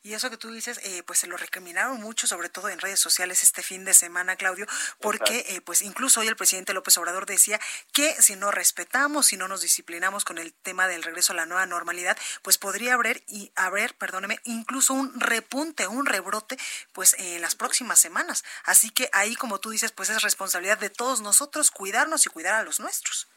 Y 0.04 0.14
eso 0.14 0.30
que 0.30 0.38
tú 0.38 0.52
dices, 0.52 0.80
eh, 0.84 1.04
pues 1.04 1.20
se 1.20 1.28
lo 1.28 1.38
recriminaron 1.38 2.00
mucho, 2.00 2.28
sobre 2.28 2.50
todo 2.50 2.70
en 2.70 2.80
redes 2.80 3.00
sociales 3.00 3.44
este 3.44 3.64
fin 3.64 3.86
de 3.86 3.94
semana, 3.94 4.36
Claudio, 4.36 4.66
porque 5.00 5.46
eh, 5.50 5.62
pues 5.62 5.82
incluso 5.82 6.22
hoy 6.22 6.28
el 6.28 6.36
presidente 6.36 6.74
López 6.74 6.98
Obrador 6.98 7.26
decía 7.26 7.60
que 7.94 8.20
si 8.22 8.36
no 8.36 8.52
respetamos, 8.52 9.28
si 9.28 9.38
no 9.38 9.48
nos 9.48 9.62
disciplinamos 9.62 10.26
con 10.26 10.38
el 10.38 10.54
tema 10.54 10.88
del 10.88 11.04
regreso 11.04 11.34
a 11.34 11.36
la 11.36 11.46
nueva 11.46 11.66
normalidad, 11.66 12.18
pues 12.42 12.58
podría 12.58 12.94
haber 12.94 13.24
y 13.28 13.52
haber, 13.56 13.96
perdóneme, 13.96 14.40
incluso 14.44 14.94
un 14.94 15.20
repunte, 15.20 15.88
un 15.88 16.06
rebrote, 16.06 16.58
pues 16.94 17.16
en 17.18 17.42
las 17.42 17.56
próximas 17.56 18.00
semanas. 18.00 18.44
Así 18.64 18.90
que 18.90 19.10
ahí, 19.14 19.36
como 19.36 19.60
tú 19.60 19.70
dices, 19.70 19.92
pues 19.92 20.10
es 20.10 20.22
responsabilidad 20.22 20.78
de 20.78 20.90
todos 20.90 21.22
nosotros 21.22 21.72
cuidarnos 21.72 22.26
y 22.26 22.30
cuidar 22.30 22.56
a 22.56 22.64
los 22.64 22.80
nuestros. 22.80 23.28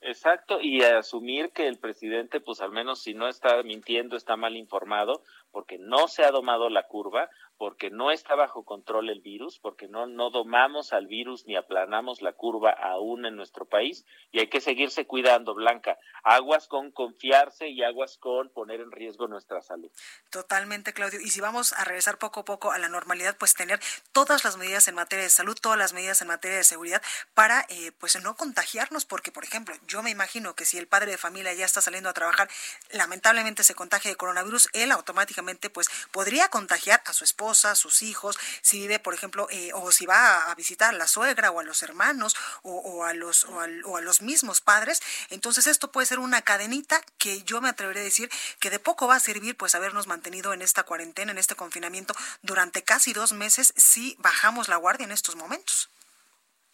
Exacto, 0.00 0.60
y 0.60 0.82
asumir 0.82 1.50
que 1.50 1.66
el 1.66 1.78
presidente, 1.78 2.40
pues 2.40 2.60
al 2.60 2.70
menos 2.70 3.02
si 3.02 3.14
no 3.14 3.26
está 3.28 3.62
mintiendo, 3.64 4.16
está 4.16 4.36
mal 4.36 4.56
informado, 4.56 5.22
porque 5.50 5.76
no 5.78 6.06
se 6.06 6.24
ha 6.24 6.30
domado 6.30 6.70
la 6.70 6.84
curva, 6.84 7.28
porque 7.58 7.90
no 7.90 8.12
está 8.12 8.36
bajo 8.36 8.64
control 8.64 9.10
el 9.10 9.20
virus, 9.20 9.58
porque 9.58 9.88
no, 9.88 10.06
no 10.06 10.30
domamos 10.30 10.92
al 10.92 11.08
virus 11.08 11.44
ni 11.46 11.56
aplanamos 11.56 12.22
la 12.22 12.32
curva 12.32 12.70
aún 12.70 13.26
en 13.26 13.34
nuestro 13.34 13.66
país 13.66 14.06
y 14.30 14.38
hay 14.38 14.46
que 14.46 14.60
seguirse 14.60 15.06
cuidando, 15.06 15.54
Blanca. 15.54 15.98
Aguas 16.22 16.68
con 16.68 16.92
confiarse 16.92 17.68
y 17.68 17.82
aguas 17.82 18.16
con 18.16 18.48
poner 18.50 18.80
en 18.80 18.92
riesgo 18.92 19.26
nuestra 19.26 19.60
salud. 19.60 19.90
Totalmente, 20.30 20.92
Claudio. 20.92 21.20
Y 21.20 21.30
si 21.30 21.40
vamos 21.40 21.72
a 21.72 21.84
regresar 21.84 22.18
poco 22.18 22.40
a 22.40 22.44
poco 22.44 22.70
a 22.70 22.78
la 22.78 22.88
normalidad, 22.88 23.36
pues 23.36 23.54
tener 23.54 23.80
todas 24.12 24.44
las 24.44 24.56
medidas 24.56 24.86
en 24.86 24.94
materia 24.94 25.24
de 25.24 25.30
salud, 25.30 25.58
todas 25.60 25.78
las 25.78 25.92
medidas 25.92 26.22
en 26.22 26.28
materia 26.28 26.58
de 26.58 26.64
seguridad 26.64 27.02
para 27.34 27.66
eh, 27.68 27.92
pues 27.98 28.22
no 28.22 28.36
contagiarnos, 28.36 29.04
porque 29.04 29.32
por 29.32 29.44
ejemplo, 29.44 29.74
yo 29.86 30.02
me 30.02 30.10
imagino 30.10 30.54
que 30.54 30.64
si 30.64 30.78
el 30.78 30.86
padre 30.86 31.10
de 31.10 31.18
familia 31.18 31.52
ya 31.54 31.64
está 31.64 31.80
saliendo 31.80 32.08
a 32.08 32.12
trabajar, 32.12 32.48
lamentablemente 32.92 33.64
se 33.64 33.74
contagia 33.74 34.10
de 34.10 34.16
coronavirus, 34.16 34.68
él 34.74 34.92
automáticamente 34.92 35.70
pues 35.70 35.88
podría 36.12 36.48
contagiar 36.48 37.02
a 37.04 37.12
su 37.12 37.24
sus 37.54 38.02
hijos, 38.02 38.38
si 38.62 38.78
vive, 38.80 38.98
por 38.98 39.14
ejemplo, 39.14 39.46
eh, 39.50 39.70
o 39.74 39.90
si 39.92 40.06
va 40.06 40.50
a 40.50 40.54
visitar 40.54 40.94
a 40.94 40.98
la 40.98 41.06
suegra 41.06 41.50
o 41.50 41.60
a 41.60 41.64
los 41.64 41.82
hermanos 41.82 42.36
o, 42.62 43.04
a 43.04 43.14
los, 43.14 43.44
o, 43.46 43.96
a, 43.96 44.00
los 44.00 44.22
mismos 44.22 44.60
padres. 44.60 45.00
Entonces 45.30 45.66
esto 45.66 45.90
puede 45.90 46.06
ser 46.06 46.18
una 46.18 46.42
cadenita 46.42 47.00
que 47.18 47.42
yo 47.42 47.60
me 47.60 47.68
atreveré 47.68 48.00
a 48.00 48.04
decir 48.04 48.30
que 48.60 48.70
de 48.70 48.78
poco 48.78 49.06
va 49.06 49.16
a 49.16 49.20
servir 49.20 49.56
pues 49.56 49.74
habernos 49.74 50.06
mantenido 50.06 50.52
en 50.52 50.62
esta 50.62 50.82
cuarentena, 50.82 51.32
en 51.32 51.38
este 51.38 51.54
confinamiento 51.54 52.14
durante 52.42 52.82
casi 52.82 53.12
dos 53.12 53.32
meses 53.32 53.72
si 53.76 54.16
bajamos 54.18 54.68
la 54.68 54.76
guardia 54.76 55.04
en 55.04 55.12
estos 55.12 55.36
momentos. 55.36 55.90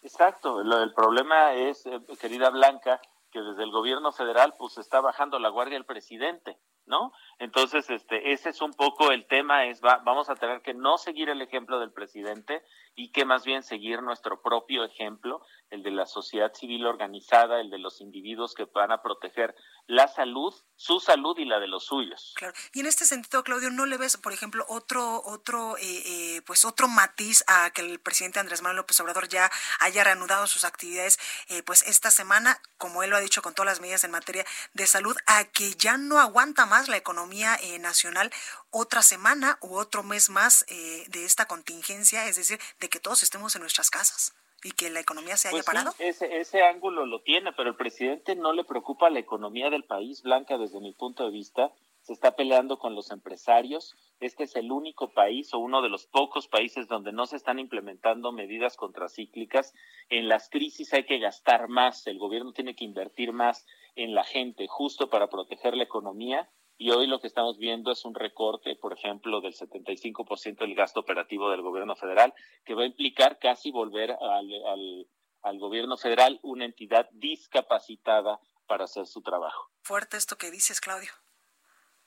Exacto, 0.03 0.61
el 0.61 0.93
problema 0.93 1.55
es, 1.55 1.87
eh, 1.87 1.99
querida 2.21 2.51
Blanca, 2.51 3.01
que 3.33 3.41
desde 3.41 3.63
el 3.65 3.71
gobierno 3.71 4.13
federal 4.13 4.55
pues 4.59 4.77
está 4.79 5.01
bajando 5.01 5.39
la 5.39 5.49
guardia 5.49 5.79
el 5.79 5.87
presidente. 5.87 6.59
¿No? 6.87 7.13
Entonces, 7.39 7.89
este, 7.91 8.33
ese 8.33 8.51
es 8.51 8.61
un 8.61 8.73
poco 8.73 9.11
el 9.11 9.27
tema, 9.27 9.67
es 9.67 9.81
va, 9.83 9.99
vamos 10.05 10.29
a 10.31 10.37
tener 10.37 10.63
que 10.63 10.75
no 10.75 10.99
seguir 10.99 11.29
el 11.29 11.43
ejemplo 11.43 11.81
del 11.81 11.93
presidente 11.93 12.63
y 12.95 13.11
que 13.11 13.25
más 13.25 13.45
bien 13.45 13.63
seguir 13.63 14.03
nuestro 14.03 14.41
propio 14.41 14.85
ejemplo, 14.85 15.45
el 15.71 15.83
de 15.83 15.91
la 15.91 16.07
sociedad 16.07 16.53
civil 16.55 16.87
organizada, 16.87 17.61
el 17.61 17.71
de 17.71 17.79
los 17.79 18.01
individuos 18.01 18.55
que 18.55 18.67
van 18.67 18.93
a 18.93 19.03
proteger 19.03 19.55
la 19.87 20.07
salud, 20.09 20.55
su 20.77 21.01
salud 21.01 21.37
y 21.39 21.45
la 21.45 21.59
de 21.59 21.67
los 21.67 21.87
suyos. 21.87 22.33
Claro. 22.37 22.55
Y 22.73 22.81
en 22.81 22.87
este 22.87 23.05
sentido, 23.05 23.43
Claudio, 23.43 23.71
¿no 23.71 23.87
le 23.87 23.99
ves, 23.99 24.17
por 24.17 24.33
ejemplo, 24.33 24.65
otro, 24.69 25.23
otro, 25.25 25.77
eh, 25.79 25.83
eh, 25.83 26.43
pues 26.47 26.65
otro 26.65 26.87
matiz 26.89 27.45
a 27.49 27.71
que 27.71 27.83
el 27.83 27.99
presidente 27.99 28.39
Andrés 28.39 28.63
Manuel 28.63 28.79
López 28.79 28.99
Obrador 29.01 29.29
ya 29.29 29.51
haya 29.81 30.05
reanudado 30.05 30.47
sus 30.47 30.65
actividades, 30.65 31.19
eh, 31.49 31.63
pues 31.63 31.83
esta 31.83 32.11
semana, 32.11 32.61
como 32.79 33.03
él 33.03 33.11
lo 33.11 33.17
ha 33.17 33.21
dicho 33.21 33.43
con 33.43 33.55
todas 33.55 33.73
las 33.73 33.81
medidas 33.81 34.05
en 34.05 34.13
materia 34.13 34.45
de 34.73 34.87
salud, 34.87 35.17
a 35.27 35.45
que 35.45 35.73
ya 35.73 35.97
no 35.97 36.21
aguanta 36.21 36.67
más 36.67 36.74
la 36.89 36.97
economía 36.97 37.59
nacional 37.81 38.31
otra 38.71 39.03
semana 39.03 39.59
u 39.61 39.77
otro 39.77 40.03
mes 40.03 40.31
más 40.31 40.65
de 40.69 41.25
esta 41.25 41.47
contingencia, 41.47 42.27
es 42.27 42.37
decir, 42.37 42.59
de 42.81 42.89
que 42.89 43.01
todos 43.01 43.23
estemos 43.23 43.55
en 43.55 43.63
nuestras 43.63 43.91
casas 43.91 44.35
y 44.65 44.73
que 44.73 44.91
la 44.91 44.99
economía 44.99 45.37
se 45.37 45.49
haya 45.49 45.57
pues 45.57 45.67
parado? 45.67 45.93
ese, 45.99 46.39
ese 46.41 46.63
ángulo 46.63 47.05
lo 47.05 47.21
tiene, 47.21 47.53
pero 47.53 47.69
el 47.69 47.77
presidente 47.77 48.35
no 48.35 48.55
le 48.55 48.65
preocupa 48.65 49.11
la 49.11 49.19
economía 49.19 49.69
del 49.69 49.85
país, 49.85 50.23
Blanca, 50.23 50.57
desde 50.57 50.81
mi 50.81 50.93
punto 50.93 51.25
de 51.25 51.31
vista. 51.31 51.71
Se 52.01 52.13
está 52.13 52.35
peleando 52.35 52.79
con 52.79 52.95
los 52.95 53.11
empresarios. 53.11 53.95
Este 54.21 54.45
es 54.45 54.57
el 54.57 54.73
único 54.73 55.09
país 55.11 55.53
o 55.55 55.59
uno 55.59 55.81
de 55.81 55.89
los 55.89 56.07
pocos 56.07 56.49
países 56.49 56.89
donde 56.89 57.13
no 57.13 57.27
se 57.27 57.37
están 57.37 57.59
implementando 57.59 58.33
medidas 58.33 58.77
contracíclicas. 58.77 59.75
En 60.09 60.29
las 60.29 60.49
crisis 60.49 60.93
hay 60.93 61.05
que 61.05 61.19
gastar 61.19 61.69
más, 61.69 62.07
el 62.07 62.19
gobierno 62.19 62.53
tiene 62.53 62.75
que 62.75 62.85
invertir 62.85 63.33
más 63.33 63.67
en 63.97 64.15
la 64.15 64.25
gente 64.25 64.67
justo 64.67 65.09
para 65.09 65.29
proteger 65.29 65.77
la 65.77 65.85
economía 65.85 66.49
y 66.77 66.91
hoy 66.91 67.07
lo 67.07 67.21
que 67.21 67.29
estamos 67.29 67.59
viendo 67.59 67.93
es 67.93 68.05
un 68.05 68.15
recorte, 68.15 68.77
por 68.77 68.93
ejemplo, 68.93 69.41
del 69.41 69.55
75% 69.55 70.59
del 70.59 70.75
gasto 70.75 71.01
operativo 71.01 71.51
del 71.51 71.63
gobierno 71.63 71.95
federal, 71.95 72.35
que 72.65 72.75
va 72.75 72.83
a 72.83 72.87
implicar 72.87 73.39
casi 73.39 73.71
volver 73.71 74.11
al, 74.11 75.07
al, 75.43 75.59
gobierno 75.59 75.97
federal 75.97 76.41
una 76.43 76.65
entidad 76.65 77.09
discapacitada 77.13 78.41
para 78.67 78.85
hacer 78.85 79.07
su 79.07 79.23
trabajo. 79.23 79.71
Fuerte 79.83 80.17
esto 80.17 80.37
que 80.37 80.51
dices, 80.51 80.81
Claudio. 80.81 81.11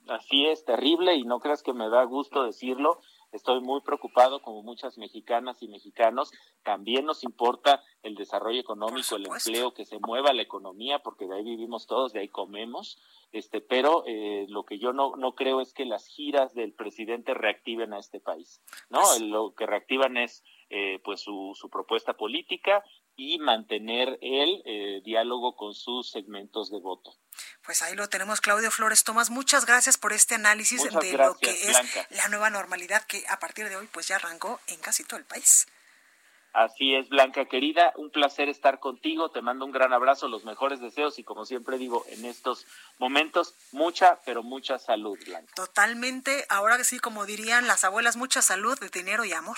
Así 0.09 0.45
es, 0.47 0.65
terrible, 0.65 1.15
y 1.15 1.23
no 1.23 1.39
creas 1.39 1.63
que 1.63 1.73
me 1.73 1.89
da 1.89 2.03
gusto 2.03 2.43
decirlo, 2.43 2.99
Estoy 3.31 3.61
muy 3.61 3.81
preocupado, 3.81 4.41
como 4.41 4.63
muchas 4.63 4.97
mexicanas 4.97 5.61
y 5.61 5.67
mexicanos. 5.67 6.31
También 6.63 7.05
nos 7.05 7.23
importa 7.23 7.83
el 8.01 8.15
desarrollo 8.15 8.59
económico, 8.59 9.15
el 9.15 9.27
empleo, 9.27 9.73
que 9.73 9.85
se 9.85 9.99
mueva 9.99 10.33
la 10.33 10.41
economía, 10.41 10.99
porque 10.99 11.27
de 11.27 11.35
ahí 11.35 11.43
vivimos 11.43 11.87
todos, 11.87 12.13
de 12.13 12.21
ahí 12.21 12.29
comemos. 12.29 12.99
Este, 13.31 13.59
pero 13.59 14.03
eh, 14.07 14.45
lo 14.49 14.63
que 14.63 14.79
yo 14.79 14.93
no, 14.93 15.15
no 15.17 15.35
creo 15.35 15.59
es 15.59 15.73
que 15.73 15.85
las 15.85 16.07
giras 16.07 16.53
del 16.53 16.73
presidente 16.73 17.33
reactiven 17.33 17.93
a 17.93 17.99
este 17.99 18.19
país. 18.19 18.61
No, 18.89 19.01
pues 19.01 19.21
lo 19.21 19.53
que 19.53 19.65
reactivan 19.65 20.17
es 20.17 20.43
eh, 20.69 20.99
pues 21.03 21.21
su, 21.21 21.53
su 21.55 21.69
propuesta 21.69 22.13
política 22.13 22.83
y 23.17 23.39
mantener 23.39 24.19
el 24.21 24.61
eh, 24.63 25.01
diálogo 25.03 25.55
con 25.55 25.73
sus 25.73 26.09
segmentos 26.11 26.71
de 26.71 26.79
voto. 26.79 27.15
Pues 27.65 27.81
ahí 27.81 27.95
lo 27.95 28.07
tenemos, 28.07 28.39
Claudio 28.39 28.71
Flores 28.71 29.03
Tomás. 29.03 29.31
Muchas 29.31 29.65
gracias 29.65 29.97
por 29.97 30.13
este 30.13 30.35
análisis 30.35 30.83
de 30.83 30.91
lo 30.91 31.35
que 31.35 31.49
es 31.49 31.77
la 32.11 32.27
nueva 32.29 32.49
normalidad 32.49 33.03
que 33.05 33.23
a 33.27 33.39
partir 33.39 33.67
de 33.67 33.75
hoy 33.75 33.87
pues 33.91 34.07
ya 34.07 34.15
arrancó 34.15 34.61
en 34.67 34.79
casi 34.79 35.03
todo 35.03 35.19
el 35.19 35.25
país. 35.25 35.67
Así 36.53 36.95
es, 36.95 37.09
Blanca 37.09 37.45
querida, 37.45 37.93
un 37.97 38.09
placer 38.09 38.49
estar 38.49 38.79
contigo, 38.79 39.29
te 39.29 39.41
mando 39.41 39.65
un 39.65 39.71
gran 39.71 39.93
abrazo, 39.93 40.27
los 40.27 40.43
mejores 40.43 40.79
deseos 40.79 41.19
y 41.19 41.23
como 41.23 41.45
siempre 41.45 41.77
digo, 41.77 42.03
en 42.09 42.25
estos 42.25 42.65
momentos, 42.97 43.53
mucha, 43.71 44.19
pero 44.25 44.41
mucha 44.41 44.79
salud, 44.79 45.19
Blanca. 45.23 45.53
Totalmente, 45.55 46.45
ahora 46.49 46.83
sí, 46.83 46.97
como 46.97 47.25
dirían 47.25 47.67
las 47.67 47.83
abuelas, 47.83 48.15
mucha 48.15 48.41
salud, 48.41 48.79
dinero 48.91 49.23
y 49.23 49.33
amor. 49.33 49.57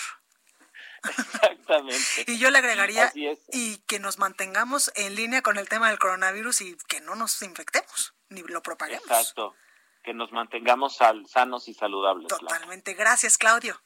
Exactamente. 1.04 2.26
y 2.28 2.38
yo 2.38 2.50
le 2.50 2.58
agregaría 2.58 3.12
y 3.52 3.78
que 3.88 4.00
nos 4.00 4.18
mantengamos 4.18 4.92
en 4.96 5.16
línea 5.16 5.42
con 5.42 5.58
el 5.58 5.70
tema 5.70 5.90
del 5.90 6.00
coronavirus 6.00 6.62
y 6.62 6.78
que 6.88 7.02
no 7.02 7.16
nos 7.16 7.42
infectemos 7.42 8.14
ni 8.30 8.42
lo 8.44 8.62
propaguemos. 8.62 9.04
Exacto. 9.06 9.56
Que 10.04 10.14
nos 10.14 10.32
mantengamos 10.32 10.98
sanos 10.98 11.68
y 11.68 11.74
saludables. 11.74 12.28
Totalmente. 12.28 12.94
Gracias, 12.94 13.38
Claudio. 13.38 13.82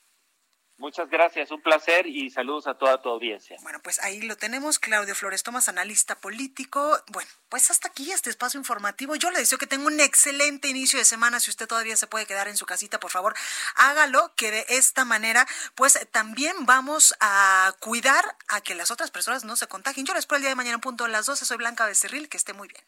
Muchas 0.84 1.10
gracias, 1.10 1.50
un 1.50 1.62
placer 1.62 2.06
y 2.08 2.30
saludos 2.30 2.68
a 2.68 2.74
toda 2.74 3.02
tu 3.02 3.08
audiencia. 3.08 3.56
Bueno, 3.62 3.80
pues 3.82 4.00
ahí 4.00 4.22
lo 4.22 4.36
tenemos, 4.36 4.80
Claudio 4.80 5.16
Flores 5.16 5.42
Tomás, 5.42 5.70
analista 5.70 6.16
político. 6.16 7.02
Bueno, 7.08 7.30
pues 7.48 7.72
hasta 7.72 7.88
aquí 7.88 8.12
este 8.12 8.30
espacio 8.30 8.58
informativo. 8.58 9.16
Yo 9.16 9.32
le 9.32 9.40
deseo 9.40 9.58
que 9.58 9.66
tenga 9.66 9.88
un 9.88 10.02
excelente 10.02 10.68
inicio 10.68 11.00
de 11.00 11.06
semana. 11.06 11.40
Si 11.40 11.50
usted 11.50 11.70
todavía 11.70 11.96
se 11.96 12.08
puede 12.08 12.26
quedar 12.26 12.50
en 12.50 12.58
su 12.58 12.66
casita, 12.66 13.00
por 13.00 13.12
favor, 13.12 13.34
hágalo, 13.78 14.34
que 14.36 14.52
de 14.52 14.66
esta 14.68 15.06
manera, 15.06 15.48
pues 15.76 15.98
también 16.12 16.54
vamos 16.66 17.16
a 17.22 17.74
cuidar 17.80 18.36
a 18.50 18.60
que 18.60 18.76
las 18.76 18.92
otras 18.92 19.10
personas 19.10 19.46
no 19.46 19.56
se 19.56 19.68
contagien. 19.68 20.06
Yo 20.06 20.14
les 20.14 20.24
espero 20.24 20.36
el 20.36 20.42
día 20.42 20.50
de 20.50 20.56
mañana 20.56 20.80
punto 20.80 21.06
a 21.06 21.08
las 21.08 21.26
12. 21.28 21.46
Soy 21.46 21.56
Blanca 21.56 21.86
Becerril, 21.86 22.28
que 22.28 22.36
esté 22.36 22.52
muy 22.52 22.68
bien. 22.68 22.84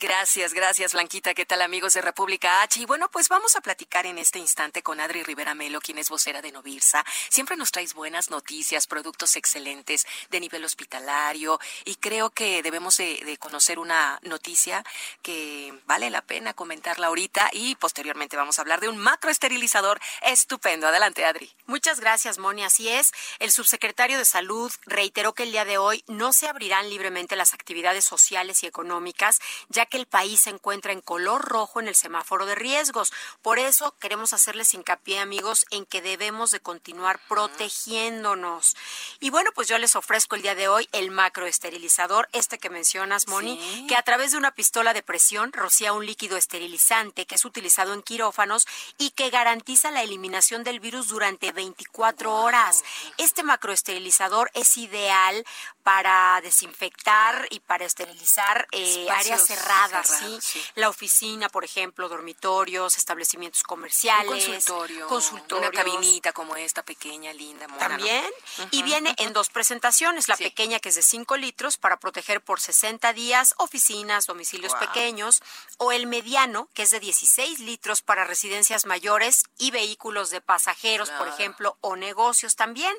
Gracias, 0.00 0.54
gracias 0.54 0.94
Blanquita. 0.94 1.34
¿Qué 1.34 1.44
tal 1.44 1.60
amigos 1.60 1.92
de 1.92 2.00
República 2.00 2.62
H? 2.62 2.80
Y 2.80 2.86
bueno, 2.86 3.10
pues 3.10 3.28
vamos 3.28 3.56
a 3.56 3.60
platicar 3.60 4.06
en 4.06 4.16
este 4.16 4.38
instante 4.38 4.82
con 4.82 5.00
Adri 5.00 5.22
Rivera 5.22 5.54
Melo, 5.54 5.82
quien 5.82 5.98
es 5.98 6.08
vocera 6.08 6.40
de 6.40 6.50
Novirsa. 6.50 7.04
Siempre 7.28 7.56
nos 7.56 7.72
traes 7.72 7.92
buenas 7.92 8.30
noticias, 8.30 8.86
productos 8.86 9.36
excelentes 9.36 10.06
de 10.30 10.40
nivel 10.40 10.64
hospitalario 10.64 11.60
y 11.84 11.96
creo 11.96 12.30
que 12.30 12.62
debemos 12.62 12.96
de, 12.96 13.36
conocer 13.38 13.78
una 13.78 14.18
noticia 14.22 14.82
que 15.20 15.78
vale 15.84 16.08
la 16.08 16.22
pena 16.22 16.54
comentarla 16.54 17.08
ahorita 17.08 17.50
y 17.52 17.74
posteriormente 17.74 18.38
vamos 18.38 18.58
a 18.58 18.62
hablar 18.62 18.80
de 18.80 18.88
un 18.88 18.96
macroesterilizador 18.96 20.00
estupendo. 20.22 20.86
Adelante, 20.86 21.26
Adri. 21.26 21.52
Muchas 21.66 22.00
gracias, 22.00 22.38
Moni. 22.38 22.64
Así 22.64 22.88
es. 22.88 23.12
El 23.40 23.52
subsecretario 23.52 24.16
de 24.16 24.24
Salud 24.24 24.72
reiteró 24.86 25.34
que 25.34 25.42
el 25.42 25.52
día 25.52 25.66
de 25.66 25.76
hoy 25.76 26.02
no 26.06 26.32
se 26.32 26.48
abrirán 26.48 26.88
libremente 26.88 27.36
las 27.36 27.52
actividades 27.52 28.06
sociales 28.06 28.62
y 28.62 28.66
económicas, 28.66 29.38
ya 29.68 29.81
ya 29.82 29.86
que 29.86 29.96
el 29.96 30.06
país 30.06 30.42
se 30.42 30.50
encuentra 30.50 30.92
en 30.92 31.00
color 31.00 31.44
rojo 31.44 31.80
en 31.80 31.88
el 31.88 31.96
semáforo 31.96 32.46
de 32.46 32.54
riesgos. 32.54 33.12
Por 33.42 33.58
eso 33.58 33.96
queremos 33.98 34.32
hacerles 34.32 34.74
hincapié, 34.74 35.18
amigos, 35.18 35.66
en 35.70 35.86
que 35.86 36.00
debemos 36.00 36.52
de 36.52 36.60
continuar 36.60 37.18
protegiéndonos. 37.28 38.76
Y 39.18 39.30
bueno, 39.30 39.50
pues 39.54 39.66
yo 39.66 39.78
les 39.78 39.96
ofrezco 39.96 40.36
el 40.36 40.42
día 40.42 40.54
de 40.54 40.68
hoy 40.68 40.88
el 40.92 41.10
macroesterilizador, 41.10 42.28
este 42.32 42.58
que 42.58 42.70
mencionas, 42.70 43.26
Moni, 43.26 43.86
que 43.88 43.96
a 43.96 44.02
través 44.02 44.30
de 44.30 44.38
una 44.38 44.54
pistola 44.54 44.94
de 44.94 45.02
presión 45.02 45.52
rocía 45.52 45.92
un 45.92 46.06
líquido 46.06 46.36
esterilizante 46.36 47.26
que 47.26 47.34
es 47.34 47.44
utilizado 47.44 47.92
en 47.92 48.02
quirófanos 48.02 48.68
y 48.98 49.10
que 49.10 49.30
garantiza 49.30 49.90
la 49.90 50.02
eliminación 50.02 50.62
del 50.62 50.78
virus 50.78 51.08
durante 51.08 51.50
24 51.50 52.32
horas. 52.32 52.84
Este 53.18 53.42
macroesterilizador 53.42 54.48
es 54.54 54.76
ideal 54.76 55.44
para 55.82 56.40
desinfectar 56.42 57.46
y 57.50 57.60
para 57.60 57.84
esterilizar 57.84 58.68
eh, 58.72 59.08
áreas 59.10 59.46
cerradas, 59.46 60.08
¿sí? 60.20 60.38
La 60.76 60.88
oficina, 60.88 61.48
por 61.48 61.64
ejemplo, 61.64 62.08
dormitorios, 62.08 62.96
establecimientos 62.96 63.62
comerciales, 63.64 64.44
consultorio, 64.46 65.06
consultorios. 65.08 65.70
una 65.70 65.76
cabinita 65.76 66.32
como 66.32 66.54
esta 66.56 66.82
pequeña, 66.84 67.32
linda, 67.32 67.66
mona, 67.68 67.80
También. 67.88 68.24
¿no? 68.58 68.68
Y 68.70 68.82
viene 68.84 69.14
en 69.18 69.32
dos 69.32 69.48
presentaciones, 69.50 70.28
la 70.28 70.36
Sí. 70.36 70.44
pequeña 70.44 70.78
que 70.78 70.90
es 70.90 70.94
de 70.94 71.02
5 71.02 71.36
litros 71.36 71.76
para 71.78 71.98
proteger 71.98 72.40
por 72.42 72.60
60 72.60 73.12
días 73.12 73.54
oficinas, 73.58 74.26
domicilios 74.26 74.74
pequeños, 74.74 75.42
o 75.78 75.90
el 75.92 76.06
mediano 76.06 76.68
que 76.74 76.82
es 76.82 76.90
de 76.90 77.00
16 77.00 77.58
litros 77.60 78.02
para 78.02 78.24
residencias 78.24 78.86
mayores 78.86 79.44
y 79.58 79.70
vehículos 79.72 80.30
de 80.30 80.40
pasajeros, 80.40 81.10
por 81.10 81.26
ejemplo, 81.28 81.76
o 81.80 81.96
negocios 81.96 82.54
también. 82.56 82.94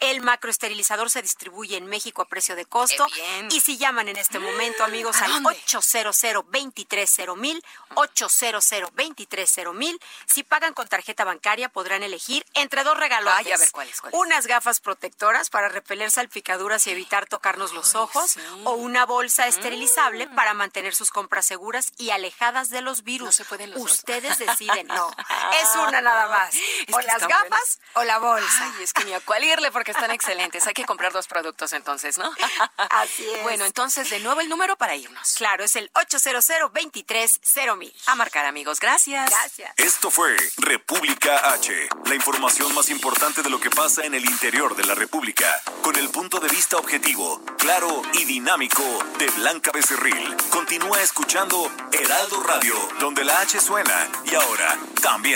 El 0.00 0.22
macroesterilizador 0.22 1.10
se 1.10 1.20
distribuye 1.22 1.76
en 1.76 1.86
México 1.86 2.05
a 2.22 2.24
precio 2.26 2.56
de 2.56 2.64
costo. 2.64 3.06
Y 3.50 3.60
si 3.60 3.76
llaman 3.78 4.08
en 4.08 4.16
este 4.16 4.38
momento, 4.38 4.84
amigos, 4.84 5.16
¿A 5.16 5.24
al 5.24 5.32
dónde? 5.32 5.48
800 5.50 6.20
230 6.44 7.34
mil, 7.36 7.62
800 7.94 8.64
230 8.94 9.72
mil, 9.72 10.00
si 10.26 10.42
pagan 10.42 10.74
con 10.74 10.88
tarjeta 10.88 11.24
bancaria 11.24 11.68
podrán 11.68 12.02
elegir 12.02 12.44
entre 12.54 12.84
dos 12.84 12.96
regalos. 12.96 13.32
Ay, 13.36 13.52
a 13.52 13.56
ver, 13.56 13.70
¿cuáles, 13.72 14.00
cuáles? 14.00 14.18
Unas 14.18 14.46
gafas 14.46 14.80
protectoras 14.80 15.50
para 15.50 15.68
repeler 15.68 16.10
salpicaduras 16.10 16.86
y 16.86 16.90
evitar 16.90 17.26
tocarnos 17.26 17.72
los 17.72 17.94
ojos, 17.94 18.36
o 18.64 18.72
una 18.72 19.06
bolsa 19.06 19.46
esterilizable 19.46 20.28
para 20.28 20.54
mantener 20.54 20.94
sus 20.94 21.10
compras 21.10 21.46
seguras 21.46 21.92
y 21.98 22.10
alejadas 22.10 22.70
de 22.70 22.80
los 22.80 23.02
virus. 23.02 23.26
Mm. 23.26 23.28
No 23.28 23.32
se 23.32 23.44
pueden 23.44 23.70
los 23.70 23.80
dos. 23.80 23.90
Ustedes 23.92 24.38
deciden, 24.46 24.86
no. 24.86 25.10
Es 25.52 25.76
una 25.76 26.00
nada 26.00 26.28
más. 26.28 26.54
Es 26.54 26.94
o 26.94 27.00
las 27.00 27.26
gafas 27.26 27.48
buenas. 27.48 27.78
o 27.94 28.04
la 28.04 28.18
bolsa. 28.18 28.72
Ay, 28.76 28.82
es 28.82 28.92
que 28.92 29.04
ni 29.04 29.12
a 29.12 29.20
cuál 29.20 29.44
irle 29.44 29.70
porque 29.70 29.92
están 29.92 30.10
excelentes. 30.10 30.66
Hay 30.66 30.74
que 30.74 30.84
comprar 30.84 31.12
dos 31.12 31.26
productos 31.26 31.72
entonces, 31.72 32.18
¿no? 32.18 32.30
Así 32.90 33.28
es. 33.28 33.42
Bueno, 33.42 33.64
entonces 33.64 34.10
de 34.10 34.20
nuevo 34.20 34.40
el 34.40 34.48
número 34.48 34.76
para 34.76 34.96
irnos. 34.96 35.34
Claro, 35.34 35.64
es 35.64 35.76
el 35.76 35.90
800 35.94 36.72
23 36.72 37.40
mil. 37.78 37.94
A 38.06 38.14
marcar, 38.14 38.46
amigos. 38.46 38.80
Gracias. 38.80 39.30
Gracias. 39.30 39.72
Esto 39.76 40.10
fue 40.10 40.36
República 40.58 41.52
H, 41.52 41.88
la 42.06 42.14
información 42.14 42.74
más 42.74 42.90
importante 42.90 43.42
de 43.42 43.50
lo 43.50 43.60
que 43.60 43.70
pasa 43.70 44.04
en 44.04 44.14
el 44.14 44.24
interior 44.24 44.76
de 44.76 44.84
la 44.84 44.94
República, 44.94 45.60
con 45.82 45.96
el 45.96 46.08
punto 46.10 46.38
de 46.40 46.48
vista 46.48 46.76
objetivo, 46.76 47.42
claro 47.58 48.02
y 48.14 48.24
dinámico 48.24 48.82
de 49.18 49.26
Blanca 49.30 49.70
Becerril. 49.72 50.36
Continúa 50.50 51.00
escuchando 51.00 51.70
Heraldo 51.92 52.42
Radio, 52.42 52.74
donde 53.00 53.24
la 53.24 53.40
H 53.40 53.60
suena 53.60 54.08
y 54.24 54.34
ahora 54.34 54.78
también 55.02 55.35